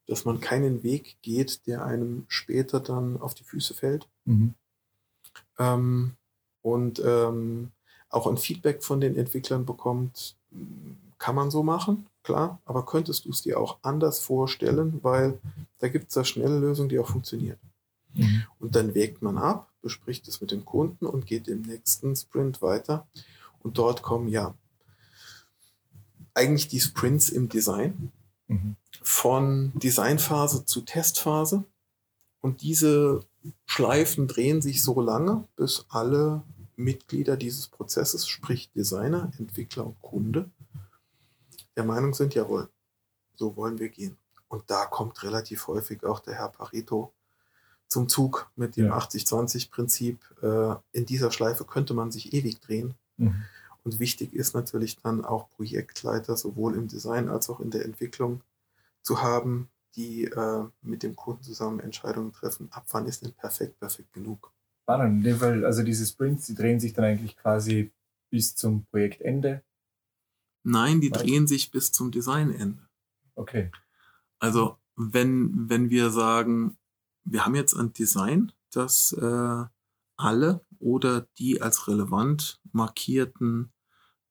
dass 0.07 0.25
man 0.25 0.39
keinen 0.39 0.83
Weg 0.83 1.17
geht, 1.21 1.65
der 1.67 1.85
einem 1.85 2.25
später 2.27 2.79
dann 2.79 3.19
auf 3.19 3.33
die 3.33 3.43
Füße 3.43 3.73
fällt. 3.73 4.07
Mhm. 4.25 4.53
Ähm, 5.57 6.11
und 6.61 7.01
ähm, 7.03 7.71
auch 8.09 8.27
ein 8.27 8.37
Feedback 8.37 8.83
von 8.83 9.01
den 9.01 9.15
Entwicklern 9.15 9.65
bekommt, 9.65 10.35
kann 11.17 11.35
man 11.35 11.51
so 11.51 11.63
machen, 11.63 12.07
klar, 12.23 12.61
aber 12.65 12.85
könntest 12.85 13.25
du 13.25 13.29
es 13.29 13.41
dir 13.41 13.59
auch 13.59 13.79
anders 13.81 14.19
vorstellen, 14.19 14.99
weil 15.01 15.39
da 15.79 15.87
gibt 15.87 16.07
es 16.09 16.13
da 16.13 16.23
schnelle 16.23 16.59
Lösungen, 16.59 16.89
die 16.89 16.99
auch 16.99 17.09
funktionieren. 17.09 17.59
Mhm. 18.13 18.43
Und 18.59 18.75
dann 18.75 18.95
wägt 18.95 19.21
man 19.21 19.37
ab, 19.37 19.71
bespricht 19.81 20.27
es 20.27 20.39
mit 20.41 20.51
dem 20.51 20.65
Kunden 20.65 21.05
und 21.05 21.25
geht 21.25 21.47
im 21.47 21.61
nächsten 21.61 22.15
Sprint 22.15 22.61
weiter. 22.61 23.07
Und 23.61 23.77
dort 23.77 24.01
kommen 24.01 24.27
ja 24.27 24.53
eigentlich 26.35 26.67
die 26.67 26.79
Sprints 26.79 27.29
im 27.29 27.49
Design. 27.49 28.11
Mhm. 28.47 28.75
Von 29.01 29.71
Designphase 29.75 30.65
zu 30.65 30.81
Testphase. 30.81 31.63
Und 32.41 32.61
diese 32.61 33.25
Schleifen 33.65 34.27
drehen 34.27 34.61
sich 34.61 34.83
so 34.83 35.01
lange, 35.01 35.47
bis 35.55 35.85
alle 35.89 36.43
Mitglieder 36.75 37.37
dieses 37.37 37.67
Prozesses, 37.67 38.27
sprich 38.27 38.71
Designer, 38.71 39.31
Entwickler 39.39 39.87
und 39.87 40.01
Kunde, 40.01 40.49
der 41.75 41.83
Meinung 41.83 42.13
sind, 42.13 42.35
jawohl, 42.35 42.69
so 43.35 43.55
wollen 43.55 43.79
wir 43.79 43.89
gehen. 43.89 44.17
Und 44.47 44.63
da 44.67 44.85
kommt 44.85 45.23
relativ 45.23 45.67
häufig 45.67 46.03
auch 46.03 46.19
der 46.19 46.35
Herr 46.35 46.49
Pareto 46.49 47.11
zum 47.87 48.07
Zug 48.07 48.49
mit 48.55 48.77
dem 48.77 48.87
ja. 48.87 48.97
80-20-Prinzip. 48.97 50.19
Äh, 50.41 50.75
in 50.91 51.05
dieser 51.05 51.31
Schleife 51.31 51.65
könnte 51.65 51.93
man 51.93 52.11
sich 52.11 52.33
ewig 52.33 52.59
drehen. 52.61 52.93
Mhm. 53.17 53.43
Und 53.85 53.99
wichtig 53.99 54.33
ist 54.33 54.55
natürlich 54.55 54.97
dann 54.97 55.23
auch 55.23 55.47
Projektleiter 55.51 56.35
sowohl 56.35 56.75
im 56.75 56.87
Design 56.87 57.29
als 57.29 57.49
auch 57.51 57.59
in 57.59 57.69
der 57.69 57.85
Entwicklung 57.85 58.41
zu 59.03 59.21
haben, 59.21 59.69
die 59.95 60.25
äh, 60.25 60.65
mit 60.81 61.03
dem 61.03 61.15
Kunden 61.15 61.43
zusammen 61.43 61.79
Entscheidungen 61.79 62.33
treffen, 62.33 62.67
ab 62.71 62.85
wann 62.89 63.05
ist 63.05 63.23
denn 63.23 63.33
perfekt, 63.33 63.79
perfekt 63.79 64.11
genug. 64.11 64.51
Spannend. 64.81 65.23
In 65.23 65.31
dem 65.31 65.37
Fall, 65.37 65.63
also 65.63 65.83
diese 65.83 66.05
Sprints, 66.05 66.47
die 66.47 66.55
drehen 66.55 66.79
sich 66.79 66.93
dann 66.93 67.05
eigentlich 67.05 67.37
quasi 67.37 67.91
bis 68.31 68.55
zum 68.55 68.85
Projektende? 68.85 69.63
Nein, 70.63 70.99
die 70.99 71.11
Weiter? 71.11 71.23
drehen 71.23 71.45
sich 71.45 71.69
bis 71.69 71.91
zum 71.91 72.11
Designende. 72.11 72.89
Okay. 73.35 73.71
Also 74.39 74.77
wenn, 74.95 75.69
wenn 75.69 75.91
wir 75.91 76.09
sagen, 76.09 76.77
wir 77.23 77.45
haben 77.45 77.55
jetzt 77.55 77.75
ein 77.75 77.93
Design, 77.93 78.51
das 78.71 79.13
äh, 79.13 79.63
alle 80.17 80.65
oder 80.79 81.27
die 81.37 81.61
als 81.61 81.87
relevant 81.87 82.59
markierten 82.71 83.71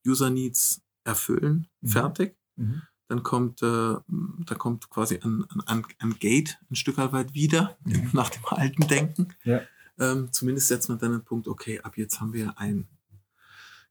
User 0.07 0.31
Needs 0.31 0.83
erfüllen, 1.05 1.69
mhm. 1.81 1.89
fertig. 1.89 2.37
Mhm. 2.57 2.83
Dann 3.09 3.23
kommt, 3.23 3.63
äh, 3.63 3.67
da 3.67 4.55
kommt 4.57 4.89
quasi 4.89 5.21
ein, 5.23 5.45
ein, 5.67 5.85
ein 5.99 6.19
Gate 6.19 6.59
ein 6.71 6.77
Stück 6.77 6.97
weit 6.97 7.35
wieder, 7.35 7.77
mhm. 7.85 8.11
nach 8.13 8.31
dem 8.31 8.45
alten 8.47 8.87
Denken. 8.89 9.29
Ja. 9.45 9.61
Ähm, 9.99 10.33
zumindest 10.33 10.69
setzt 10.69 10.89
man 10.89 10.99
dann 10.99 11.13
den 11.13 11.25
Punkt, 11.25 11.47
okay, 11.47 11.81
ab 11.81 11.97
jetzt 11.97 12.21
haben 12.21 12.33
wir 12.33 12.59
ein, 12.59 12.89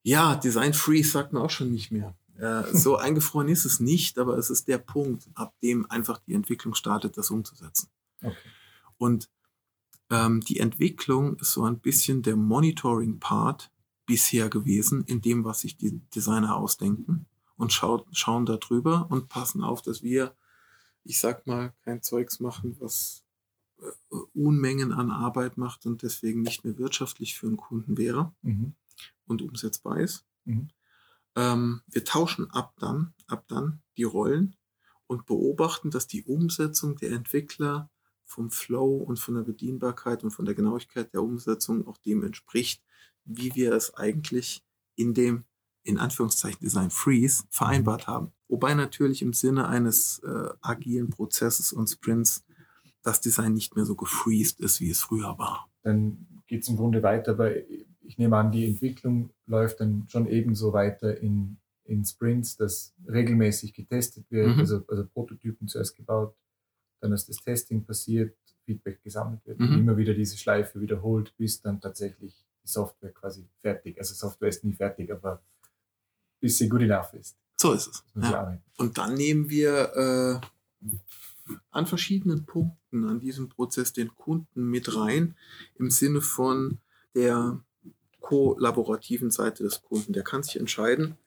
ja, 0.02 0.36
Design 0.36 0.74
Freeze 0.74 1.12
sagt 1.12 1.32
man 1.32 1.44
auch 1.44 1.50
schon 1.50 1.72
nicht 1.72 1.92
mehr. 1.92 2.16
Äh, 2.38 2.64
so 2.74 2.98
eingefroren 2.98 3.48
ist 3.48 3.66
es 3.66 3.80
nicht, 3.80 4.18
aber 4.18 4.38
es 4.38 4.50
ist 4.50 4.68
der 4.68 4.80
Punkt, 4.80 5.30
ab 5.36 5.54
dem 5.62 5.90
einfach 5.90 6.20
die 6.20 6.34
Entwicklung 6.34 6.74
startet, 6.74 7.18
das 7.18 7.30
umzusetzen. 7.30 7.90
Okay. 8.22 8.36
Und 8.98 9.30
ähm, 10.10 10.42
die 10.42 10.60
Entwicklung 10.60 11.38
ist 11.38 11.54
so 11.54 11.64
ein 11.64 11.80
bisschen 11.80 12.22
der 12.22 12.36
Monitoring-Part 12.36 13.72
bisher 14.06 14.50
gewesen, 14.50 15.04
in 15.06 15.22
dem, 15.22 15.44
was 15.44 15.62
sich 15.62 15.78
die 15.78 16.00
Designer 16.16 16.56
ausdenken 16.56 17.26
und 17.58 17.72
schaut, 17.72 18.06
schauen 18.12 18.46
da 18.46 18.58
drüber 18.58 19.08
und 19.10 19.30
passen 19.30 19.64
auf, 19.64 19.82
dass 19.82 20.04
wir, 20.04 20.36
ich 21.04 21.20
sag 21.20 21.48
mal, 21.48 21.74
kein 21.84 22.02
Zeugs 22.02 22.40
machen, 22.40 22.76
was 22.80 23.24
äh, 23.80 24.16
Unmengen 24.34 24.92
an 24.92 25.12
Arbeit 25.12 25.58
macht 25.58 25.86
und 25.86 26.02
deswegen 26.02 26.42
nicht 26.42 26.64
mehr 26.64 26.78
wirtschaftlich 26.78 27.36
für 27.36 27.48
einen 27.48 27.58
Kunden 27.58 27.98
wäre 27.98 28.34
mhm. 28.42 28.74
und 29.26 29.42
umsetzbar 29.42 30.00
ist. 30.00 30.26
Mhm. 30.46 30.70
Ähm, 31.36 31.82
wir 31.88 32.04
tauschen 32.04 32.50
ab 32.52 32.74
dann, 32.80 33.14
ab 33.28 33.46
dann 33.48 33.82
die 33.98 34.04
Rollen 34.04 34.56
und 35.08 35.26
beobachten, 35.26 35.92
dass 35.92 36.08
die 36.08 36.24
Umsetzung 36.24 36.96
der 36.98 37.12
Entwickler 37.12 37.90
vom 38.26 38.52
Flow 38.52 38.98
und 38.98 39.20
von 39.20 39.36
der 39.36 39.44
Bedienbarkeit 39.44 40.24
und 40.24 40.32
von 40.32 40.46
der 40.46 40.56
Genauigkeit 40.56 41.14
der 41.14 41.22
Umsetzung 41.22 41.88
auch 41.88 41.98
dem 41.98 42.24
entspricht, 42.24 42.84
wie 43.26 43.54
wir 43.56 43.74
es 43.74 43.94
eigentlich 43.96 44.64
in 44.96 45.14
dem, 45.14 45.44
in 45.84 45.98
Anführungszeichen, 45.98 46.60
Design 46.62 46.90
Freeze 46.90 47.44
vereinbart 47.50 48.08
haben. 48.08 48.32
Wobei 48.48 48.74
natürlich 48.74 49.22
im 49.22 49.34
Sinne 49.34 49.68
eines 49.68 50.20
äh, 50.20 50.50
agilen 50.62 51.10
Prozesses 51.10 51.74
und 51.74 51.90
Sprints 51.90 52.46
das 53.02 53.20
Design 53.20 53.54
nicht 53.54 53.76
mehr 53.76 53.86
so 53.86 53.96
gefreezed 53.96 54.60
ist, 54.60 54.80
wie 54.80 54.90
es 54.90 55.02
früher 55.02 55.38
war. 55.38 55.70
Dann 55.82 56.42
geht 56.48 56.64
es 56.64 56.70
im 56.70 56.78
Grunde 56.78 57.04
weiter, 57.04 57.38
weil 57.38 57.66
ich 58.02 58.18
nehme 58.18 58.38
an, 58.38 58.52
die 58.52 58.66
Entwicklung 58.66 59.32
läuft 59.46 59.80
dann 59.80 60.06
schon 60.08 60.28
ebenso 60.28 60.74
weiter 60.74 61.18
in, 61.20 61.58
in 61.84 62.06
Sprints, 62.06 62.56
dass 62.58 62.94
regelmäßig 63.08 63.74
getestet 63.74 64.30
wird, 64.30 64.56
mhm. 64.56 64.60
also, 64.60 64.84
also 64.88 65.06
Prototypen 65.06 65.68
zuerst 65.68 65.96
gebaut, 65.96 66.36
dann 67.02 67.12
ist 67.12 67.28
das 67.28 67.38
Testing 67.38 67.84
passiert, 67.86 68.38
Feedback 68.66 69.02
gesammelt 69.04 69.46
wird 69.46 69.60
mhm. 69.60 69.68
und 69.68 69.80
immer 69.80 69.98
wieder 69.98 70.14
diese 70.14 70.38
Schleife 70.38 70.80
wiederholt, 70.80 71.34
bis 71.38 71.62
dann 71.62 71.82
tatsächlich 71.82 72.46
die 72.64 72.70
Software 72.70 73.12
quasi 73.12 73.46
fertig. 73.62 73.98
Also 73.98 74.14
Software 74.14 74.50
ist 74.50 74.64
nie 74.64 74.74
fertig, 74.74 75.12
aber 75.12 75.42
bis 76.40 76.58
sie 76.58 76.70
gut 76.70 76.82
enough 76.82 77.14
ist. 77.14 77.38
So 77.58 77.74
ist 77.74 77.88
es. 77.88 78.04
Ja. 78.16 78.58
Und 78.78 78.98
dann 78.98 79.14
nehmen 79.14 79.50
wir 79.50 80.42
äh, 81.50 81.54
an 81.72 81.88
verschiedenen 81.88 82.46
Punkten 82.46 83.06
an 83.06 83.20
diesem 83.20 83.50
Prozess 83.50 83.94
den 83.94 84.16
Kunden 84.16 84.70
mit 84.70 84.96
rein, 84.96 85.36
im 85.76 85.90
Sinne 85.90 86.22
von 86.22 86.80
der 87.16 87.60
kollaborativen 88.20 89.32
Seite 89.32 89.64
des 89.64 89.82
Kunden. 89.82 90.14
Der 90.14 90.24
kann 90.24 90.44
sich 90.44 90.58
entscheiden, 90.58 91.18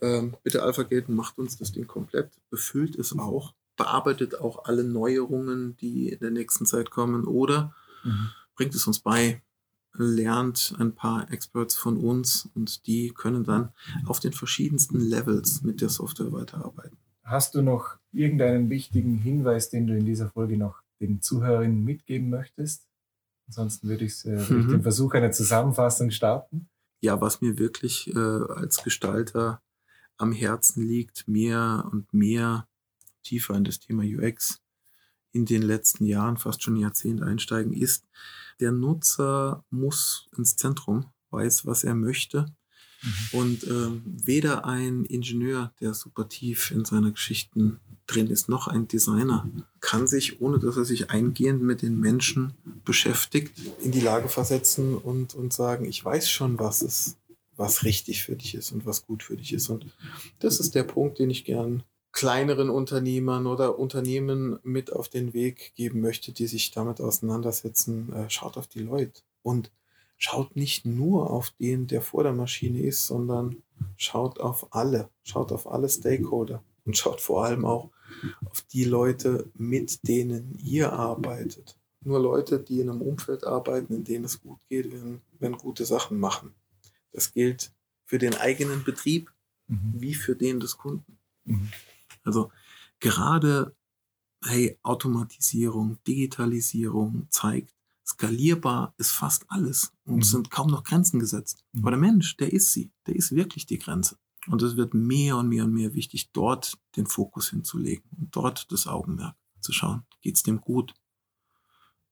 ähm, 0.00 0.36
bitte 0.42 0.62
AlphaGate 0.62 1.10
macht 1.10 1.38
uns 1.38 1.56
das 1.56 1.72
Ding 1.72 1.86
komplett, 1.86 2.30
befüllt 2.50 2.96
es 2.96 3.16
auch 3.18 3.54
bearbeitet 3.76 4.40
auch 4.40 4.64
alle 4.66 4.84
Neuerungen, 4.84 5.76
die 5.76 6.10
in 6.10 6.20
der 6.20 6.30
nächsten 6.30 6.66
Zeit 6.66 6.90
kommen 6.90 7.24
oder 7.24 7.74
mhm. 8.04 8.30
bringt 8.54 8.74
es 8.74 8.86
uns 8.86 9.00
bei, 9.00 9.42
lernt 9.94 10.74
ein 10.78 10.94
paar 10.94 11.30
Experts 11.30 11.76
von 11.76 11.96
uns 11.96 12.48
und 12.54 12.86
die 12.86 13.10
können 13.10 13.44
dann 13.44 13.72
auf 14.06 14.20
den 14.20 14.32
verschiedensten 14.32 14.98
Levels 14.98 15.62
mit 15.62 15.80
der 15.80 15.88
Software 15.88 16.32
weiterarbeiten. 16.32 16.96
Hast 17.22 17.54
du 17.54 17.62
noch 17.62 17.96
irgendeinen 18.12 18.68
wichtigen 18.70 19.16
Hinweis, 19.16 19.70
den 19.70 19.86
du 19.86 19.96
in 19.96 20.04
dieser 20.04 20.30
Folge 20.30 20.56
noch 20.58 20.82
den 21.00 21.22
Zuhörerinnen 21.22 21.84
mitgeben 21.84 22.28
möchtest? 22.28 22.86
Ansonsten 23.46 23.88
würde 23.88 24.04
ich, 24.04 24.24
äh, 24.24 24.36
mhm. 24.36 24.68
den 24.68 24.82
Versuch 24.82 25.14
einer 25.14 25.32
Zusammenfassung 25.32 26.10
starten. 26.10 26.68
Ja, 27.00 27.20
was 27.20 27.40
mir 27.40 27.58
wirklich 27.58 28.14
äh, 28.14 28.18
als 28.18 28.82
Gestalter 28.82 29.62
am 30.16 30.32
Herzen 30.32 30.86
liegt, 30.86 31.28
mehr 31.28 31.88
und 31.90 32.12
mehr 32.12 32.66
tiefer 33.22 33.54
in 33.54 33.64
das 33.64 33.80
Thema 33.80 34.02
UX 34.02 34.60
in 35.32 35.44
den 35.44 35.62
letzten 35.62 36.06
Jahren, 36.06 36.36
fast 36.36 36.62
schon 36.62 36.76
Jahrzehnt 36.76 37.22
einsteigen, 37.22 37.72
ist, 37.72 38.06
der 38.60 38.72
Nutzer 38.72 39.64
muss 39.70 40.28
ins 40.36 40.56
Zentrum, 40.56 41.06
weiß, 41.30 41.66
was 41.66 41.84
er 41.84 41.94
möchte. 41.94 42.46
Mhm. 43.02 43.38
Und 43.38 43.64
äh, 43.64 43.90
weder 44.04 44.64
ein 44.64 45.04
Ingenieur, 45.04 45.72
der 45.80 45.94
super 45.94 46.28
tief 46.28 46.70
in 46.70 46.84
seiner 46.84 47.12
Geschichten 47.12 47.80
drin 48.06 48.28
ist, 48.28 48.48
noch 48.48 48.68
ein 48.68 48.88
Designer 48.88 49.48
kann 49.80 50.06
sich, 50.06 50.40
ohne 50.40 50.58
dass 50.58 50.76
er 50.76 50.84
sich 50.84 51.10
eingehend 51.10 51.62
mit 51.62 51.82
den 51.82 51.98
Menschen 51.98 52.54
beschäftigt, 52.84 53.52
in 53.82 53.92
die 53.92 54.00
Lage 54.00 54.28
versetzen 54.28 54.96
und, 54.96 55.34
und 55.34 55.52
sagen, 55.52 55.84
ich 55.86 56.04
weiß 56.04 56.28
schon, 56.30 56.58
was 56.58 56.82
es, 56.82 57.16
was 57.56 57.84
richtig 57.84 58.22
für 58.22 58.36
dich 58.36 58.54
ist 58.54 58.72
und 58.72 58.84
was 58.84 59.06
gut 59.06 59.22
für 59.22 59.36
dich 59.36 59.52
ist. 59.52 59.68
Und 59.68 59.86
das 60.38 60.60
ist 60.60 60.74
der 60.74 60.84
Punkt, 60.84 61.18
den 61.18 61.30
ich 61.30 61.44
gern 61.44 61.82
kleineren 62.14 62.70
Unternehmern 62.70 63.46
oder 63.46 63.76
Unternehmen 63.76 64.60
mit 64.62 64.92
auf 64.92 65.08
den 65.08 65.34
Weg 65.34 65.74
geben 65.74 66.00
möchte, 66.00 66.32
die 66.32 66.46
sich 66.46 66.70
damit 66.70 67.00
auseinandersetzen, 67.00 68.12
äh, 68.12 68.30
schaut 68.30 68.56
auf 68.56 68.68
die 68.68 68.82
Leute 68.82 69.22
und 69.42 69.72
schaut 70.16 70.54
nicht 70.54 70.86
nur 70.86 71.30
auf 71.30 71.50
den, 71.58 71.88
der 71.88 72.02
vor 72.02 72.22
der 72.22 72.32
Maschine 72.32 72.80
ist, 72.80 73.04
sondern 73.06 73.56
schaut 73.96 74.38
auf 74.38 74.72
alle, 74.72 75.10
schaut 75.24 75.50
auf 75.50 75.70
alle 75.70 75.88
Stakeholder 75.88 76.62
und 76.84 76.96
schaut 76.96 77.20
vor 77.20 77.44
allem 77.44 77.64
auch 77.64 77.90
auf 78.44 78.62
die 78.62 78.84
Leute, 78.84 79.50
mit 79.54 80.06
denen 80.06 80.56
ihr 80.62 80.92
arbeitet. 80.92 81.76
Nur 82.00 82.20
Leute, 82.20 82.60
die 82.60 82.80
in 82.80 82.90
einem 82.90 83.02
Umfeld 83.02 83.44
arbeiten, 83.44 83.92
in 83.92 84.04
dem 84.04 84.22
es 84.22 84.40
gut 84.40 84.60
geht, 84.68 84.92
werden, 84.92 85.20
werden 85.40 85.58
gute 85.58 85.84
Sachen 85.84 86.20
machen. 86.20 86.54
Das 87.12 87.32
gilt 87.32 87.72
für 88.04 88.18
den 88.18 88.34
eigenen 88.34 88.84
Betrieb 88.84 89.32
mhm. 89.66 89.94
wie 89.96 90.14
für 90.14 90.36
den 90.36 90.60
des 90.60 90.76
Kunden. 90.76 91.18
Mhm. 91.44 91.70
Also 92.24 92.50
gerade 93.00 93.74
hey, 94.44 94.78
Automatisierung, 94.82 95.98
Digitalisierung 96.06 97.26
zeigt, 97.30 97.74
skalierbar 98.06 98.94
ist 98.98 99.12
fast 99.12 99.46
alles 99.48 99.92
und 100.04 100.22
es 100.22 100.28
mhm. 100.28 100.36
sind 100.36 100.50
kaum 100.50 100.68
noch 100.68 100.84
Grenzen 100.84 101.18
gesetzt. 101.18 101.64
Mhm. 101.72 101.80
Aber 101.80 101.90
der 101.92 102.00
Mensch, 102.00 102.36
der 102.36 102.52
ist 102.52 102.72
sie, 102.72 102.90
der 103.06 103.16
ist 103.16 103.34
wirklich 103.34 103.66
die 103.66 103.78
Grenze. 103.78 104.18
Und 104.46 104.62
es 104.62 104.76
wird 104.76 104.92
mehr 104.92 105.38
und 105.38 105.48
mehr 105.48 105.64
und 105.64 105.72
mehr 105.72 105.94
wichtig, 105.94 106.30
dort 106.32 106.78
den 106.96 107.06
Fokus 107.06 107.48
hinzulegen 107.48 108.04
und 108.18 108.36
dort 108.36 108.70
das 108.70 108.86
Augenmerk 108.86 109.36
zu 109.60 109.72
schauen. 109.72 110.04
Geht 110.20 110.36
es 110.36 110.42
dem 110.42 110.60
gut? 110.60 110.94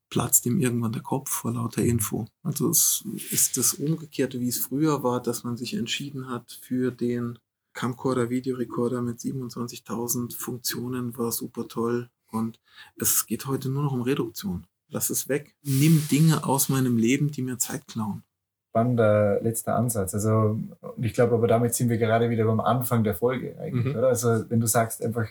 Platzt 0.08 0.46
ihm 0.46 0.58
irgendwann 0.58 0.92
der 0.92 1.02
Kopf 1.02 1.30
vor 1.30 1.52
lauter 1.52 1.82
Info? 1.82 2.26
Also 2.42 2.70
es 2.70 3.04
ist 3.30 3.58
das 3.58 3.74
Umgekehrte, 3.74 4.40
wie 4.40 4.48
es 4.48 4.58
früher 4.58 5.02
war, 5.02 5.22
dass 5.22 5.44
man 5.44 5.58
sich 5.58 5.74
entschieden 5.74 6.28
hat 6.28 6.58
für 6.62 6.90
den 6.90 7.38
Camcorder, 7.74 8.30
Videorekorder 8.30 9.02
mit 9.02 9.18
27.000 9.18 10.36
Funktionen 10.36 11.16
war 11.16 11.32
super 11.32 11.68
toll. 11.68 12.10
Und 12.30 12.60
es 12.96 13.26
geht 13.26 13.46
heute 13.46 13.68
nur 13.68 13.82
noch 13.82 13.92
um 13.92 14.02
Reduktion. 14.02 14.66
Lass 14.88 15.10
es 15.10 15.28
weg. 15.28 15.54
Nimm 15.62 16.06
Dinge 16.10 16.44
aus 16.44 16.68
meinem 16.68 16.96
Leben, 16.96 17.30
die 17.30 17.42
mir 17.42 17.58
Zeit 17.58 17.86
klauen. 17.86 18.22
spannender 18.70 19.40
letzter 19.42 19.76
Ansatz. 19.76 20.14
Also, 20.14 20.58
und 20.80 21.04
ich 21.04 21.14
glaube, 21.14 21.34
aber 21.34 21.46
damit 21.46 21.74
sind 21.74 21.88
wir 21.88 21.98
gerade 21.98 22.30
wieder 22.30 22.44
beim 22.44 22.60
Anfang 22.60 23.04
der 23.04 23.14
Folge 23.14 23.58
eigentlich, 23.58 23.94
mhm. 23.94 23.98
oder? 23.98 24.08
Also, 24.08 24.48
wenn 24.50 24.60
du 24.60 24.66
sagst 24.66 25.02
einfach, 25.02 25.28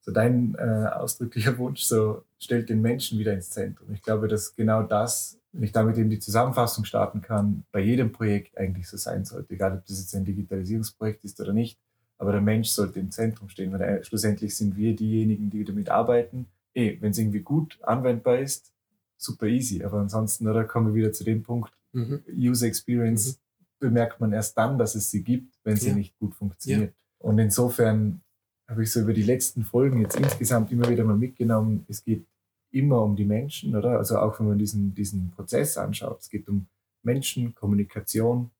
so 0.00 0.12
dein 0.12 0.54
äh, 0.58 0.88
ausdrücklicher 0.92 1.56
Wunsch, 1.58 1.82
so 1.82 2.24
stellt 2.38 2.68
den 2.68 2.82
Menschen 2.82 3.18
wieder 3.18 3.32
ins 3.32 3.50
Zentrum. 3.50 3.90
Ich 3.92 4.02
glaube, 4.02 4.28
dass 4.28 4.54
genau 4.54 4.82
das, 4.82 5.38
wenn 5.54 5.62
ich 5.62 5.72
damit 5.72 5.96
eben 5.96 6.10
die 6.10 6.18
Zusammenfassung 6.18 6.84
starten 6.84 7.22
kann, 7.22 7.64
bei 7.70 7.80
jedem 7.80 8.10
Projekt 8.10 8.58
eigentlich 8.58 8.88
so 8.88 8.96
sein 8.96 9.24
sollte, 9.24 9.54
egal 9.54 9.78
ob 9.78 9.86
das 9.86 10.00
jetzt 10.00 10.14
ein 10.14 10.24
Digitalisierungsprojekt 10.24 11.24
ist 11.24 11.40
oder 11.40 11.52
nicht. 11.52 11.78
Aber 12.18 12.32
der 12.32 12.40
Mensch 12.40 12.68
sollte 12.68 12.98
im 12.98 13.10
Zentrum 13.10 13.48
stehen, 13.48 13.72
weil 13.72 14.04
schlussendlich 14.04 14.56
sind 14.56 14.76
wir 14.76 14.94
diejenigen, 14.96 15.50
die 15.50 15.64
damit 15.64 15.88
arbeiten. 15.88 16.46
Eh, 16.74 16.96
wenn 17.00 17.12
es 17.12 17.18
irgendwie 17.18 17.40
gut 17.40 17.78
anwendbar 17.82 18.38
ist, 18.38 18.72
super 19.16 19.46
easy. 19.46 19.84
Aber 19.84 20.00
ansonsten, 20.00 20.48
oder 20.48 20.64
kommen 20.64 20.88
wir 20.88 20.94
wieder 20.94 21.12
zu 21.12 21.22
dem 21.22 21.42
Punkt, 21.42 21.72
mhm. 21.92 22.22
User 22.28 22.66
Experience 22.66 23.34
mhm. 23.34 23.38
bemerkt 23.78 24.20
man 24.20 24.32
erst 24.32 24.58
dann, 24.58 24.76
dass 24.76 24.96
es 24.96 25.10
sie 25.10 25.22
gibt, 25.22 25.54
wenn 25.62 25.76
sie 25.76 25.90
ja. 25.90 25.94
nicht 25.94 26.18
gut 26.18 26.34
funktioniert. 26.34 26.90
Ja. 26.90 27.28
Und 27.28 27.38
insofern 27.38 28.22
habe 28.68 28.82
ich 28.82 28.90
so 28.90 29.00
über 29.00 29.12
die 29.12 29.22
letzten 29.22 29.62
Folgen 29.62 30.00
jetzt 30.00 30.16
insgesamt 30.16 30.72
immer 30.72 30.88
wieder 30.88 31.04
mal 31.04 31.16
mitgenommen, 31.16 31.84
es 31.88 32.02
geht 32.02 32.26
immer 32.74 33.02
um 33.02 33.16
die 33.16 33.24
Menschen, 33.24 33.76
oder? 33.76 33.98
Also 33.98 34.18
auch 34.18 34.40
wenn 34.40 34.48
man 34.48 34.58
diesen, 34.58 34.94
diesen 34.94 35.30
Prozess 35.30 35.78
anschaut, 35.78 36.20
es 36.20 36.28
geht 36.28 36.48
um 36.48 36.66
Menschen, 37.02 37.54
Kommunikation, 37.54 38.50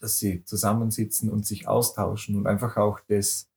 dass 0.00 0.18
sie 0.18 0.44
zusammensitzen 0.44 1.30
und 1.30 1.46
sich 1.46 1.68
austauschen 1.68 2.36
und 2.36 2.46
einfach 2.46 2.76
auch 2.76 3.00
das 3.08 3.48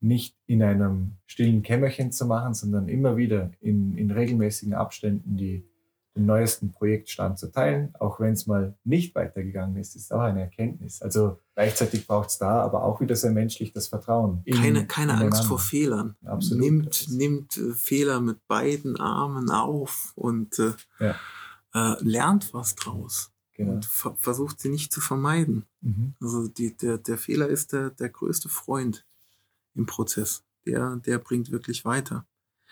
nicht 0.00 0.36
in 0.46 0.62
einem 0.62 1.16
stillen 1.26 1.62
Kämmerchen 1.62 2.12
zu 2.12 2.26
machen, 2.26 2.54
sondern 2.54 2.88
immer 2.88 3.16
wieder 3.16 3.50
in, 3.60 3.96
in 3.96 4.10
regelmäßigen 4.10 4.74
Abständen 4.74 5.36
die 5.36 5.64
den 6.16 6.26
neuesten 6.26 6.72
Projektstand 6.72 7.38
zu 7.38 7.52
teilen, 7.52 7.94
auch 8.00 8.18
wenn 8.20 8.32
es 8.32 8.46
mal 8.46 8.74
nicht 8.84 9.14
weitergegangen 9.14 9.76
ist, 9.76 9.94
ist 9.94 10.12
auch 10.12 10.20
eine 10.20 10.40
Erkenntnis. 10.40 11.02
Also 11.02 11.38
gleichzeitig 11.54 12.06
braucht 12.06 12.30
es 12.30 12.38
da 12.38 12.62
aber 12.62 12.82
auch 12.82 13.00
wieder 13.00 13.14
sehr 13.14 13.32
menschlich 13.32 13.72
das 13.72 13.88
Vertrauen. 13.88 14.40
In, 14.44 14.56
keine 14.56 14.86
keine 14.86 15.14
Angst 15.14 15.44
vor 15.44 15.58
Fehlern. 15.58 16.16
Absolut. 16.24 16.64
Nimmt, 16.64 17.06
nimmt 17.10 17.56
äh, 17.58 17.72
Fehler 17.74 18.20
mit 18.20 18.46
beiden 18.48 18.98
Armen 18.98 19.50
auf 19.50 20.12
und 20.16 20.58
äh, 20.58 20.72
ja. 20.98 21.14
äh, 21.74 22.02
lernt 22.02 22.54
was 22.54 22.74
draus. 22.74 23.30
Genau. 23.52 23.72
Und 23.72 23.84
ver 23.84 24.16
versucht 24.18 24.60
sie 24.60 24.70
nicht 24.70 24.92
zu 24.92 25.00
vermeiden. 25.00 25.66
Mhm. 25.82 26.14
Also 26.20 26.48
die, 26.48 26.74
der, 26.76 26.98
der 26.98 27.18
Fehler 27.18 27.48
ist 27.48 27.72
der, 27.72 27.90
der 27.90 28.08
größte 28.08 28.48
Freund 28.48 29.06
im 29.74 29.84
Prozess. 29.84 30.44
Der, 30.66 30.96
der 30.96 31.18
bringt 31.18 31.50
wirklich 31.50 31.84
weiter. 31.84 32.26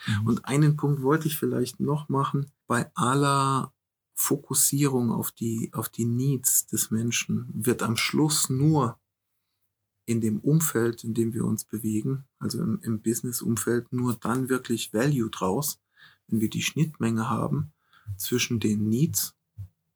Mhm. 0.06 0.26
Und 0.26 0.44
einen 0.44 0.76
Punkt 0.76 1.02
wollte 1.02 1.28
ich 1.28 1.36
vielleicht 1.36 1.80
noch 1.80 2.08
machen. 2.08 2.50
Bei 2.66 2.90
aller 2.94 3.72
Fokussierung 4.14 5.10
auf 5.10 5.32
die, 5.32 5.70
auf 5.72 5.88
die 5.88 6.04
Needs 6.04 6.66
des 6.66 6.90
Menschen 6.90 7.50
wird 7.52 7.82
am 7.82 7.96
Schluss 7.96 8.48
nur 8.48 8.98
in 10.06 10.20
dem 10.20 10.38
Umfeld, 10.40 11.02
in 11.02 11.14
dem 11.14 11.32
wir 11.32 11.44
uns 11.44 11.64
bewegen, 11.64 12.24
also 12.38 12.60
im, 12.60 12.80
im 12.82 13.00
Business-Umfeld, 13.00 13.92
nur 13.92 14.14
dann 14.14 14.48
wirklich 14.48 14.92
Value 14.92 15.30
draus, 15.30 15.80
wenn 16.28 16.40
wir 16.40 16.50
die 16.50 16.62
Schnittmenge 16.62 17.28
haben 17.28 17.72
zwischen 18.16 18.60
den 18.60 18.88
Needs, 18.88 19.34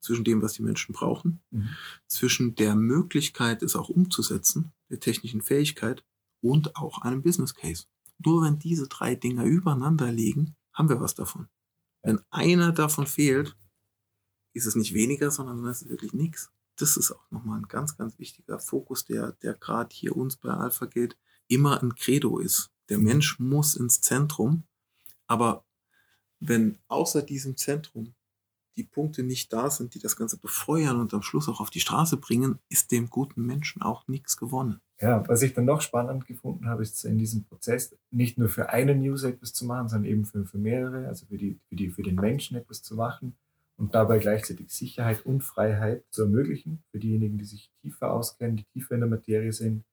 zwischen 0.00 0.24
dem, 0.24 0.40
was 0.40 0.54
die 0.54 0.62
Menschen 0.62 0.94
brauchen, 0.94 1.40
mhm. 1.50 1.68
zwischen 2.06 2.54
der 2.54 2.74
Möglichkeit, 2.74 3.62
es 3.62 3.76
auch 3.76 3.88
umzusetzen, 3.88 4.72
der 4.90 5.00
technischen 5.00 5.42
Fähigkeit 5.42 6.04
und 6.40 6.76
auch 6.76 7.02
einem 7.02 7.22
Business 7.22 7.54
Case. 7.54 7.84
Nur 8.18 8.42
wenn 8.42 8.58
diese 8.58 8.88
drei 8.88 9.14
Dinger 9.14 9.44
übereinander 9.44 10.10
liegen, 10.10 10.56
haben 10.72 10.88
wir 10.88 11.00
was 11.00 11.14
davon. 11.14 11.48
Wenn 12.02 12.20
einer 12.30 12.72
davon 12.72 13.06
fehlt, 13.06 13.56
ist 14.52 14.66
es 14.66 14.74
nicht 14.74 14.94
weniger, 14.94 15.30
sondern 15.30 15.64
es 15.66 15.82
ist 15.82 15.88
wirklich 15.88 16.12
nichts. 16.12 16.50
Das 16.76 16.96
ist 16.96 17.12
auch 17.12 17.30
nochmal 17.30 17.58
ein 17.58 17.68
ganz, 17.68 17.96
ganz 17.96 18.18
wichtiger 18.18 18.60
Fokus, 18.60 19.04
der, 19.04 19.32
der 19.42 19.54
gerade 19.54 19.94
hier 19.94 20.16
uns 20.16 20.36
bei 20.36 20.50
Alpha 20.50 20.86
Gate 20.86 21.16
immer 21.48 21.82
ein 21.82 21.94
Credo 21.94 22.38
ist. 22.38 22.70
Der 22.88 22.98
Mensch 22.98 23.38
muss 23.38 23.74
ins 23.74 24.00
Zentrum, 24.00 24.64
aber 25.26 25.64
wenn 26.40 26.78
außer 26.88 27.22
diesem 27.22 27.56
Zentrum 27.56 28.14
die 28.76 28.84
Punkte 28.84 29.24
nicht 29.24 29.52
da 29.52 29.70
sind, 29.70 29.94
die 29.94 29.98
das 29.98 30.16
Ganze 30.16 30.38
befeuern 30.38 31.00
und 31.00 31.12
am 31.12 31.22
Schluss 31.22 31.48
auch 31.48 31.60
auf 31.60 31.70
die 31.70 31.80
Straße 31.80 32.16
bringen, 32.16 32.60
ist 32.68 32.92
dem 32.92 33.10
guten 33.10 33.44
Menschen 33.44 33.82
auch 33.82 34.06
nichts 34.06 34.36
gewonnen. 34.36 34.80
Ja, 35.00 35.26
was 35.28 35.42
ich 35.42 35.54
dann 35.54 35.64
noch 35.64 35.80
spannend 35.80 36.26
gefunden 36.26 36.68
habe, 36.68 36.82
ist 36.82 37.04
in 37.04 37.18
diesem 37.18 37.44
Prozess 37.44 37.96
nicht 38.10 38.36
nur 38.36 38.48
für 38.48 38.70
einen 38.70 39.00
User 39.00 39.28
etwas 39.28 39.52
zu 39.52 39.64
machen, 39.64 39.88
sondern 39.88 40.10
eben 40.10 40.24
für, 40.24 40.44
für 40.44 40.58
mehrere, 40.58 41.06
also 41.06 41.26
für, 41.26 41.38
die, 41.38 41.60
für, 41.68 41.76
die, 41.76 41.90
für 41.90 42.02
den 42.02 42.16
Menschen 42.16 42.56
etwas 42.56 42.82
zu 42.82 42.96
machen 42.96 43.36
und 43.76 43.94
dabei 43.94 44.18
gleichzeitig 44.18 44.70
Sicherheit 44.70 45.24
und 45.24 45.42
Freiheit 45.42 46.02
zu 46.10 46.22
ermöglichen 46.22 46.82
für 46.90 46.98
diejenigen, 46.98 47.38
die 47.38 47.44
sich 47.44 47.70
tiefer 47.80 48.12
auskennen, 48.12 48.56
die 48.56 48.64
tiefer 48.64 48.94
in 48.94 49.00
der 49.00 49.08
Materie 49.08 49.52
sind. 49.52 49.84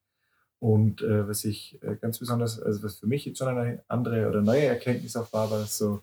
Und 0.60 1.04
äh, 1.04 1.28
was 1.28 1.46
ich 1.46 1.78
äh, 1.84 1.96
ganz 1.96 2.18
besonders, 2.18 2.60
also 2.60 2.82
was 2.82 2.98
für 2.98 3.08
mich 3.08 3.26
jetzt 3.26 3.38
schon 3.38 3.48
eine 3.48 3.84
andere 3.88 4.28
oder 4.28 4.42
neue 4.42 4.66
Erkenntnis 4.66 5.16
auch 5.16 5.32
war, 5.32 5.52
war 5.52 5.66
so, 5.66 6.02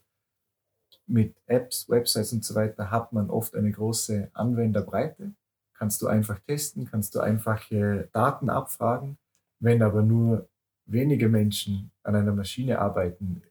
mit 1.06 1.34
Apps, 1.46 1.88
Websites 1.88 2.32
und 2.32 2.44
so 2.44 2.54
weiter 2.54 2.90
hat 2.90 3.12
man 3.12 3.30
oft 3.30 3.54
eine 3.54 3.70
große 3.70 4.30
Anwenderbreite. 4.32 5.32
Kannst 5.82 6.00
du 6.00 6.06
einfach 6.06 6.38
testen, 6.46 6.88
kannst 6.88 7.12
du 7.16 7.18
einfache 7.18 8.08
Daten 8.12 8.50
abfragen. 8.50 9.18
Wenn 9.58 9.82
aber 9.82 10.02
nur 10.02 10.48
wenige 10.86 11.28
Menschen 11.28 11.90
an 12.04 12.14
einer 12.14 12.32
Maschine 12.32 12.78
arbeiten, 12.78 13.42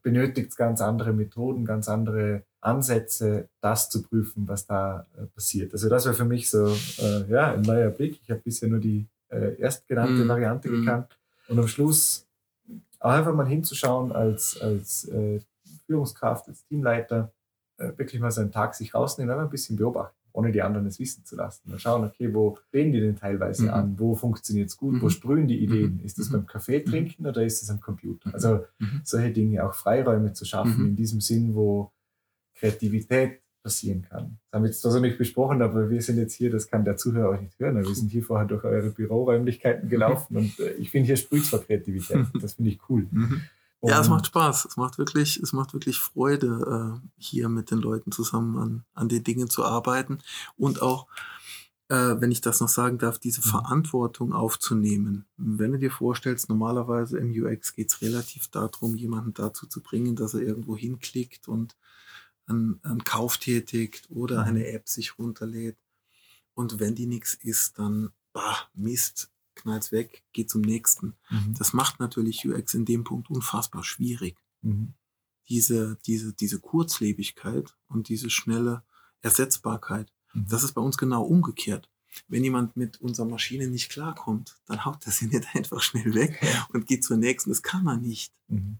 benötigt 0.00 0.50
es 0.50 0.56
ganz 0.56 0.80
andere 0.80 1.12
Methoden, 1.12 1.64
ganz 1.64 1.88
andere 1.88 2.44
Ansätze, 2.60 3.48
das 3.60 3.90
zu 3.90 4.04
prüfen, 4.04 4.46
was 4.46 4.66
da 4.66 5.08
äh, 5.18 5.26
passiert. 5.26 5.72
Also 5.72 5.88
das 5.88 6.06
war 6.06 6.14
für 6.14 6.24
mich 6.24 6.48
so 6.48 6.68
äh, 6.68 7.28
ja, 7.28 7.54
ein 7.54 7.62
neuer 7.62 7.90
Blick. 7.90 8.20
Ich 8.22 8.30
habe 8.30 8.40
bisher 8.40 8.68
nur 8.68 8.78
die 8.78 9.08
äh, 9.30 9.60
erstgenannte 9.60 10.24
mm. 10.24 10.28
Variante 10.28 10.68
mm. 10.68 10.80
gekannt. 10.80 11.18
Und 11.48 11.58
am 11.58 11.66
Schluss 11.66 12.24
auch 13.00 13.10
einfach 13.10 13.34
mal 13.34 13.48
hinzuschauen 13.48 14.12
als, 14.12 14.60
als 14.60 15.08
äh, 15.08 15.40
Führungskraft, 15.86 16.46
als 16.46 16.64
Teamleiter 16.66 17.32
äh, 17.78 17.88
wirklich 17.96 18.20
mal 18.20 18.30
seinen 18.30 18.52
Tag 18.52 18.76
sich 18.76 18.94
rausnehmen, 18.94 19.36
ein 19.36 19.50
bisschen 19.50 19.74
beobachten, 19.74 20.23
ohne 20.34 20.50
die 20.50 20.62
anderen 20.62 20.86
es 20.86 20.98
wissen 20.98 21.24
zu 21.24 21.36
lassen. 21.36 21.70
Mal 21.70 21.78
schauen, 21.78 22.04
okay, 22.04 22.34
wo 22.34 22.58
reden 22.72 22.92
die 22.92 23.00
denn 23.00 23.16
teilweise 23.16 23.64
mhm. 23.64 23.70
an? 23.70 23.98
Wo 23.98 24.14
funktioniert 24.16 24.68
es 24.68 24.76
gut? 24.76 24.94
Mhm. 24.94 25.02
Wo 25.02 25.08
sprühen 25.08 25.46
die 25.46 25.62
Ideen? 25.62 25.98
Mhm. 25.98 26.04
Ist 26.04 26.18
das 26.18 26.28
mhm. 26.28 26.32
beim 26.32 26.46
Kaffee 26.46 26.80
mhm. 26.80 26.90
trinken 26.90 27.26
oder 27.26 27.44
ist 27.44 27.62
das 27.62 27.70
am 27.70 27.80
Computer? 27.80 28.34
Also 28.34 28.64
solche 29.04 29.30
Dinge, 29.30 29.64
auch 29.64 29.74
Freiräume 29.74 30.32
zu 30.32 30.44
schaffen, 30.44 30.88
in 30.88 30.96
diesem 30.96 31.20
Sinn, 31.20 31.54
wo 31.54 31.92
Kreativität 32.56 33.40
passieren 33.62 34.02
kann. 34.02 34.38
Das 34.50 34.56
haben 34.56 34.64
wir 34.64 34.68
jetzt 34.68 34.82
zwar 34.82 34.90
so 34.90 35.00
nicht 35.00 35.16
besprochen, 35.16 35.62
aber 35.62 35.88
wir 35.88 36.02
sind 36.02 36.18
jetzt 36.18 36.34
hier, 36.34 36.50
das 36.50 36.68
kann 36.68 36.84
der 36.84 36.96
Zuhörer 36.96 37.36
auch 37.36 37.40
nicht 37.40 37.58
hören. 37.58 37.76
Wir 37.76 37.94
sind 37.94 38.10
hier 38.10 38.22
vorher 38.22 38.46
durch 38.46 38.64
eure 38.64 38.90
Büroräumlichkeiten 38.90 39.88
gelaufen 39.88 40.36
und 40.36 40.58
äh, 40.58 40.72
ich 40.74 40.90
finde, 40.90 41.06
hier 41.06 41.16
sprüht 41.16 41.46
zwar 41.46 41.60
Kreativität. 41.60 42.26
Das 42.40 42.54
finde 42.54 42.72
ich 42.72 42.80
cool. 42.90 43.06
Und 43.84 43.90
ja, 43.90 44.00
es 44.00 44.08
macht 44.08 44.24
Spaß. 44.28 44.64
Es 44.64 44.78
macht 44.78 44.96
wirklich, 44.96 45.36
es 45.36 45.52
macht 45.52 45.74
wirklich 45.74 45.98
Freude, 45.98 47.02
äh, 47.04 47.08
hier 47.18 47.50
mit 47.50 47.70
den 47.70 47.80
Leuten 47.80 48.12
zusammen 48.12 48.56
an, 48.56 48.84
an 48.94 49.10
den 49.10 49.22
Dingen 49.24 49.50
zu 49.50 49.62
arbeiten 49.62 50.20
und 50.56 50.80
auch, 50.80 51.06
äh, 51.90 52.14
wenn 52.18 52.32
ich 52.32 52.40
das 52.40 52.62
noch 52.62 52.70
sagen 52.70 52.96
darf, 52.96 53.18
diese 53.18 53.42
mhm. 53.42 53.50
Verantwortung 53.50 54.32
aufzunehmen. 54.32 55.26
Wenn 55.36 55.72
du 55.72 55.78
dir 55.78 55.90
vorstellst, 55.90 56.48
normalerweise 56.48 57.18
im 57.18 57.30
UX 57.32 57.74
geht 57.74 57.92
es 57.92 58.00
relativ 58.00 58.48
darum, 58.48 58.96
jemanden 58.96 59.34
dazu 59.34 59.66
zu 59.66 59.82
bringen, 59.82 60.16
dass 60.16 60.32
er 60.32 60.40
irgendwo 60.40 60.78
hinklickt 60.78 61.46
und 61.46 61.76
einen, 62.46 62.80
einen 62.84 63.04
Kauf 63.04 63.36
tätigt 63.36 64.06
oder 64.08 64.40
mhm. 64.40 64.48
eine 64.48 64.68
App 64.68 64.88
sich 64.88 65.18
runterlädt. 65.18 65.76
Und 66.54 66.80
wenn 66.80 66.94
die 66.94 67.06
nichts 67.06 67.34
ist, 67.34 67.78
dann, 67.78 68.12
bah, 68.32 68.56
Mist, 68.72 69.30
knallt's 69.64 69.92
weg, 69.92 70.24
geht 70.32 70.50
zum 70.50 70.60
nächsten. 70.60 71.14
Mhm. 71.30 71.54
Das 71.58 71.72
macht 71.72 72.00
natürlich 72.00 72.46
UX 72.46 72.74
in 72.74 72.84
dem 72.84 73.04
Punkt 73.04 73.30
unfassbar 73.30 73.84
schwierig. 73.84 74.38
Mhm. 74.62 74.94
Diese, 75.48 75.98
diese, 76.06 76.32
diese 76.32 76.60
Kurzlebigkeit 76.60 77.76
und 77.88 78.08
diese 78.08 78.30
schnelle 78.30 78.82
Ersetzbarkeit, 79.20 80.12
mhm. 80.32 80.46
das 80.48 80.62
ist 80.62 80.72
bei 80.72 80.80
uns 80.80 80.96
genau 80.96 81.24
umgekehrt. 81.24 81.90
Wenn 82.28 82.44
jemand 82.44 82.76
mit 82.76 83.00
unserer 83.00 83.26
Maschine 83.26 83.66
nicht 83.66 83.90
klarkommt, 83.90 84.56
dann 84.66 84.84
haut 84.84 85.04
er 85.04 85.12
sie 85.12 85.26
nicht 85.26 85.46
einfach 85.54 85.80
schnell 85.80 86.14
weg 86.14 86.40
und 86.72 86.86
geht 86.86 87.04
zur 87.04 87.16
nächsten. 87.16 87.50
Das 87.50 87.62
kann 87.62 87.82
man 87.82 88.00
nicht. 88.00 88.32
Mhm. 88.48 88.78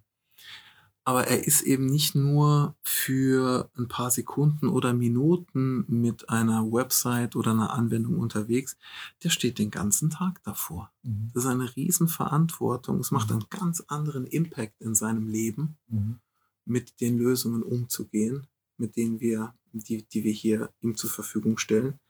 Aber 1.06 1.26
er 1.26 1.46
ist 1.46 1.60
eben 1.60 1.84
nicht 1.84 2.14
nur 2.14 2.74
für 2.82 3.70
ein 3.76 3.88
paar 3.88 4.10
Sekunden 4.10 4.68
oder 4.68 4.94
Minuten 4.94 5.84
mit 5.86 6.30
einer 6.30 6.72
Website 6.72 7.36
oder 7.36 7.50
einer 7.50 7.74
Anwendung 7.74 8.18
unterwegs. 8.18 8.78
Der 9.22 9.28
steht 9.28 9.58
den 9.58 9.70
ganzen 9.70 10.08
Tag 10.08 10.42
davor. 10.44 10.90
Mhm. 11.02 11.30
Das 11.34 11.44
ist 11.44 11.50
eine 11.50 11.76
Riesenverantwortung. 11.76 13.00
Es 13.00 13.10
macht 13.10 13.28
mhm. 13.28 13.36
einen 13.36 13.46
ganz 13.50 13.82
anderen 13.86 14.26
Impact 14.26 14.80
in 14.80 14.94
seinem 14.94 15.28
Leben, 15.28 15.76
mhm. 15.88 16.20
mit 16.64 17.00
den 17.02 17.18
Lösungen 17.18 17.62
umzugehen, 17.62 18.46
mit 18.78 18.96
denen 18.96 19.20
wir, 19.20 19.54
die, 19.72 20.04
die 20.08 20.24
wir 20.24 20.32
hier 20.32 20.70
ihm 20.80 20.96
zur 20.96 21.10
Verfügung 21.10 21.58
stellen, 21.58 22.00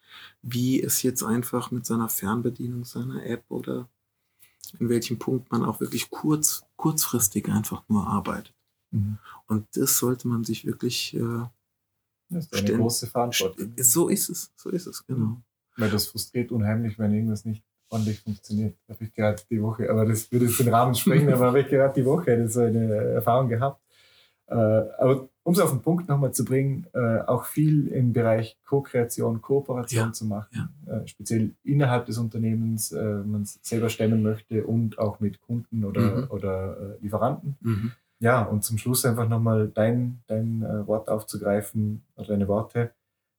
wie 0.40 0.80
es 0.80 1.02
jetzt 1.02 1.24
einfach 1.24 1.72
mit 1.72 1.84
seiner 1.84 2.08
Fernbedienung, 2.08 2.84
seiner 2.84 3.26
App 3.26 3.44
oder 3.48 3.88
in 4.78 4.88
welchem 4.88 5.18
Punkt 5.18 5.50
man 5.50 5.64
auch 5.64 5.80
wirklich 5.80 6.10
kurz, 6.10 6.64
kurzfristig 6.76 7.48
einfach 7.48 7.82
nur 7.88 8.06
arbeitet. 8.06 8.54
Mhm. 8.94 9.18
Und 9.46 9.66
das 9.76 9.98
sollte 9.98 10.28
man 10.28 10.44
sich 10.44 10.64
wirklich 10.64 11.14
äh, 11.14 11.20
Das 12.30 12.46
ist 12.46 12.54
eine 12.56 12.78
große 12.78 13.06
Verantwortung. 13.06 13.72
So 13.78 14.08
ist 14.08 14.28
es, 14.30 14.52
so 14.56 14.70
ist 14.70 14.86
es, 14.86 15.06
genau. 15.06 15.40
Weil 15.76 15.90
das 15.90 16.06
frustriert 16.06 16.52
unheimlich, 16.52 16.98
wenn 16.98 17.12
irgendwas 17.12 17.44
nicht 17.44 17.62
ordentlich 17.90 18.20
funktioniert. 18.20 18.76
Habe 18.88 19.04
ich 19.04 19.12
gerade 19.12 19.42
die 19.50 19.60
Woche, 19.60 19.90
aber 19.90 20.06
das 20.06 20.30
würde 20.30 20.46
jetzt 20.46 20.58
den 20.60 20.68
Rahmen 20.68 20.94
sprengen, 20.94 21.32
aber 21.32 21.46
habe 21.46 21.60
ich 21.60 21.68
gerade 21.68 21.94
die 21.94 22.04
Woche 22.06 22.48
so 22.48 22.60
eine 22.60 22.94
Erfahrung 22.94 23.48
gehabt. 23.48 23.80
Äh, 24.46 24.54
aber 24.54 25.28
um 25.42 25.52
es 25.54 25.60
auf 25.60 25.70
den 25.70 25.80
Punkt 25.82 26.08
nochmal 26.08 26.32
zu 26.32 26.44
bringen, 26.44 26.86
äh, 26.92 27.18
auch 27.20 27.44
viel 27.46 27.88
im 27.88 28.12
Bereich 28.12 28.58
Co-Kreation, 28.66 29.40
Kooperation 29.42 30.06
Ja, 30.08 30.12
zu 30.12 30.26
machen, 30.26 30.68
äh, 30.86 31.06
speziell 31.06 31.54
innerhalb 31.64 32.06
des 32.06 32.18
Unternehmens, 32.18 32.92
äh, 32.92 33.02
man 33.24 33.42
es 33.42 33.58
selber 33.62 33.88
stemmen 33.88 34.22
möchte 34.22 34.66
und 34.66 34.98
auch 34.98 35.20
mit 35.20 35.40
Kunden 35.40 35.84
oder, 35.84 36.00
Mhm. 36.00 36.30
oder 36.30 36.76
äh, 36.98 37.02
Lieferanten. 37.02 37.56
Mhm. 37.60 37.92
Ja, 38.24 38.40
und 38.42 38.64
zum 38.64 38.78
Schluss 38.78 39.04
einfach 39.04 39.28
nochmal 39.28 39.68
dein, 39.68 40.22
dein 40.28 40.62
äh, 40.62 40.86
Wort 40.86 41.10
aufzugreifen 41.10 42.02
oder 42.16 42.28
deine 42.28 42.48
Worte, 42.48 42.94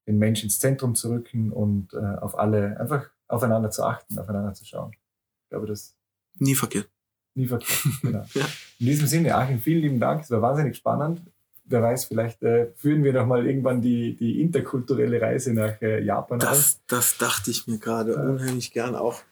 den 0.08 0.20
Mensch 0.20 0.44
ins 0.44 0.60
Zentrum 0.60 0.94
zu 0.94 1.10
rücken 1.10 1.52
und 1.52 1.92
äh, 1.96 1.98
auf 2.22 2.38
alle, 2.38 2.80
einfach 2.80 3.10
aufeinander 3.28 3.72
zu 3.72 3.84
achten, 3.84 4.20
aufeinander 4.20 4.54
zu 4.54 4.64
schauen. 4.64 4.92
Ich 4.92 5.50
glaube, 5.50 5.66
das 5.66 5.96
Nie 6.38 6.54
verkehrt. 6.54 6.88
nie 7.34 7.48
verkehrt. 7.48 7.82
genau. 8.04 8.26
Ja. 8.36 8.46
In 8.78 8.86
diesem 8.86 9.08
Sinne, 9.08 9.34
Achim, 9.34 9.60
vielen 9.60 9.82
lieben 9.82 10.00
Dank. 10.00 10.22
Es 10.22 10.30
war 10.30 10.44
wahnsinnig 10.44 10.78
spannend. 10.78 11.20
Wer 11.64 11.82
weiß, 11.82 12.06
vielleicht 12.06 12.44
äh, 12.44 12.68
führen 12.76 13.04
wir 13.04 13.14
noch 13.14 13.26
mal 13.26 13.48
irgendwann 13.48 13.82
die, 13.82 14.16
die 14.16 14.40
interkulturelle 14.40 15.20
Reise 15.20 15.52
nach 15.56 15.82
äh, 15.82 16.04
Japan 16.04 16.40
aus. 16.44 16.48
Das, 16.48 16.82
das 16.86 17.18
dachte 17.18 17.50
ich 17.50 17.66
mir 17.66 17.80
gerade 17.80 18.16
unheimlich 18.16 18.72
gern 18.72 18.94
auch 18.96 19.24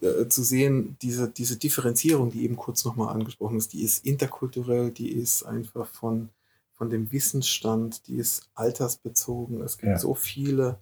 äh, 0.00 0.28
zu 0.28 0.42
sehen, 0.42 0.96
diese, 1.02 1.28
diese 1.28 1.56
Differenzierung, 1.56 2.30
die 2.30 2.44
eben 2.44 2.56
kurz 2.56 2.84
nochmal 2.84 3.14
angesprochen 3.14 3.56
ist, 3.58 3.72
die 3.72 3.82
ist 3.82 4.04
interkulturell, 4.06 4.90
die 4.90 5.10
ist 5.12 5.42
einfach 5.44 5.86
von, 5.88 6.28
von 6.72 6.90
dem 6.90 7.10
Wissensstand, 7.12 8.06
die 8.06 8.16
ist 8.16 8.48
altersbezogen. 8.54 9.60
Es 9.62 9.78
gibt 9.78 9.90
Ja. 9.90 9.98
so 9.98 10.14
viele 10.14 10.78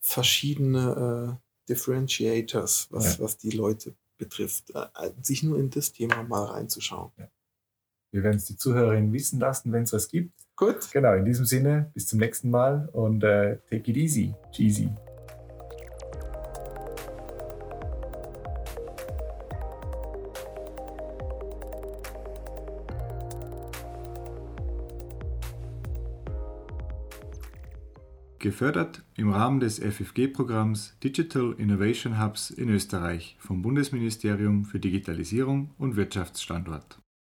verschiedene 0.00 1.38
äh, 1.38 1.68
Differentiators, 1.68 2.88
was, 2.90 3.18
Ja. 3.18 3.24
was 3.24 3.36
die 3.36 3.50
Leute 3.50 3.94
betrifft. 4.16 4.70
Äh, 4.70 4.86
äh, 4.98 5.10
sich 5.22 5.42
nur 5.42 5.58
in 5.58 5.70
das 5.70 5.92
Thema 5.92 6.22
mal 6.24 6.44
reinzuschauen. 6.44 7.12
Wir 8.10 8.22
werden 8.22 8.36
es 8.36 8.46
die 8.46 8.56
Zuhörerinnen 8.56 9.12
wissen 9.12 9.38
lassen, 9.38 9.70
wenn 9.72 9.82
es 9.82 9.92
was 9.92 10.08
gibt. 10.08 10.32
Gut. 10.56 10.90
Genau, 10.92 11.14
in 11.14 11.24
diesem 11.26 11.44
Sinne, 11.44 11.90
bis 11.94 12.06
zum 12.06 12.18
nächsten 12.18 12.50
Mal 12.50 12.88
und 12.92 13.22
äh, 13.22 13.58
take 13.68 13.90
it 13.90 13.96
easy, 13.96 14.34
cheesy. 14.50 14.88
Gefördert 28.48 29.02
im 29.14 29.28
Rahmen 29.30 29.60
des 29.60 29.78
FFG-Programms 29.78 30.96
Digital 31.04 31.54
Innovation 31.58 32.18
Hubs 32.18 32.48
in 32.48 32.70
Österreich 32.70 33.36
vom 33.38 33.60
Bundesministerium 33.60 34.64
für 34.64 34.80
Digitalisierung 34.80 35.72
und 35.76 35.96
Wirtschaftsstandort. 35.96 36.98